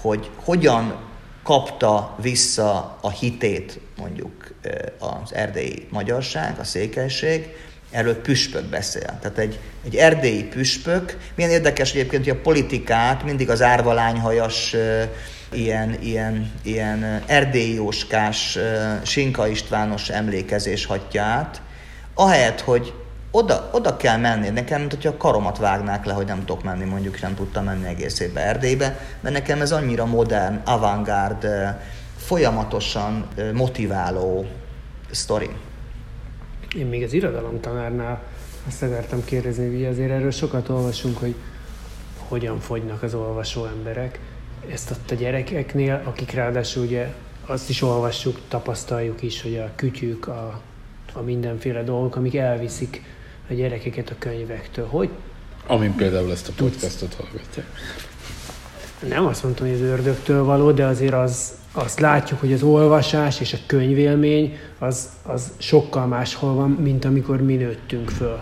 hogy 0.01 0.31
hogyan 0.37 1.09
kapta 1.43 2.17
vissza 2.21 2.99
a 3.01 3.11
hitét 3.11 3.81
mondjuk 3.97 4.55
az 4.99 5.35
erdélyi 5.35 5.87
magyarság, 5.91 6.59
a 6.59 6.65
székelység, 6.65 7.57
erről 7.91 8.21
püspök 8.21 8.65
beszél. 8.65 9.19
Tehát 9.21 9.39
egy, 9.39 9.59
egy 9.85 9.97
erdélyi 9.97 10.45
püspök, 10.45 11.17
milyen 11.35 11.51
érdekes 11.51 11.91
egyébként, 11.91 12.25
hogy 12.25 12.37
a 12.37 12.41
politikát 12.41 13.25
mindig 13.25 13.51
az 13.51 13.63
árvalányhajas 13.63 14.77
ilyen, 15.53 15.97
ilyen, 16.01 16.53
ilyen 16.63 17.23
erdélyi 17.27 17.75
jóskás, 17.75 18.59
Sinka 19.03 19.47
Istvános 19.47 20.09
emlékezés 20.09 20.87
hagyja 20.87 21.23
át, 21.23 21.63
ahelyett, 22.15 22.61
hogy 22.61 22.93
oda, 23.31 23.71
oda 23.73 23.97
kell 23.97 24.17
menni, 24.17 24.49
nekem, 24.49 24.79
mint 24.79 24.93
hogyha 24.95 25.09
a 25.11 25.17
karomat 25.17 25.59
vágnák 25.59 26.05
le, 26.05 26.13
hogy 26.13 26.27
nem 26.27 26.39
tudok 26.39 26.63
menni, 26.63 26.85
mondjuk 26.85 27.21
nem 27.21 27.35
tudtam 27.35 27.65
menni 27.65 27.87
egész 27.87 28.21
évben 28.21 28.47
Erdélybe, 28.47 28.99
mert 29.21 29.35
nekem 29.35 29.61
ez 29.61 29.73
annyira 29.73 30.07
modern, 30.07 30.61
avantgárd, 30.65 31.47
folyamatosan 32.17 33.29
motiváló 33.55 34.47
sztori. 35.11 35.51
Én 36.77 36.87
még 36.87 37.03
az 37.03 37.13
irodalomtanárnál 37.13 38.23
azt 38.67 38.83
akartam 38.83 39.25
kérdezni, 39.25 39.75
hogy 39.75 39.85
azért 39.85 40.11
erről 40.11 40.31
sokat 40.31 40.69
olvasunk, 40.69 41.19
hogy 41.19 41.35
hogyan 42.29 42.61
fogynak 42.61 43.03
az 43.03 43.15
olvasó 43.15 43.67
emberek. 43.67 44.21
Ezt 44.73 44.91
ott 44.91 45.11
a 45.11 45.15
gyerekeknél, 45.15 46.03
akik 46.05 46.33
ráadásul 46.33 46.85
ugye 46.85 47.13
azt 47.47 47.69
is 47.69 47.83
olvassuk, 47.83 48.39
tapasztaljuk 48.49 49.23
is, 49.23 49.43
hogy 49.43 49.57
a 49.57 49.71
kütyük, 49.75 50.29
a, 50.29 50.61
a 51.13 51.21
mindenféle 51.21 51.83
dolgok, 51.83 52.17
amik 52.17 52.37
elviszik 52.37 53.03
a 53.51 53.53
gyerekeket 53.53 54.11
a 54.11 54.15
könyvektől. 54.19 54.87
Hogy? 54.87 55.09
Amin 55.67 55.95
például 55.95 56.31
ezt 56.31 56.49
a 56.49 56.53
podcastot 56.57 57.15
hallgatják. 57.15 57.67
Nem 59.09 59.27
azt 59.27 59.43
mondtam, 59.43 59.67
hogy 59.67 59.75
az 59.75 59.83
ördögtől 59.83 60.45
való, 60.45 60.71
de 60.71 60.85
azért 60.85 61.15
az, 61.15 61.53
azt 61.73 62.01
látjuk, 62.01 62.41
hogy 62.41 62.53
az 62.53 62.63
olvasás 62.63 63.41
és 63.41 63.53
a 63.53 63.59
könyvélmény 63.67 64.59
az, 64.79 65.09
az 65.23 65.53
sokkal 65.59 66.07
máshol 66.07 66.55
van, 66.55 66.71
mint 66.71 67.05
amikor 67.05 67.43
mi 67.43 67.55
nőttünk 67.55 68.11
föl. 68.11 68.41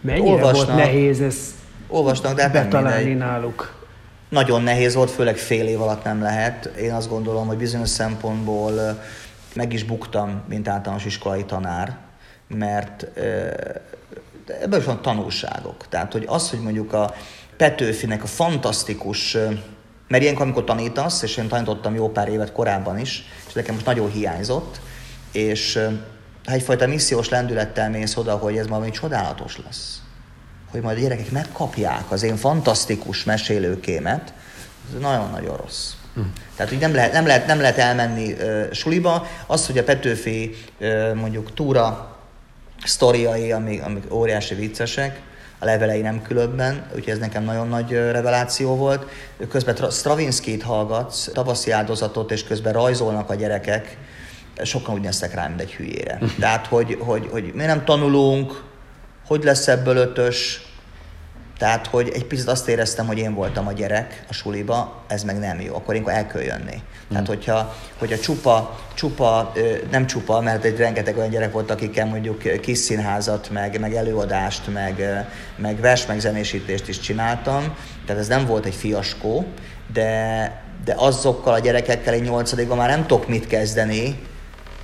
Mennyire 0.00 0.30
Olvasnak, 0.30 0.66
volt 0.66 0.78
nehéz 0.78 1.20
ezt 1.20 1.50
olvasnak, 1.88 2.34
de 2.34 2.42
hát 2.42 2.52
betalálni 2.52 3.14
náluk? 3.14 3.79
Nagyon 4.30 4.62
nehéz 4.62 4.94
volt, 4.94 5.10
főleg 5.10 5.36
fél 5.36 5.66
év 5.66 5.80
alatt 5.80 6.04
nem 6.04 6.22
lehet. 6.22 6.64
Én 6.64 6.92
azt 6.92 7.08
gondolom, 7.08 7.46
hogy 7.46 7.56
bizonyos 7.56 7.88
szempontból 7.88 9.02
meg 9.54 9.72
is 9.72 9.84
buktam, 9.84 10.42
mint 10.48 10.68
általános 10.68 11.04
iskolai 11.04 11.44
tanár, 11.44 11.96
mert 12.48 13.06
ebből 14.60 14.78
is 14.78 14.84
van 14.84 15.02
tanulságok. 15.02 15.88
Tehát, 15.88 16.12
hogy 16.12 16.24
az, 16.28 16.50
hogy 16.50 16.60
mondjuk 16.60 16.92
a 16.92 17.14
Petőfinek 17.56 18.22
a 18.22 18.26
fantasztikus 18.26 19.36
mert 20.08 20.22
ilyenkor, 20.22 20.42
amikor 20.42 20.64
tanítasz, 20.64 21.22
és 21.22 21.36
én 21.36 21.48
tanítottam 21.48 21.94
jó 21.94 22.08
pár 22.08 22.28
évet 22.28 22.52
korábban 22.52 22.98
is, 22.98 23.24
és 23.46 23.52
nekem 23.52 23.74
most 23.74 23.86
nagyon 23.86 24.10
hiányzott, 24.10 24.80
és 25.32 25.78
ha 26.44 26.52
egyfajta 26.52 26.86
missziós 26.86 27.28
lendülettel 27.28 27.90
mész 27.90 28.16
oda, 28.16 28.36
hogy 28.36 28.56
ez 28.56 28.68
valami 28.68 28.90
csodálatos 28.90 29.58
lesz, 29.64 29.99
hogy 30.70 30.80
majd 30.80 30.98
a 30.98 31.00
gyerekek 31.00 31.30
megkapják 31.30 32.10
az 32.10 32.22
én 32.22 32.36
fantasztikus 32.36 33.24
mesélőkémet, 33.24 34.32
ez 34.94 35.00
nagyon-nagyon 35.00 35.56
rossz. 35.56 35.92
Hm. 36.14 36.20
Tehát, 36.56 36.72
hogy 36.72 36.80
nem 36.80 36.94
lehet, 36.94 37.12
nem 37.12 37.26
lehet, 37.26 37.46
nem 37.46 37.60
lehet 37.60 37.78
elmenni 37.78 38.32
uh, 38.32 38.72
suliba. 38.72 39.26
Az, 39.46 39.66
hogy 39.66 39.78
a 39.78 39.84
Petőfi 39.84 40.56
uh, 40.80 41.14
mondjuk 41.14 41.54
túra 41.54 42.16
sztoriai, 42.84 43.52
amik, 43.52 43.82
amik 43.84 44.14
óriási 44.14 44.54
viccesek, 44.54 45.20
a 45.62 45.64
levelei 45.64 46.00
nem 46.00 46.22
különben, 46.22 46.86
úgyhogy 46.94 47.12
ez 47.12 47.18
nekem 47.18 47.44
nagyon 47.44 47.68
nagy 47.68 47.90
reveláció 47.90 48.76
volt. 48.76 49.06
Közben 49.48 49.90
Stravinsky-t 49.90 50.62
hallgatsz, 50.62 51.32
tavaszi 51.32 51.70
áldozatot, 51.70 52.30
és 52.30 52.44
közben 52.44 52.72
rajzolnak 52.72 53.30
a 53.30 53.34
gyerekek, 53.34 53.96
sokan 54.62 54.94
úgy 54.94 55.00
néztek 55.00 55.34
rá, 55.34 55.46
mint 55.46 55.60
egy 55.60 55.72
hülyére. 55.72 56.18
Tehát, 56.40 56.66
hogy, 56.66 56.96
hogy, 57.00 57.28
hogy 57.30 57.52
mi 57.54 57.64
nem 57.64 57.84
tanulunk, 57.84 58.62
hogy 59.30 59.44
lesz 59.44 59.68
ebből 59.68 59.96
ötös, 59.96 60.60
tehát, 61.58 61.86
hogy 61.86 62.10
egy 62.14 62.24
picit 62.24 62.48
azt 62.48 62.68
éreztem, 62.68 63.06
hogy 63.06 63.18
én 63.18 63.34
voltam 63.34 63.66
a 63.66 63.72
gyerek 63.72 64.24
a 64.28 64.32
suliba, 64.32 65.02
ez 65.08 65.22
meg 65.22 65.38
nem 65.38 65.60
jó, 65.60 65.74
akkor 65.74 65.94
én 65.94 66.08
el 66.08 66.26
kell 66.26 66.42
jönni. 66.42 66.82
Tehát, 67.08 67.26
hmm. 67.26 67.34
hogyha, 67.34 67.76
hogyha 67.98 68.18
csupa, 68.18 68.80
csupa, 68.94 69.52
nem 69.90 70.06
csupa, 70.06 70.40
mert 70.40 70.64
egy 70.64 70.76
rengeteg 70.76 71.16
olyan 71.16 71.30
gyerek 71.30 71.52
volt, 71.52 71.70
akikkel 71.70 72.06
mondjuk 72.06 72.60
kis 72.60 72.78
színházat, 72.78 73.50
meg, 73.50 73.80
meg 73.80 73.94
előadást, 73.94 74.72
meg, 74.72 75.26
meg 75.56 75.80
vers, 75.80 76.06
meg 76.06 76.20
zenésítést 76.20 76.88
is 76.88 76.98
csináltam, 76.98 77.76
tehát 78.06 78.22
ez 78.22 78.28
nem 78.28 78.46
volt 78.46 78.66
egy 78.66 78.74
fiaskó, 78.74 79.44
de, 79.92 80.62
de 80.84 80.94
azokkal 80.96 81.52
a 81.52 81.58
gyerekekkel 81.58 82.14
egy 82.14 82.22
nyolcadikban 82.22 82.76
már 82.76 82.88
nem 82.88 83.06
tudok 83.06 83.28
mit 83.28 83.46
kezdeni, 83.46 84.18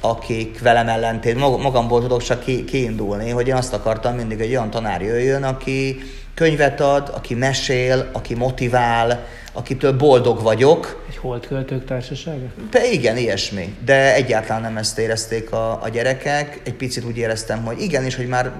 akik 0.00 0.60
velem 0.60 0.88
ellentét, 0.88 1.36
magamból 1.36 2.00
tudok 2.00 2.22
csak 2.22 2.44
ki, 2.44 2.64
kiindulni, 2.64 3.30
hogy 3.30 3.48
én 3.48 3.54
azt 3.54 3.72
akartam 3.72 4.14
mindig, 4.14 4.38
hogy 4.38 4.48
olyan 4.48 4.70
tanár 4.70 5.02
jöjjön, 5.02 5.42
aki 5.42 6.00
könyvet 6.34 6.80
ad, 6.80 7.10
aki 7.14 7.34
mesél, 7.34 8.08
aki 8.12 8.34
motivál, 8.34 9.26
akitől 9.52 9.96
boldog 9.96 10.42
vagyok. 10.42 11.04
Egy 11.08 11.16
holdköltők 11.16 11.84
társasága? 11.84 12.44
De 12.70 12.90
igen, 12.90 13.16
ilyesmi. 13.16 13.76
De 13.84 14.14
egyáltalán 14.14 14.62
nem 14.62 14.76
ezt 14.76 14.98
érezték 14.98 15.52
a, 15.52 15.82
a 15.82 15.88
gyerekek. 15.88 16.60
Egy 16.64 16.74
picit 16.74 17.04
úgy 17.04 17.16
éreztem, 17.16 17.64
hogy 17.64 17.80
igenis, 17.80 18.16
hogy 18.16 18.26
már 18.26 18.52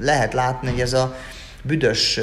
lehet 0.00 0.32
látni, 0.32 0.70
hogy 0.70 0.80
ez 0.80 0.92
a 0.92 1.16
büdös 1.62 2.20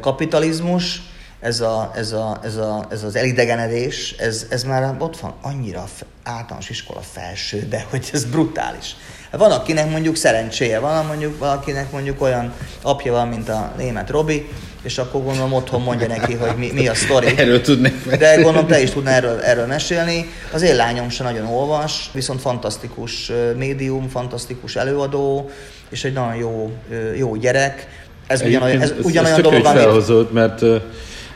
kapitalizmus, 0.00 1.02
ez, 1.44 1.60
a, 1.60 1.90
ez, 1.94 2.12
a, 2.12 2.38
ez, 2.42 2.56
a, 2.56 2.86
ez 2.90 3.02
az 3.02 3.16
elidegenedés, 3.16 4.14
ez, 4.18 4.46
ez 4.48 4.62
már 4.62 4.96
ott 4.98 5.20
van 5.20 5.34
annyira 5.42 5.84
általános 6.22 6.70
iskola 6.70 7.00
felsőbe, 7.12 7.86
hogy 7.90 8.08
ez 8.12 8.24
brutális. 8.24 8.96
Van, 9.30 9.50
akinek 9.50 9.90
mondjuk 9.90 10.16
szerencséje 10.16 10.78
van, 10.78 11.06
mondjuk 11.06 11.38
valakinek 11.38 11.92
mondjuk 11.92 12.22
olyan 12.22 12.52
apja 12.82 13.12
van, 13.12 13.28
mint 13.28 13.48
a 13.48 13.72
német 13.76 14.10
Robi, 14.10 14.48
és 14.82 14.98
akkor 14.98 15.22
gondolom 15.22 15.52
otthon 15.52 15.82
mondja 15.82 16.06
neki, 16.06 16.34
hogy 16.34 16.56
mi, 16.56 16.70
mi 16.72 16.88
a 16.88 16.94
sztori. 16.94 17.26
Erről 17.36 17.60
tudnék 17.60 18.04
mesélni. 18.04 18.16
De 18.16 18.42
gondolom 18.42 18.66
te 18.66 18.82
is 18.82 18.90
tudnál 18.90 19.14
erről, 19.14 19.40
erről 19.40 19.66
mesélni. 19.66 20.26
Az 20.52 20.62
én 20.62 20.76
lányom 20.76 21.08
se 21.08 21.22
nagyon 21.22 21.46
olvas, 21.46 22.10
viszont 22.12 22.40
fantasztikus 22.40 23.32
médium, 23.56 24.08
fantasztikus 24.08 24.76
előadó, 24.76 25.50
és 25.90 26.04
egy 26.04 26.12
nagyon 26.12 26.34
jó, 26.34 26.70
jó 27.16 27.34
gyerek. 27.34 27.88
Ez 28.26 28.40
ugyanolyan, 28.40 28.82
ez, 28.82 28.90
ez, 28.90 29.04
ugyanolyan 29.04 29.36
ez 29.36 29.42
dolog, 29.42 29.64
amit... 29.64 29.80
felhozott, 29.80 30.32
mert 30.32 30.62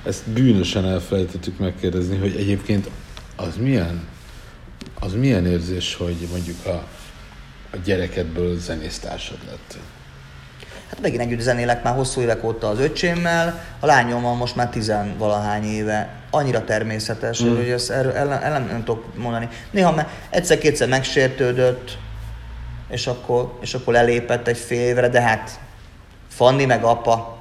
ezt 0.04 0.28
bűnösen 0.28 0.84
elfelejtettük 0.84 1.58
megkérdezni, 1.58 2.16
hogy 2.16 2.36
egyébként 2.36 2.90
az 3.36 3.56
milyen, 3.56 4.08
az 5.00 5.12
milyen 5.12 5.46
érzés, 5.46 5.94
hogy 5.94 6.28
mondjuk 6.30 6.66
a, 6.66 6.84
a 7.70 7.76
gyerekedből 7.84 8.58
zenésztársad 8.58 9.38
lett? 9.46 9.78
Hát 10.88 11.00
megint 11.00 11.20
együtt 11.20 11.40
zenélek 11.40 11.82
már 11.82 11.94
hosszú 11.94 12.20
évek 12.20 12.44
óta 12.44 12.68
az 12.68 12.78
öcsémmel, 12.78 13.64
a 13.80 13.86
lányommal 13.86 14.34
most 14.34 14.56
már 14.56 14.68
tizenvalahány 14.68 15.64
éve. 15.64 16.16
Annyira 16.30 16.64
természetes, 16.64 17.42
mm. 17.42 17.56
hogy 17.56 17.68
ezt 17.68 17.90
erről 17.90 18.12
ellen, 18.12 18.42
ellen 18.42 18.62
nem 18.62 18.84
tudok 18.84 19.16
mondani. 19.16 19.48
Néha 19.70 19.94
már 19.94 20.08
egyszer-kétszer 20.30 20.88
megsértődött, 20.88 21.98
és 22.88 23.06
akkor, 23.06 23.58
és 23.60 23.74
akkor 23.74 23.92
lelépett 23.92 24.48
egy 24.48 24.56
fél 24.56 24.80
évre, 24.80 25.08
de 25.08 25.20
hát 25.20 25.60
Fanni 26.28 26.64
meg 26.64 26.84
apa 26.84 27.37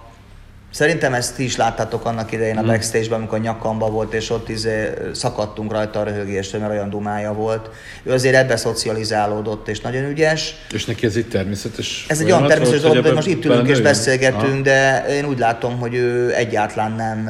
Szerintem 0.72 1.13
ezt 1.13 1.36
ti 1.36 1.43
is 1.43 1.55
láttátok 1.55 2.05
annak 2.05 2.32
idején 2.32 2.57
a 2.57 2.59
hmm. 2.59 2.70
backstage-ben, 2.70 3.20
amikor 3.20 3.39
nyakamba 3.39 3.89
volt, 3.89 4.13
és 4.13 4.30
ott 4.30 4.49
izé 4.49 4.89
szakadtunk 5.13 5.72
rajta 5.72 5.99
a 5.99 6.03
röhögéstől, 6.03 6.61
mert 6.61 6.74
olyan 6.74 6.89
dumája 6.89 7.34
volt. 7.34 7.70
Ő 8.03 8.11
azért 8.11 8.36
ebbe 8.36 8.55
szocializálódott, 8.55 9.68
és 9.68 9.80
nagyon 9.80 10.03
ügyes. 10.03 10.55
És 10.72 10.86
neki 10.86 11.05
ez 11.05 11.15
egy 11.15 11.28
természetes 11.28 12.05
Ez 12.07 12.20
egy 12.20 12.32
olyan 12.32 12.47
természetes 12.47 12.82
dolog, 12.82 13.05
hogy 13.05 13.13
most 13.13 13.28
itt 13.28 13.45
ülünk 13.45 13.68
és 13.68 13.82
beszélgetünk, 13.82 14.55
ha? 14.55 14.61
de 14.61 15.05
én 15.09 15.26
úgy 15.26 15.39
látom, 15.39 15.80
hogy 15.80 15.93
ő 15.93 16.34
egyáltalán 16.36 16.91
nem 16.91 17.30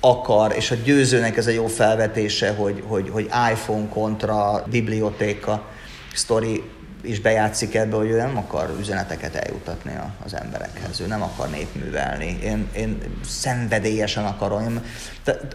akar, 0.00 0.52
és 0.56 0.70
a 0.70 0.74
győzőnek 0.84 1.36
ez 1.36 1.46
a 1.46 1.50
jó 1.50 1.66
felvetése, 1.66 2.50
hogy, 2.50 2.82
hogy, 2.86 3.08
hogy 3.10 3.30
iPhone 3.52 3.88
kontra 3.88 4.64
bibliotéka 4.70 5.68
sztori 6.14 6.62
is 7.02 7.20
bejátszik 7.20 7.74
ebbe, 7.74 7.96
hogy 7.96 8.08
ő 8.10 8.16
nem 8.16 8.36
akar 8.36 8.76
üzeneteket 8.80 9.34
eljutatni 9.34 9.98
az 10.24 10.34
emberekhez, 10.34 11.00
ő 11.00 11.06
nem 11.06 11.22
akar 11.22 11.50
népművelni. 11.50 12.38
Én, 12.42 12.68
én 12.76 12.98
szenvedélyesen 13.26 14.24
akarom. 14.24 14.62
Én, 14.62 14.82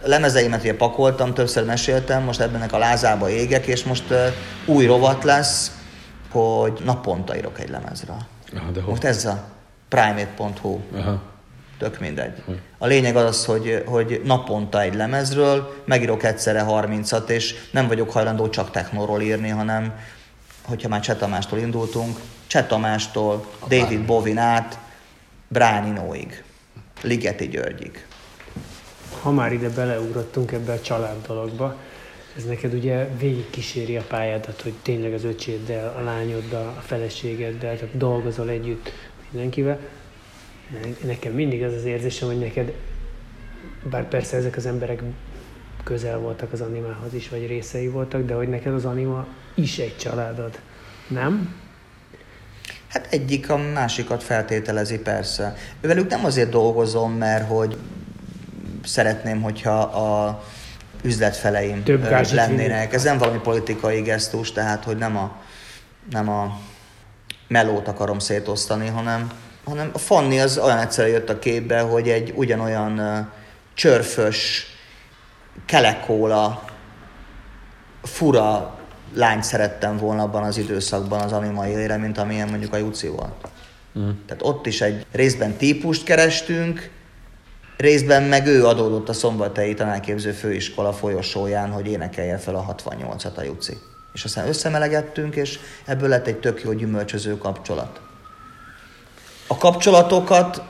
a 0.02 0.08
lemezeimet 0.08 0.60
ugye 0.60 0.76
pakoltam, 0.76 1.34
többször 1.34 1.64
meséltem, 1.64 2.22
most 2.22 2.40
ebbenek 2.40 2.72
a 2.72 2.78
lázába 2.78 3.30
égek, 3.30 3.66
és 3.66 3.84
most 3.84 4.10
uh, 4.10 4.26
új 4.66 4.86
rovat 4.86 5.24
lesz, 5.24 5.76
hogy 6.30 6.80
naponta 6.84 7.36
írok 7.36 7.60
egy 7.60 7.70
lemezre. 7.70 8.12
Aha, 8.56 8.70
de 8.70 8.80
most 8.86 9.04
ez 9.04 9.24
a 9.24 9.44
primate.hu. 9.88 10.78
Aha. 10.94 11.22
Tök 11.78 12.00
mindegy. 12.00 12.42
A 12.78 12.86
lényeg 12.86 13.16
az, 13.16 13.44
hogy, 13.44 13.82
hogy 13.86 14.20
naponta 14.24 14.80
egy 14.80 14.94
lemezről 14.94 15.82
megírok 15.84 16.22
egyszerre 16.22 16.64
30-at, 16.68 17.28
és 17.28 17.54
nem 17.70 17.88
vagyok 17.88 18.10
hajlandó 18.10 18.48
csak 18.48 18.70
technóról 18.70 19.20
írni, 19.20 19.48
hanem 19.48 19.94
hogyha 20.66 20.88
már 20.88 21.00
Csetamástól 21.00 21.58
indultunk, 21.58 22.18
Csetamástól 22.46 23.46
David 23.68 24.00
Bovin 24.00 24.38
át 24.38 24.78
Brian 25.48 25.86
Inóig, 25.86 26.42
Ligeti 27.02 27.48
Györgyig. 27.48 28.06
Ha 29.22 29.30
már 29.30 29.52
ide 29.52 29.68
beleugrottunk 29.68 30.52
ebbe 30.52 30.72
a 30.72 30.80
család 30.80 31.26
dologba, 31.26 31.76
ez 32.36 32.44
neked 32.44 32.74
ugye 32.74 33.08
végig 33.18 33.50
kíséri 33.50 33.96
a 33.96 34.02
pályádat, 34.02 34.60
hogy 34.62 34.72
tényleg 34.82 35.12
az 35.12 35.24
öcséddel, 35.24 35.94
a 35.98 36.00
lányoddal, 36.00 36.74
a 36.78 36.80
feleségeddel, 36.80 37.76
tehát 37.76 37.96
dolgozol 37.96 38.48
együtt 38.48 38.92
mindenkivel. 39.30 39.78
Nekem 41.04 41.32
mindig 41.32 41.62
az 41.62 41.72
az 41.72 41.84
érzésem, 41.84 42.28
hogy 42.28 42.38
neked, 42.38 42.72
bár 43.90 44.08
persze 44.08 44.36
ezek 44.36 44.56
az 44.56 44.66
emberek 44.66 45.02
közel 45.84 46.18
voltak 46.18 46.52
az 46.52 46.60
animához 46.60 47.14
is, 47.14 47.28
vagy 47.28 47.46
részei 47.46 47.88
voltak, 47.88 48.26
de 48.26 48.34
hogy 48.34 48.48
neked 48.48 48.74
az 48.74 48.84
anima 48.84 49.26
is 49.56 49.78
egy 49.78 49.96
családod, 49.96 50.58
nem? 51.08 51.54
Hát 52.88 53.06
egyik 53.10 53.50
a 53.50 53.56
másikat 53.56 54.22
feltételezi 54.22 54.98
persze. 54.98 55.56
Ővelük 55.80 56.10
nem 56.10 56.24
azért 56.24 56.50
dolgozom, 56.50 57.12
mert 57.12 57.48
hogy 57.48 57.76
szeretném, 58.84 59.42
hogyha 59.42 59.80
a 59.80 60.42
üzletfeleim 61.02 61.82
Több 61.82 62.10
lennének. 62.32 62.92
Ez 62.92 63.02
nem 63.02 63.18
valami 63.18 63.38
politikai 63.38 64.00
gesztus, 64.00 64.52
tehát 64.52 64.84
hogy 64.84 64.96
nem 64.96 65.16
a, 65.16 65.36
nem 66.10 66.28
a 66.28 66.58
melót 67.48 67.88
akarom 67.88 68.18
szétosztani, 68.18 68.86
hanem, 68.86 69.30
hanem 69.64 69.90
a 69.92 69.98
Fanni 69.98 70.40
az 70.40 70.58
olyan 70.58 70.78
egyszerűen 70.78 71.14
jött 71.14 71.28
a 71.28 71.38
képbe, 71.38 71.80
hogy 71.80 72.08
egy 72.08 72.32
ugyanolyan 72.36 73.28
csörfös, 73.74 74.66
kelekóla, 75.66 76.64
fura 78.02 78.75
lányt 79.16 79.44
szerettem 79.44 79.96
volna 79.96 80.22
abban 80.22 80.42
az 80.42 80.58
időszakban 80.58 81.20
az 81.20 81.32
anima 81.32 81.68
élére, 81.68 81.96
mint 81.96 82.18
amilyen 82.18 82.48
mondjuk 82.48 82.72
a 82.72 82.76
Juci 82.76 83.08
volt. 83.08 83.48
Mm. 83.98 84.10
Tehát 84.26 84.42
ott 84.42 84.66
is 84.66 84.80
egy 84.80 85.06
részben 85.12 85.56
típust 85.56 86.04
kerestünk, 86.04 86.90
részben 87.76 88.22
meg 88.22 88.46
ő 88.46 88.66
adódott 88.66 89.08
a 89.08 89.12
szombathelyi 89.12 89.74
tanárképző 89.74 90.30
főiskola 90.30 90.92
folyosóján, 90.92 91.70
hogy 91.70 91.86
énekelje 91.86 92.38
fel 92.38 92.54
a 92.54 92.74
68-at 92.74 93.34
a 93.34 93.42
Juci. 93.42 93.76
És 94.12 94.24
aztán 94.24 94.48
összemelegettünk, 94.48 95.36
és 95.36 95.58
ebből 95.84 96.08
lett 96.08 96.26
egy 96.26 96.38
tök 96.38 96.62
jó 96.62 96.72
gyümölcsöző 96.72 97.38
kapcsolat. 97.38 98.00
A 99.46 99.56
kapcsolatokat 99.56 100.62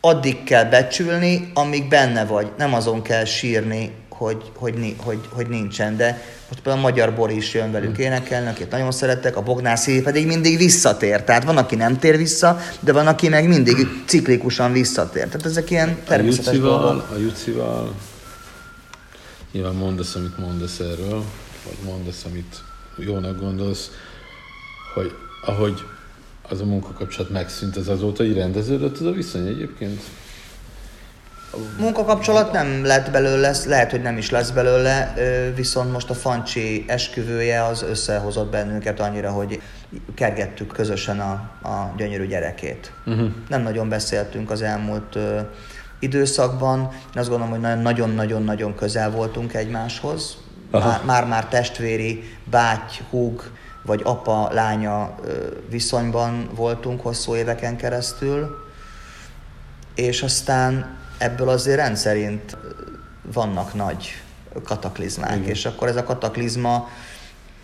addig 0.00 0.44
kell 0.44 0.64
becsülni, 0.64 1.50
amíg 1.54 1.88
benne 1.88 2.24
vagy. 2.24 2.52
Nem 2.56 2.74
azon 2.74 3.02
kell 3.02 3.24
sírni, 3.24 3.94
hogy, 4.18 4.50
hogy, 4.54 4.94
hogy, 4.96 5.18
hogy 5.28 5.48
nincsen. 5.48 5.96
De 5.96 6.22
most 6.48 6.62
például 6.62 6.84
a 6.84 6.88
Magyar 6.88 7.14
Bor 7.14 7.30
is 7.30 7.54
jön 7.54 7.72
velük 7.72 7.98
énekelni, 7.98 8.48
akit 8.48 8.70
nagyon 8.70 8.92
szeretek, 8.92 9.36
a 9.36 9.42
Bognászi 9.42 10.02
pedig 10.02 10.26
mindig 10.26 10.56
visszatér. 10.56 11.22
Tehát 11.22 11.44
van, 11.44 11.56
aki 11.56 11.74
nem 11.74 11.98
tér 11.98 12.16
vissza, 12.16 12.60
de 12.80 12.92
van, 12.92 13.06
aki 13.06 13.28
meg 13.28 13.48
mindig 13.48 13.76
ciklikusan 14.06 14.72
visszatér. 14.72 15.24
Tehát 15.24 15.46
ezek 15.46 15.70
ilyen 15.70 15.98
természetes 16.04 16.46
a 16.46 16.52
Jucival, 16.52 16.80
dolgok. 16.80 17.10
A 17.10 17.18
Jucival 17.18 17.94
nyilván 19.52 19.74
mondasz, 19.74 20.14
amit 20.14 20.38
mondasz 20.38 20.78
erről, 20.78 21.24
vagy 21.64 21.76
mondasz, 21.84 22.24
amit 22.24 22.56
jónak 22.96 23.40
gondolsz, 23.40 23.90
hogy 24.94 25.12
ahogy 25.46 25.82
az 26.48 26.60
a 26.60 26.64
munkakapcsolat 26.64 27.30
megszűnt, 27.30 27.76
az 27.76 27.88
azóta 27.88 28.24
így 28.24 28.34
rendeződött 28.34 28.98
az 28.98 29.06
a 29.06 29.10
viszony 29.10 29.46
egyébként? 29.46 30.02
Munkakapcsolat 31.78 32.52
nem 32.52 32.84
lett 32.84 33.10
belőle, 33.10 33.54
lehet, 33.66 33.90
hogy 33.90 34.02
nem 34.02 34.16
is 34.16 34.30
lesz 34.30 34.50
belőle, 34.50 35.14
viszont 35.54 35.92
most 35.92 36.10
a 36.10 36.14
Fancsi 36.14 36.84
esküvője 36.88 37.64
az 37.64 37.82
összehozott 37.82 38.50
bennünket 38.50 39.00
annyira, 39.00 39.30
hogy 39.30 39.62
kergettük 40.14 40.72
közösen 40.72 41.20
a, 41.20 41.32
a 41.68 41.94
gyönyörű 41.96 42.26
gyerekét. 42.26 42.92
Uh-huh. 43.06 43.28
Nem 43.48 43.62
nagyon 43.62 43.88
beszéltünk 43.88 44.50
az 44.50 44.62
elmúlt 44.62 45.18
időszakban. 45.98 46.78
Én 46.92 47.20
azt 47.20 47.28
gondolom, 47.28 47.62
hogy 47.62 47.82
nagyon-nagyon-nagyon 47.82 48.74
közel 48.74 49.10
voltunk 49.10 49.54
egymáshoz. 49.54 50.36
Már-már 51.04 51.46
testvéri, 51.48 52.24
báty, 52.44 52.92
húg, 53.10 53.50
vagy 53.82 54.00
apa-lánya 54.04 55.14
viszonyban 55.68 56.48
voltunk 56.54 57.00
hosszú 57.00 57.34
éveken 57.34 57.76
keresztül, 57.76 58.64
és 59.94 60.22
aztán 60.22 60.96
ebből 61.18 61.48
azért 61.48 61.76
rendszerint 61.76 62.56
vannak 63.32 63.74
nagy 63.74 64.22
kataklizmák, 64.64 65.36
Igen. 65.36 65.48
és 65.48 65.64
akkor 65.64 65.88
ez 65.88 65.96
a 65.96 66.04
kataklizma 66.04 66.88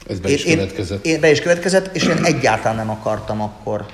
ez 0.09 0.21
be 0.21 0.31
is 0.31 0.45
én, 0.45 0.57
következett. 0.57 1.05
Én, 1.05 1.21
be 1.21 1.31
is 1.31 1.41
következett, 1.41 1.95
és 1.97 2.03
én 2.03 2.25
egyáltalán 2.25 2.77
nem 2.77 2.91
akartam 2.91 3.41
akkor, 3.41 3.87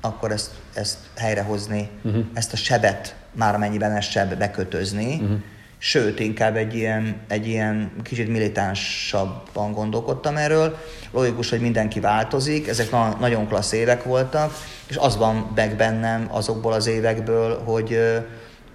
akkor 0.00 0.32
ezt, 0.32 0.50
ezt 0.74 0.96
helyrehozni, 1.16 1.88
uh-huh. 2.02 2.24
ezt 2.34 2.52
a 2.52 2.56
sebet, 2.56 3.16
már 3.32 3.54
amennyiben 3.54 3.92
ez 3.92 4.04
seb, 4.04 4.34
bekötözni. 4.34 5.14
Uh-huh 5.14 5.40
sőt, 5.84 6.20
inkább 6.20 6.56
egy 6.56 6.74
ilyen, 6.74 7.16
egy 7.28 7.46
ilyen 7.46 7.92
kicsit 8.02 8.28
militánsabban 8.28 9.72
gondolkodtam 9.72 10.36
erről. 10.36 10.78
Logikus, 11.10 11.50
hogy 11.50 11.60
mindenki 11.60 12.00
változik, 12.00 12.68
ezek 12.68 12.90
na- 12.90 13.16
nagyon 13.20 13.48
klassz 13.48 13.72
évek 13.72 14.04
voltak, 14.04 14.54
és 14.86 14.96
az 14.96 15.16
van 15.16 15.52
meg 15.54 15.76
bennem 15.76 16.28
azokból 16.30 16.72
az 16.72 16.86
évekből, 16.86 17.62
hogy, 17.64 17.98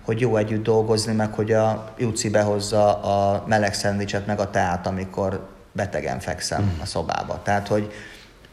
hogy 0.07 0.19
jó 0.19 0.35
együtt 0.35 0.63
dolgozni, 0.63 1.13
meg 1.13 1.33
hogy 1.33 1.51
a 1.51 1.93
Juci 1.97 2.29
behozza 2.29 3.01
a 3.01 3.43
meleg 3.47 3.73
szendvicset, 3.73 4.25
meg 4.25 4.39
a 4.39 4.49
teát, 4.49 4.87
amikor 4.87 5.47
betegen 5.71 6.19
fekszem 6.19 6.63
mm. 6.63 6.81
a 6.81 6.85
szobába. 6.85 7.41
Tehát, 7.43 7.67
hogy, 7.67 7.91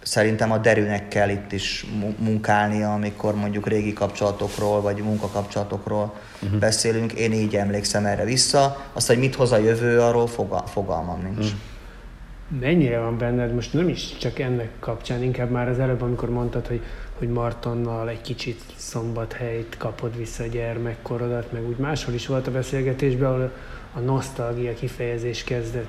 szerintem 0.03 0.53
a 0.53 0.59
derűnek 0.59 1.09
kell 1.09 1.29
itt 1.29 1.53
is 1.53 1.87
munkálnia, 2.19 2.93
amikor 2.93 3.35
mondjuk 3.35 3.69
régi 3.69 3.93
kapcsolatokról, 3.93 4.81
vagy 4.81 4.97
munkakapcsolatokról 4.97 6.15
uh-huh. 6.43 6.59
beszélünk. 6.59 7.13
Én 7.13 7.33
így 7.33 7.57
emlékszem 7.57 8.07
erre 8.07 8.25
vissza. 8.25 8.85
Azt, 8.93 9.07
hogy 9.07 9.19
mit 9.19 9.35
hoz 9.35 9.53
a 9.53 9.59
jövő, 9.59 10.01
arról 10.01 10.27
fogal- 10.27 10.69
fogalmam 10.69 11.23
nincs. 11.23 11.45
Uh-huh. 11.45 12.61
Mennyire 12.61 12.99
van 12.99 13.19
benned, 13.19 13.55
most 13.55 13.73
nem 13.73 13.89
is 13.89 14.17
csak 14.17 14.39
ennek 14.39 14.71
kapcsán, 14.81 15.23
inkább 15.23 15.51
már 15.51 15.69
az 15.69 15.79
előbb, 15.79 16.03
amikor 16.03 16.31
mondtad, 16.31 16.67
hogy, 16.67 16.83
hogy 17.25 17.33
Martonnal 17.33 18.09
egy 18.09 18.21
kicsit 18.21 18.61
szombathelyt 18.77 19.77
kapod 19.79 20.17
vissza 20.17 20.43
a 20.43 20.47
gyermekkorodat, 20.47 21.53
meg 21.53 21.69
úgy 21.69 21.77
máshol 21.77 22.15
is 22.15 22.27
volt 22.27 22.47
a 22.47 22.51
beszélgetésben, 22.51 23.31
ahol 23.31 23.53
a 23.95 23.99
nosztalgia 23.99 24.75
kifejezés 24.75 25.45
kezdett 25.45 25.89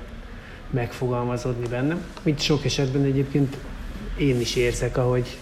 megfogalmazódni 0.70 1.68
bennem, 1.68 2.04
mint 2.22 2.40
sok 2.40 2.64
esetben 2.64 3.02
egyébként 3.02 3.56
én 4.18 4.40
is 4.40 4.56
érzek, 4.56 4.96
ahogy, 4.96 5.38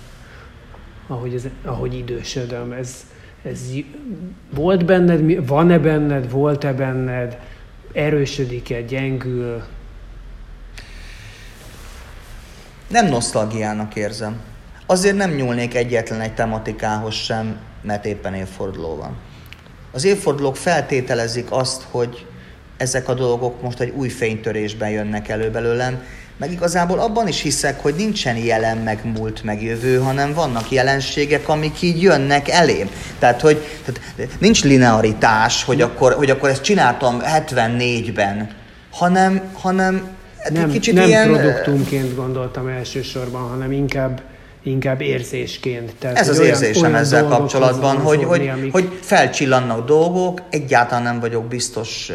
ahogy, 1.07 1.35
ez, 1.35 1.45
ahogy 1.65 1.95
idősödöm. 1.95 2.73
Ez, 2.73 3.07
ez 3.43 3.61
volt 4.55 4.85
benned, 4.85 5.47
van-e 5.47 5.79
benned, 5.79 6.31
volt-e 6.31 6.73
benned, 6.73 7.41
erősödik-e, 7.93 8.83
gyengül? 8.83 9.63
Nem 12.89 13.07
nosztalgiának 13.07 13.97
érzem. 13.97 14.54
Azért 14.87 15.17
nem 15.17 15.31
nyúlnék 15.31 15.75
egyetlen 15.75 16.21
egy 16.21 16.35
tematikához 16.35 17.15
sem, 17.15 17.57
mert 17.83 18.05
éppen 18.05 18.35
évforduló 18.35 18.97
van. 18.97 19.17
Az 19.93 20.05
évfordulók 20.05 20.57
feltételezik 20.57 21.47
azt, 21.51 21.83
hogy 21.91 22.27
ezek 22.77 23.09
a 23.09 23.15
dolgok 23.15 23.63
most 23.63 23.81
egy 23.81 23.93
új 23.97 24.09
fénytörésben 24.09 24.91
jönnek 24.91 25.29
elő 25.29 25.51
belőlem, 25.51 26.03
meg 26.37 26.53
igazából 26.53 26.99
abban 26.99 27.29
is 27.29 27.41
hiszek, 27.41 27.81
hogy 27.81 27.95
nincsen 27.95 28.37
jelen, 28.37 28.79
meg 28.79 29.01
múlt, 29.17 29.43
meg 29.43 29.63
jövő, 29.63 29.99
hanem 29.99 30.33
vannak 30.33 30.71
jelenségek, 30.71 31.49
amik 31.49 31.83
így 31.83 32.03
jönnek 32.03 32.49
elém. 32.49 32.91
Tehát, 33.19 33.41
hogy 33.41 33.63
tehát 33.85 34.41
nincs 34.41 34.65
linearitás, 34.65 35.65
hogy 35.65 35.81
akkor, 35.81 36.13
hogy 36.13 36.31
akkor 36.31 36.49
ezt 36.49 36.63
csináltam 36.63 37.21
74-ben, 37.37 38.51
hanem, 38.91 39.43
hanem 39.53 40.09
nem, 40.49 40.71
kicsit 40.71 40.95
nem 40.95 41.09
ilyen... 41.09 41.33
produktumként 41.33 42.15
gondoltam 42.15 42.69
elsősorban, 42.69 43.49
hanem 43.49 43.73
inkább 43.73 44.23
inkább 44.65 45.01
érzésként. 45.01 45.95
Tehát, 45.99 46.19
Ez 46.19 46.29
az 46.29 46.39
olyan, 46.39 46.51
érzésem 46.51 46.83
olyan 46.83 46.95
ezzel 46.95 47.25
kapcsolatban, 47.25 47.97
hogy, 47.97 48.25
hogy, 48.25 48.49
amik... 48.49 48.73
hogy 48.73 48.99
felcsillannak 49.01 49.87
dolgok, 49.87 50.43
egyáltalán 50.51 51.03
nem 51.03 51.21
vagyok 51.21 51.45
biztos 51.45 52.13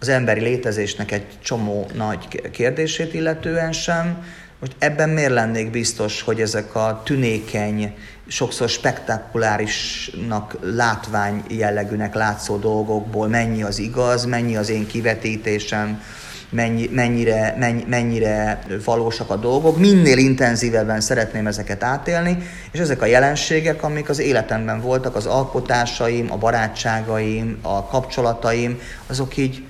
az 0.00 0.08
emberi 0.08 0.40
létezésnek 0.40 1.12
egy 1.12 1.26
csomó 1.42 1.86
nagy 1.94 2.50
kérdését 2.50 3.14
illetően 3.14 3.72
sem. 3.72 4.24
Most 4.60 4.72
ebben 4.78 5.08
miért 5.08 5.32
lennék 5.32 5.70
biztos, 5.70 6.22
hogy 6.22 6.40
ezek 6.40 6.74
a 6.74 7.02
tünékeny, 7.04 7.94
sokszor 8.26 8.68
spektakulárisnak, 8.68 10.56
látvány 10.62 11.42
jellegűnek 11.48 12.14
látszó 12.14 12.56
dolgokból 12.56 13.28
mennyi 13.28 13.62
az 13.62 13.78
igaz, 13.78 14.24
mennyi 14.24 14.56
az 14.56 14.68
én 14.68 14.86
kivetítésem, 14.86 16.02
mennyi, 16.50 16.88
mennyire, 16.92 17.56
mennyi, 17.58 17.84
mennyire 17.88 18.62
valósak 18.84 19.30
a 19.30 19.36
dolgok. 19.36 19.78
Minél 19.78 20.18
intenzívebben 20.18 21.00
szeretném 21.00 21.46
ezeket 21.46 21.82
átélni, 21.82 22.38
és 22.72 22.80
ezek 22.80 23.02
a 23.02 23.06
jelenségek, 23.06 23.82
amik 23.82 24.08
az 24.08 24.18
életemben 24.18 24.80
voltak, 24.80 25.16
az 25.16 25.26
alkotásaim, 25.26 26.32
a 26.32 26.36
barátságaim, 26.36 27.58
a 27.62 27.86
kapcsolataim, 27.86 28.80
azok 29.06 29.36
így 29.36 29.64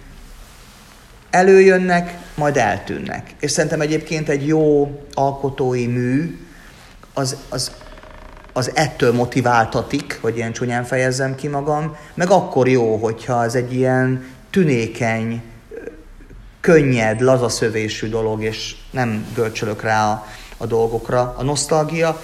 előjönnek, 1.30 2.18
majd 2.34 2.56
eltűnnek. 2.56 3.34
És 3.40 3.50
szerintem 3.50 3.80
egyébként 3.80 4.28
egy 4.28 4.46
jó 4.46 4.90
alkotói 5.14 5.86
mű 5.86 6.38
az, 7.14 7.36
az, 7.48 7.70
az 8.52 8.70
ettől 8.74 9.12
motiváltatik, 9.12 10.18
hogy 10.20 10.36
ilyen 10.36 10.52
csúnyán 10.52 10.84
fejezzem 10.84 11.34
ki 11.34 11.48
magam, 11.48 11.96
meg 12.14 12.30
akkor 12.30 12.68
jó, 12.68 12.96
hogyha 12.96 13.44
ez 13.44 13.54
egy 13.54 13.74
ilyen 13.74 14.24
tünékeny, 14.50 15.42
könnyed, 16.66 17.20
lazaszövésű 17.20 18.08
dolog, 18.08 18.42
és 18.42 18.76
nem 18.90 19.26
görcsölök 19.34 19.82
rá 19.82 20.10
a, 20.10 20.26
a 20.56 20.66
dolgokra. 20.66 21.34
A 21.38 21.42
nosztalgia 21.42 22.20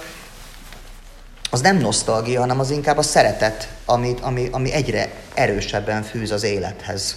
az 1.51 1.61
nem 1.61 1.77
nosztalgia, 1.77 2.41
hanem 2.41 2.61
az 2.61 2.71
inkább 2.71 2.97
a 2.97 3.03
szeretet, 3.03 3.69
ami, 3.85 4.15
ami, 4.21 4.49
ami 4.53 4.73
egyre 4.73 5.13
erősebben 5.35 6.03
fűz 6.03 6.31
az 6.31 6.43
élethez. 6.43 7.17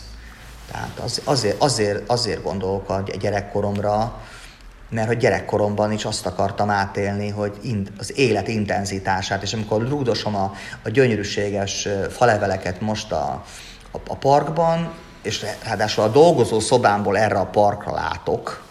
Tehát 0.72 1.00
az, 1.04 1.22
azért, 1.24 1.62
azért, 1.62 2.10
azért 2.10 2.44
gondolok 2.44 2.90
a 2.90 3.04
gyerekkoromra, 3.20 4.22
mert 4.90 5.08
hogy 5.08 5.18
gyerekkoromban 5.18 5.92
is 5.92 6.06
azt 6.06 6.26
akartam 6.26 6.70
átélni, 6.70 7.30
hogy 7.30 7.54
az 7.98 8.18
élet 8.18 8.48
intenzitását, 8.48 9.44
és 9.44 9.54
amikor 9.54 9.88
rúgdosom 9.88 10.36
a, 10.36 10.54
a 10.84 10.90
gyönyörűséges 10.90 11.88
faleveleket 12.10 12.82
most 12.82 13.12
a, 13.12 13.44
a 14.08 14.16
parkban, 14.16 14.94
és 15.26 15.46
ráadásul 15.64 16.04
a 16.04 16.08
dolgozó 16.08 16.60
szobámból 16.60 17.18
erre 17.18 17.40
a 17.40 17.46
parkra 17.46 17.94
látok, 17.94 18.64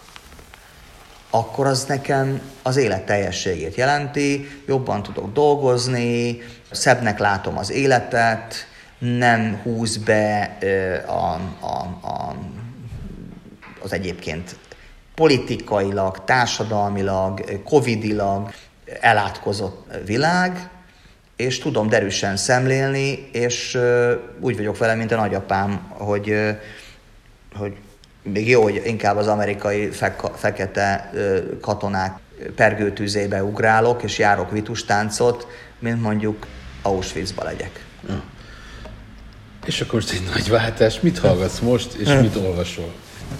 akkor 1.29 1.67
az 1.67 1.85
nekem 1.85 2.41
az 2.61 2.75
élet 2.75 3.05
teljességét 3.05 3.75
jelenti, 3.75 4.47
jobban 4.67 5.03
tudok 5.03 5.33
dolgozni, 5.33 6.41
szebbnek 6.71 7.19
látom 7.19 7.57
az 7.57 7.71
életet, 7.71 8.55
nem 8.97 9.59
húz 9.63 9.97
be 9.97 10.57
a, 11.07 11.11
a, 11.65 12.07
a, 12.07 12.35
az 13.83 13.93
egyébként 13.93 14.55
politikailag, 15.15 16.23
társadalmilag, 16.23 17.61
covidilag 17.63 18.51
elátkozott 19.01 19.87
világ, 20.05 20.69
és 21.35 21.59
tudom 21.59 21.89
derűsen 21.89 22.37
szemlélni, 22.37 23.29
és 23.31 23.79
úgy 24.39 24.55
vagyok 24.55 24.77
vele, 24.77 24.95
mint 24.95 25.11
a 25.11 25.15
nagyapám, 25.15 25.87
hogy, 25.89 26.35
hogy 27.55 27.73
még 28.23 28.49
jó, 28.49 28.61
hogy 28.61 28.81
inkább 28.85 29.17
az 29.17 29.27
amerikai 29.27 29.89
fe- 29.89 30.31
fekete 30.35 31.11
katonák 31.61 32.19
pergőtűzébe 32.55 33.43
ugrálok, 33.43 34.03
és 34.03 34.17
járok 34.17 34.51
vitustáncot, 34.51 35.47
mint 35.79 36.01
mondjuk 36.01 36.45
Auschwitzba 36.81 37.43
legyek. 37.43 37.85
Ja. 38.07 38.23
És 39.65 39.81
akkor 39.81 39.93
most 39.93 40.11
egy 40.11 40.29
nagy 40.33 40.49
váltás, 40.49 40.99
mit 40.99 41.17
hallgatsz 41.17 41.59
most, 41.59 41.93
és 41.93 42.07
mit 42.21 42.35
olvasol? 42.35 42.93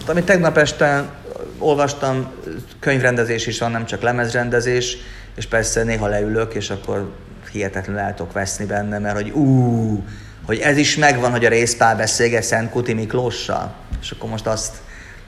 Amit 0.07 0.25
tegnap 0.25 0.57
este 0.57 1.09
olvastam, 1.57 2.31
könyvrendezés 2.79 3.47
is 3.47 3.59
van, 3.59 3.71
nem 3.71 3.85
csak 3.85 4.01
lemezrendezés, 4.01 4.97
és 5.35 5.45
persze 5.45 5.83
néha 5.83 6.07
leülök, 6.07 6.53
és 6.53 6.69
akkor 6.69 7.11
hihetetlenül 7.55 8.01
el 8.01 8.13
tudok 8.13 8.33
veszni 8.33 8.65
benne, 8.65 8.99
mert 8.99 9.15
hogy 9.15 9.29
ú, 9.29 10.03
hogy 10.45 10.59
ez 10.59 10.77
is 10.77 10.95
megvan, 10.95 11.31
hogy 11.31 11.45
a 11.45 11.49
részpál 11.49 11.95
beszélget 11.95 12.43
Szent 12.43 12.69
Kuti 12.69 12.93
Miklóssal, 12.93 13.75
és 14.01 14.11
akkor 14.11 14.29
most 14.29 14.47
azt 14.47 14.75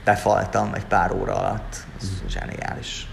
befaltam 0.04 0.74
egy 0.74 0.86
pár 0.86 1.12
óra 1.12 1.36
alatt. 1.36 1.76
Ez 2.02 2.08
zseniális. 2.30 3.08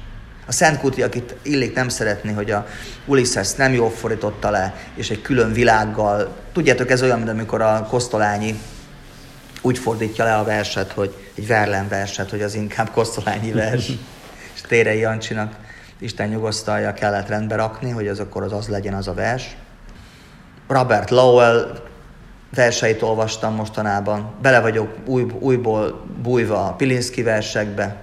A 0.47 0.53
Szent 0.53 0.81
Kuti, 0.81 1.03
akit 1.03 1.35
illik 1.43 1.74
nem 1.74 1.89
szeretni, 1.89 2.32
hogy 2.32 2.51
a 2.51 2.66
Ulysses 3.07 3.53
nem 3.53 3.73
jól 3.73 3.91
fordította 3.91 4.51
le, 4.51 4.74
és 4.95 5.11
egy 5.11 5.23
külön 5.23 5.53
világgal. 5.53 6.36
Tudjátok, 6.53 6.91
ez 6.91 7.03
olyan, 7.03 7.19
mint 7.19 7.31
amikor 7.31 7.61
a 7.61 7.86
Kosztolányi 7.91 8.61
úgy 9.61 9.78
fordítja 9.78 10.24
le 10.24 10.35
a 10.35 10.45
verset, 10.45 10.93
hogy 10.93 11.15
egy 11.35 11.47
Verlen 11.47 11.89
verset, 11.89 12.31
hogy 12.31 12.43
az 12.43 12.55
inkább 12.55 12.91
Kosztolányi 12.91 13.53
vers. 13.53 13.89
és 14.55 14.61
Térei 14.61 14.99
Jancsinak 14.99 15.64
Isten 15.99 16.29
nyugosztalja 16.29 16.93
kellett 16.93 17.29
rendbe 17.29 17.57
rakni, 17.57 17.91
hogy 17.91 18.09
az 18.09 18.21
akkor 18.21 18.43
az 18.43 18.53
az 18.53 18.69
legyen 18.69 18.95
az 18.95 19.09
a 19.09 19.15
vers. 19.15 19.57
Robert 20.69 21.11
Lowell 21.11 21.83
verseit 22.55 23.03
olvastam 23.03 23.55
mostanában. 23.55 24.35
Bele 24.43 24.61
vagyok 24.61 24.97
új, 25.05 25.27
újból 25.39 26.05
bújva 26.23 26.66
a 26.66 26.73
Pilinszki 26.73 27.23
versekbe. 27.23 27.97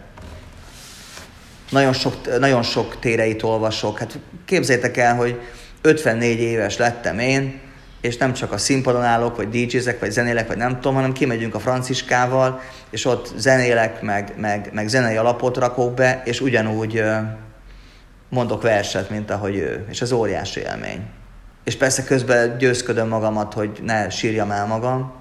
Nagyon 1.70 1.94
sok, 1.94 2.40
nagyon 2.40 2.64
sok 2.64 3.00
téreit 3.00 3.44
olvasok. 3.44 4.00
Hát 4.00 4.20
képzétek 4.46 4.98
el, 4.98 5.16
hogy 5.16 5.40
54 5.82 6.40
éves 6.40 6.78
lettem 6.78 7.20
én, 7.20 7.60
és 8.02 8.18
nem 8.18 8.34
csak 8.34 8.52
a 8.52 8.58
színpadon 8.58 9.04
állok, 9.04 9.36
vagy 9.36 9.50
DJ-zek, 9.50 10.00
vagy 10.00 10.12
zenélek, 10.12 10.48
vagy 10.48 10.58
nem 10.58 10.76
tudom, 10.76 10.94
hanem 10.94 11.14
kimegyünk 11.14 11.56
a 11.56 11.60
Franciskával, 11.60 12.62
és 12.90 13.06
ott 13.06 13.34
zenélek, 13.38 14.02
meg, 14.02 14.34
meg, 14.38 14.70
meg 14.74 14.88
zenei 14.88 15.16
alapot 15.16 15.58
rakok 15.58 15.94
be, 15.94 16.22
és 16.26 16.42
ugyanúgy 16.42 17.04
mondok 18.32 18.62
verset, 18.62 19.10
mint 19.10 19.32
ahogy 19.32 19.56
ő, 19.56 19.86
és 19.90 20.02
ez 20.02 20.12
óriási 20.12 20.60
élmény. 20.60 21.02
És 21.64 21.76
persze 21.76 22.04
közben 22.04 22.58
győzködöm 22.58 23.08
magamat, 23.08 23.54
hogy 23.54 23.80
ne 23.84 24.10
sírjam 24.10 24.52
el 24.52 24.66
magam. 24.66 25.14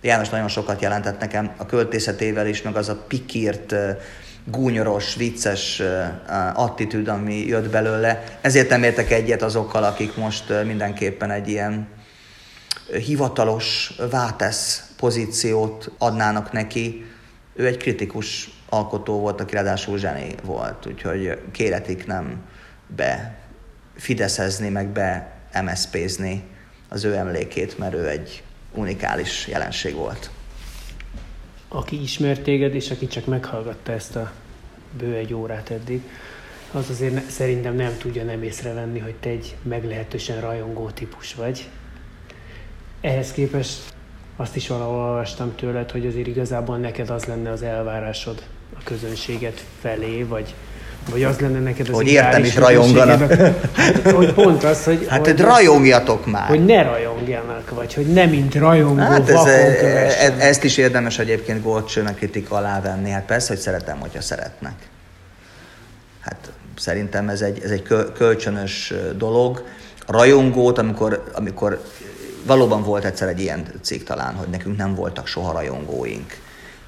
János 0.00 0.28
nagyon 0.28 0.48
sokat 0.48 0.82
jelentett 0.82 1.20
nekem 1.20 1.50
a 1.56 1.66
költészetével 1.66 2.46
is, 2.46 2.62
meg 2.62 2.76
az 2.76 2.88
a 2.88 3.04
pikírt, 3.08 3.74
gúnyoros, 4.44 5.14
vicces 5.14 5.82
attitűd, 6.54 7.08
ami 7.08 7.46
jött 7.46 7.70
belőle. 7.70 8.24
Ezért 8.40 8.68
nem 8.68 8.82
értek 8.82 9.10
egyet 9.10 9.42
azokkal, 9.42 9.84
akik 9.84 10.16
most 10.16 10.44
mindenképpen 10.64 11.30
egy 11.30 11.48
ilyen 11.48 11.88
hivatalos 12.92 13.92
vátesz 14.10 14.90
pozíciót 14.96 15.90
adnának 15.98 16.52
neki. 16.52 17.04
Ő 17.54 17.66
egy 17.66 17.76
kritikus 17.76 18.50
alkotó 18.68 19.18
volt, 19.20 19.40
aki 19.40 19.54
ráadásul 19.54 19.98
zseni 19.98 20.34
volt, 20.44 20.86
úgyhogy 20.86 21.38
kéretik 21.50 22.06
nem 22.06 22.42
be 22.86 23.38
fideszezni, 23.96 24.68
meg 24.68 24.88
be 24.88 25.32
MSZP-zni 25.62 26.42
az 26.88 27.04
ő 27.04 27.14
emlékét, 27.14 27.78
mert 27.78 27.94
ő 27.94 28.08
egy 28.08 28.42
unikális 28.74 29.46
jelenség 29.46 29.94
volt. 29.94 30.30
Aki 31.68 32.02
ismert 32.02 32.42
téged, 32.42 32.74
és 32.74 32.90
aki 32.90 33.06
csak 33.06 33.26
meghallgatta 33.26 33.92
ezt 33.92 34.16
a 34.16 34.32
bő 34.98 35.14
egy 35.14 35.34
órát 35.34 35.70
eddig, 35.70 36.02
az 36.72 36.90
azért 36.90 37.14
ne, 37.14 37.20
szerintem 37.20 37.74
nem 37.74 37.96
tudja 37.98 38.24
nem 38.24 38.42
észrevenni, 38.42 38.98
hogy 38.98 39.14
te 39.14 39.28
egy 39.28 39.56
meglehetősen 39.62 40.40
rajongó 40.40 40.90
típus 40.90 41.34
vagy. 41.34 41.68
Ehhez 43.00 43.32
képest 43.32 43.94
azt 44.36 44.56
is 44.56 44.68
valahol 44.68 44.96
olvastam 44.96 45.54
tőled, 45.54 45.90
hogy 45.90 46.06
azért 46.06 46.26
igazából 46.26 46.78
neked 46.78 47.10
az 47.10 47.24
lenne 47.24 47.50
az 47.50 47.62
elvárásod 47.62 48.42
a 48.74 48.80
közönséget 48.84 49.64
felé, 49.80 50.22
vagy 50.22 50.54
vagy 51.10 51.24
az 51.24 51.38
lenne 51.38 51.58
neked 51.58 51.88
az 51.88 51.94
Hogy 51.94 52.08
értem 52.08 52.44
is 52.44 52.54
rajonganak. 52.54 53.32
hogy 54.14 54.32
pont 54.32 54.64
az, 54.64 54.84
hogy... 54.84 55.06
Hát, 55.08 55.26
hogy, 55.26 55.40
rajongjatok 55.40 56.26
már. 56.26 56.48
Hogy 56.48 56.64
ne 56.64 56.82
rajongjanak, 56.82 57.70
vagy 57.70 57.94
hogy 57.94 58.06
nem 58.06 58.28
mint 58.28 58.54
rajongó 58.54 59.02
hát 59.02 59.28
ez, 59.28 59.44
e, 59.44 59.50
e, 59.50 60.34
ezt 60.38 60.64
is 60.64 60.76
érdemes 60.76 61.18
egyébként 61.18 61.62
Gorcsőnek 61.62 62.16
kritika 62.16 62.56
alá 62.56 62.80
venni. 62.80 63.10
Hát 63.10 63.24
persze, 63.24 63.48
hogy 63.48 63.62
szeretem, 63.62 63.98
hogyha 63.98 64.20
szeretnek. 64.20 64.74
Hát 66.20 66.52
szerintem 66.76 67.28
ez 67.28 67.40
egy, 67.40 67.60
ez 67.64 67.70
egy 67.70 67.82
kölcsönös 68.14 68.94
dolog. 69.16 69.64
A 70.06 70.12
rajongót, 70.12 70.78
amikor, 70.78 71.30
amikor 71.32 71.80
valóban 72.46 72.82
volt 72.82 73.04
egyszer 73.04 73.28
egy 73.28 73.40
ilyen 73.40 73.66
cikk 73.82 74.06
talán, 74.06 74.34
hogy 74.34 74.48
nekünk 74.48 74.76
nem 74.76 74.94
voltak 74.94 75.26
soha 75.26 75.52
rajongóink, 75.52 76.36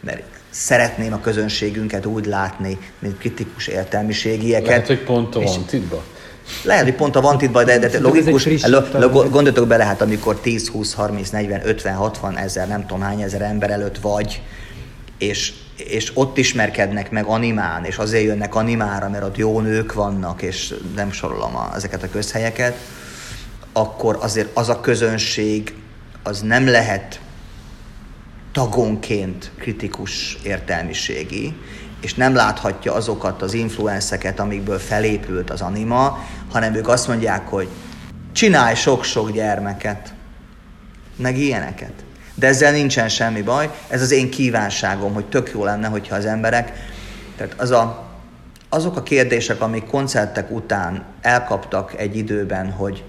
mert 0.00 0.22
szeretném 0.50 1.12
a 1.12 1.20
közönségünket 1.20 2.06
úgy 2.06 2.26
látni, 2.26 2.78
mint 2.98 3.18
kritikus 3.18 3.66
értelmiségieket. 3.66 4.66
Lehet, 4.66 4.86
hogy 4.86 5.02
pont 5.02 5.34
a 5.34 5.40
Vantitba? 5.40 6.02
Lehet, 6.64 6.84
hogy 6.84 6.94
pont 6.94 7.16
a 7.16 7.20
Vantitba, 7.20 7.64
de, 7.64 7.78
de 7.78 8.00
logikus, 8.00 8.66
lo, 8.66 8.80
lo, 8.92 9.08
gondoltok 9.08 9.66
bele, 9.66 9.84
hát 9.84 10.00
amikor 10.00 10.40
10, 10.40 10.68
20, 10.68 10.94
30, 10.94 11.28
40, 11.28 11.60
50, 11.68 11.94
60 11.94 12.36
ezer, 12.36 12.68
nem 12.68 12.86
tudom 12.86 13.00
hány 13.00 13.20
ezer 13.20 13.42
ember 13.42 13.70
előtt 13.70 13.98
vagy, 13.98 14.42
és, 15.18 15.52
és 15.76 16.10
ott 16.14 16.38
ismerkednek 16.38 17.10
meg 17.10 17.24
animán, 17.24 17.84
és 17.84 17.96
azért 17.98 18.24
jönnek 18.24 18.54
animára, 18.54 19.08
mert 19.08 19.24
ott 19.24 19.36
jó 19.36 19.60
nők 19.60 19.92
vannak, 19.92 20.42
és 20.42 20.74
nem 20.96 21.12
sorolom 21.12 21.56
a, 21.56 21.70
ezeket 21.74 22.02
a 22.02 22.08
közhelyeket, 22.08 22.76
akkor 23.72 24.18
azért 24.20 24.48
az 24.54 24.68
a 24.68 24.80
közönség 24.80 25.74
az 26.22 26.40
nem 26.40 26.68
lehet 26.68 27.20
tagonként 28.52 29.50
kritikus 29.58 30.38
értelmiségi, 30.42 31.54
és 32.00 32.14
nem 32.14 32.34
láthatja 32.34 32.94
azokat 32.94 33.42
az 33.42 33.54
influenszeket, 33.54 34.40
amikből 34.40 34.78
felépült 34.78 35.50
az 35.50 35.60
anima, 35.60 36.18
hanem 36.50 36.74
ők 36.74 36.88
azt 36.88 37.08
mondják, 37.08 37.48
hogy 37.48 37.68
csinálj 38.32 38.74
sok-sok 38.74 39.30
gyermeket, 39.32 40.14
meg 41.16 41.38
ilyeneket. 41.38 41.92
De 42.34 42.46
ezzel 42.46 42.72
nincsen 42.72 43.08
semmi 43.08 43.42
baj, 43.42 43.70
ez 43.88 44.02
az 44.02 44.10
én 44.10 44.30
kívánságom, 44.30 45.12
hogy 45.12 45.26
tök 45.26 45.50
jó 45.54 45.64
lenne, 45.64 45.88
hogyha 45.88 46.16
az 46.16 46.26
emberek, 46.26 46.72
tehát 47.36 47.54
az 47.56 47.70
a, 47.70 48.08
azok 48.68 48.96
a 48.96 49.02
kérdések, 49.02 49.60
amik 49.60 49.86
koncertek 49.86 50.50
után 50.50 51.04
elkaptak 51.20 51.94
egy 51.96 52.16
időben, 52.16 52.70
hogy 52.70 53.04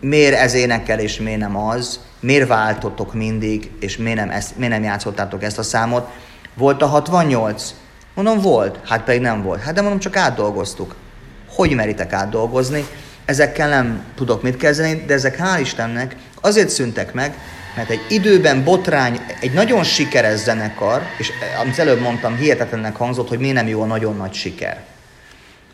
miért 0.00 0.34
ez 0.34 0.54
énekel 0.54 0.98
és 0.98 1.18
miért 1.18 1.38
nem 1.38 1.56
az, 1.56 2.00
miért 2.20 2.48
váltotok 2.48 3.14
mindig, 3.14 3.70
és 3.80 3.96
miért 3.96 4.18
nem, 4.18 4.30
ezt, 4.30 4.56
miért 4.56 4.72
nem 4.72 4.82
játszottátok 4.82 5.42
ezt 5.42 5.58
a 5.58 5.62
számot. 5.62 6.08
Volt 6.54 6.82
a 6.82 6.86
68? 6.86 7.74
Mondom, 8.14 8.40
volt. 8.40 8.78
Hát 8.84 9.04
pedig 9.04 9.20
nem 9.20 9.42
volt. 9.42 9.62
Hát 9.62 9.74
de 9.74 9.80
mondom, 9.80 9.98
csak 9.98 10.16
átdolgoztuk. 10.16 10.94
Hogy 11.48 11.74
meritek 11.74 12.12
átdolgozni? 12.12 12.84
Ezekkel 13.24 13.68
nem 13.68 14.04
tudok 14.14 14.42
mit 14.42 14.56
kezdeni, 14.56 15.04
de 15.06 15.14
ezek 15.14 15.38
hál' 15.38 15.60
Istennek 15.60 16.16
azért 16.40 16.68
szüntek 16.68 17.12
meg, 17.12 17.34
mert 17.76 17.90
egy 17.90 18.04
időben 18.08 18.64
botrány, 18.64 19.20
egy 19.40 19.52
nagyon 19.52 19.84
sikeres 19.84 20.38
zenekar, 20.38 21.02
és 21.18 21.32
amit 21.60 21.78
előbb 21.78 22.00
mondtam, 22.00 22.36
hihetetlennek 22.36 22.96
hangzott, 22.96 23.28
hogy 23.28 23.38
miért 23.38 23.54
nem 23.54 23.68
jó 23.68 23.82
a 23.82 23.86
nagyon 23.86 24.16
nagy 24.16 24.32
siker 24.32 24.84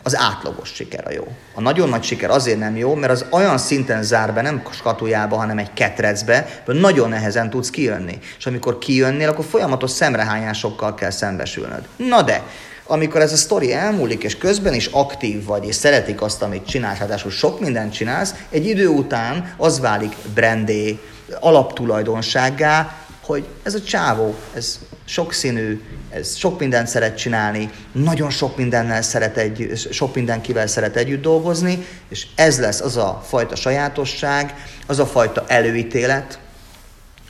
az 0.07 0.16
átlagos 0.16 0.73
siker 0.74 1.07
a 1.07 1.12
jó. 1.12 1.28
A 1.55 1.61
nagyon 1.61 1.89
nagy 1.89 2.03
siker 2.03 2.31
azért 2.31 2.59
nem 2.59 2.77
jó, 2.77 2.95
mert 2.95 3.12
az 3.12 3.24
olyan 3.31 3.59
szinten 3.59 4.03
zár 4.03 4.35
be, 4.35 4.43
nem 4.43 4.62
skatujába, 4.70 5.37
hanem 5.37 5.59
egy 5.59 5.73
ketrecbe, 5.73 6.62
hogy 6.65 6.81
nagyon 6.81 7.09
nehezen 7.09 7.51
tudsz 7.51 7.70
kijönni. 7.70 8.19
És 8.39 8.47
amikor 8.47 8.78
kijönnél, 8.78 9.28
akkor 9.28 9.45
folyamatos 9.45 9.91
szemrehányásokkal 9.91 10.95
kell 10.95 11.11
szembesülnöd. 11.11 11.89
Na 11.97 12.23
de, 12.23 12.43
amikor 12.85 13.20
ez 13.20 13.33
a 13.33 13.37
sztori 13.37 13.73
elmúlik, 13.73 14.23
és 14.23 14.39
közben 14.39 14.74
is 14.74 14.87
aktív 14.87 15.45
vagy, 15.45 15.66
és 15.66 15.74
szeretik 15.74 16.23
azt, 16.23 16.43
amit 16.43 16.66
csinálsz, 16.66 16.99
ráadásul 16.99 17.31
sok 17.31 17.61
mindent 17.61 17.93
csinálsz, 17.93 18.35
egy 18.51 18.66
idő 18.66 18.89
után 18.89 19.55
az 19.57 19.81
válik 19.81 20.16
brandé, 20.35 20.99
alaptulajdonsággá, 21.41 22.97
hogy 23.24 23.47
ez 23.62 23.74
a 23.74 23.83
csávó, 23.83 24.35
ez 24.55 24.78
sokszínű, 25.07 25.81
ez 26.11 26.37
sok 26.37 26.59
mindent 26.59 26.87
szeret 26.87 27.16
csinálni, 27.16 27.70
nagyon 27.93 28.31
sok 28.31 28.57
mindennel 28.57 29.03
szeret 29.03 29.37
egy, 29.37 29.73
sok 29.91 30.15
mindenkivel 30.15 30.66
szeret 30.66 30.97
együtt 30.97 31.23
dolgozni, 31.23 31.87
és 32.09 32.27
ez 32.35 32.61
lesz 32.61 32.81
az 32.81 32.97
a 32.97 33.23
fajta 33.27 33.57
sajátosság, 33.57 34.55
az 34.87 34.99
a 34.99 35.07
fajta 35.07 35.45
előítélet, 35.47 36.39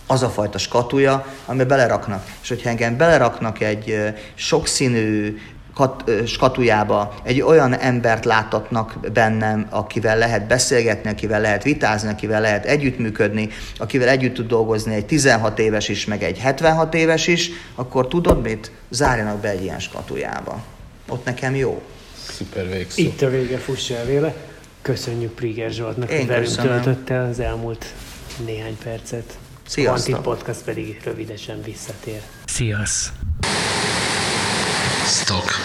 az 0.06 0.22
a 0.22 0.30
fajta 0.30 0.58
skatuja, 0.58 1.26
amiben 1.46 1.68
beleraknak. 1.68 2.26
És 2.42 2.48
hogyha 2.48 2.68
engem 2.68 2.96
beleraknak 2.96 3.60
egy 3.60 4.14
sokszínű, 4.34 5.38
kat, 5.76 6.10
skatujába 6.26 7.14
egy 7.22 7.40
olyan 7.40 7.74
embert 7.74 8.24
láttatnak 8.24 8.98
bennem, 9.12 9.66
akivel 9.70 10.18
lehet 10.18 10.46
beszélgetni, 10.46 11.10
akivel 11.10 11.40
lehet 11.40 11.62
vitázni, 11.62 12.08
akivel 12.08 12.40
lehet 12.40 12.64
együttműködni, 12.64 13.48
akivel 13.78 14.08
együtt 14.08 14.34
tud 14.34 14.46
dolgozni 14.46 14.94
egy 14.94 15.06
16 15.06 15.58
éves 15.58 15.88
is, 15.88 16.04
meg 16.04 16.22
egy 16.22 16.38
76 16.38 16.94
éves 16.94 17.26
is, 17.26 17.50
akkor 17.74 18.08
tudod 18.08 18.42
mit? 18.42 18.70
Zárjanak 18.90 19.40
be 19.40 19.48
egy 19.48 19.62
ilyen 19.62 19.78
skatujába. 19.78 20.62
Ott 21.08 21.24
nekem 21.24 21.54
jó. 21.54 21.82
Szuper 22.28 22.68
végszó. 22.68 23.02
Itt 23.02 23.22
a 23.22 23.28
vége, 23.28 23.58
fuss 23.58 23.90
el 23.90 24.04
véle. 24.04 24.34
Köszönjük 24.82 25.32
Priger 25.32 25.70
Zsoltnak, 25.70 26.10
hogy 26.10 26.26
velünk 26.26 26.54
töltötte 26.54 27.20
az 27.20 27.40
elmúlt 27.40 27.86
néhány 28.44 28.76
percet. 28.84 29.38
Sziasztok! 29.66 30.14
A 30.14 30.20
Podcast 30.20 30.62
pedig 30.62 31.00
rövidesen 31.04 31.62
visszatér. 31.62 32.20
Sziasztok! 32.44 33.25
Сток. 35.06 35.60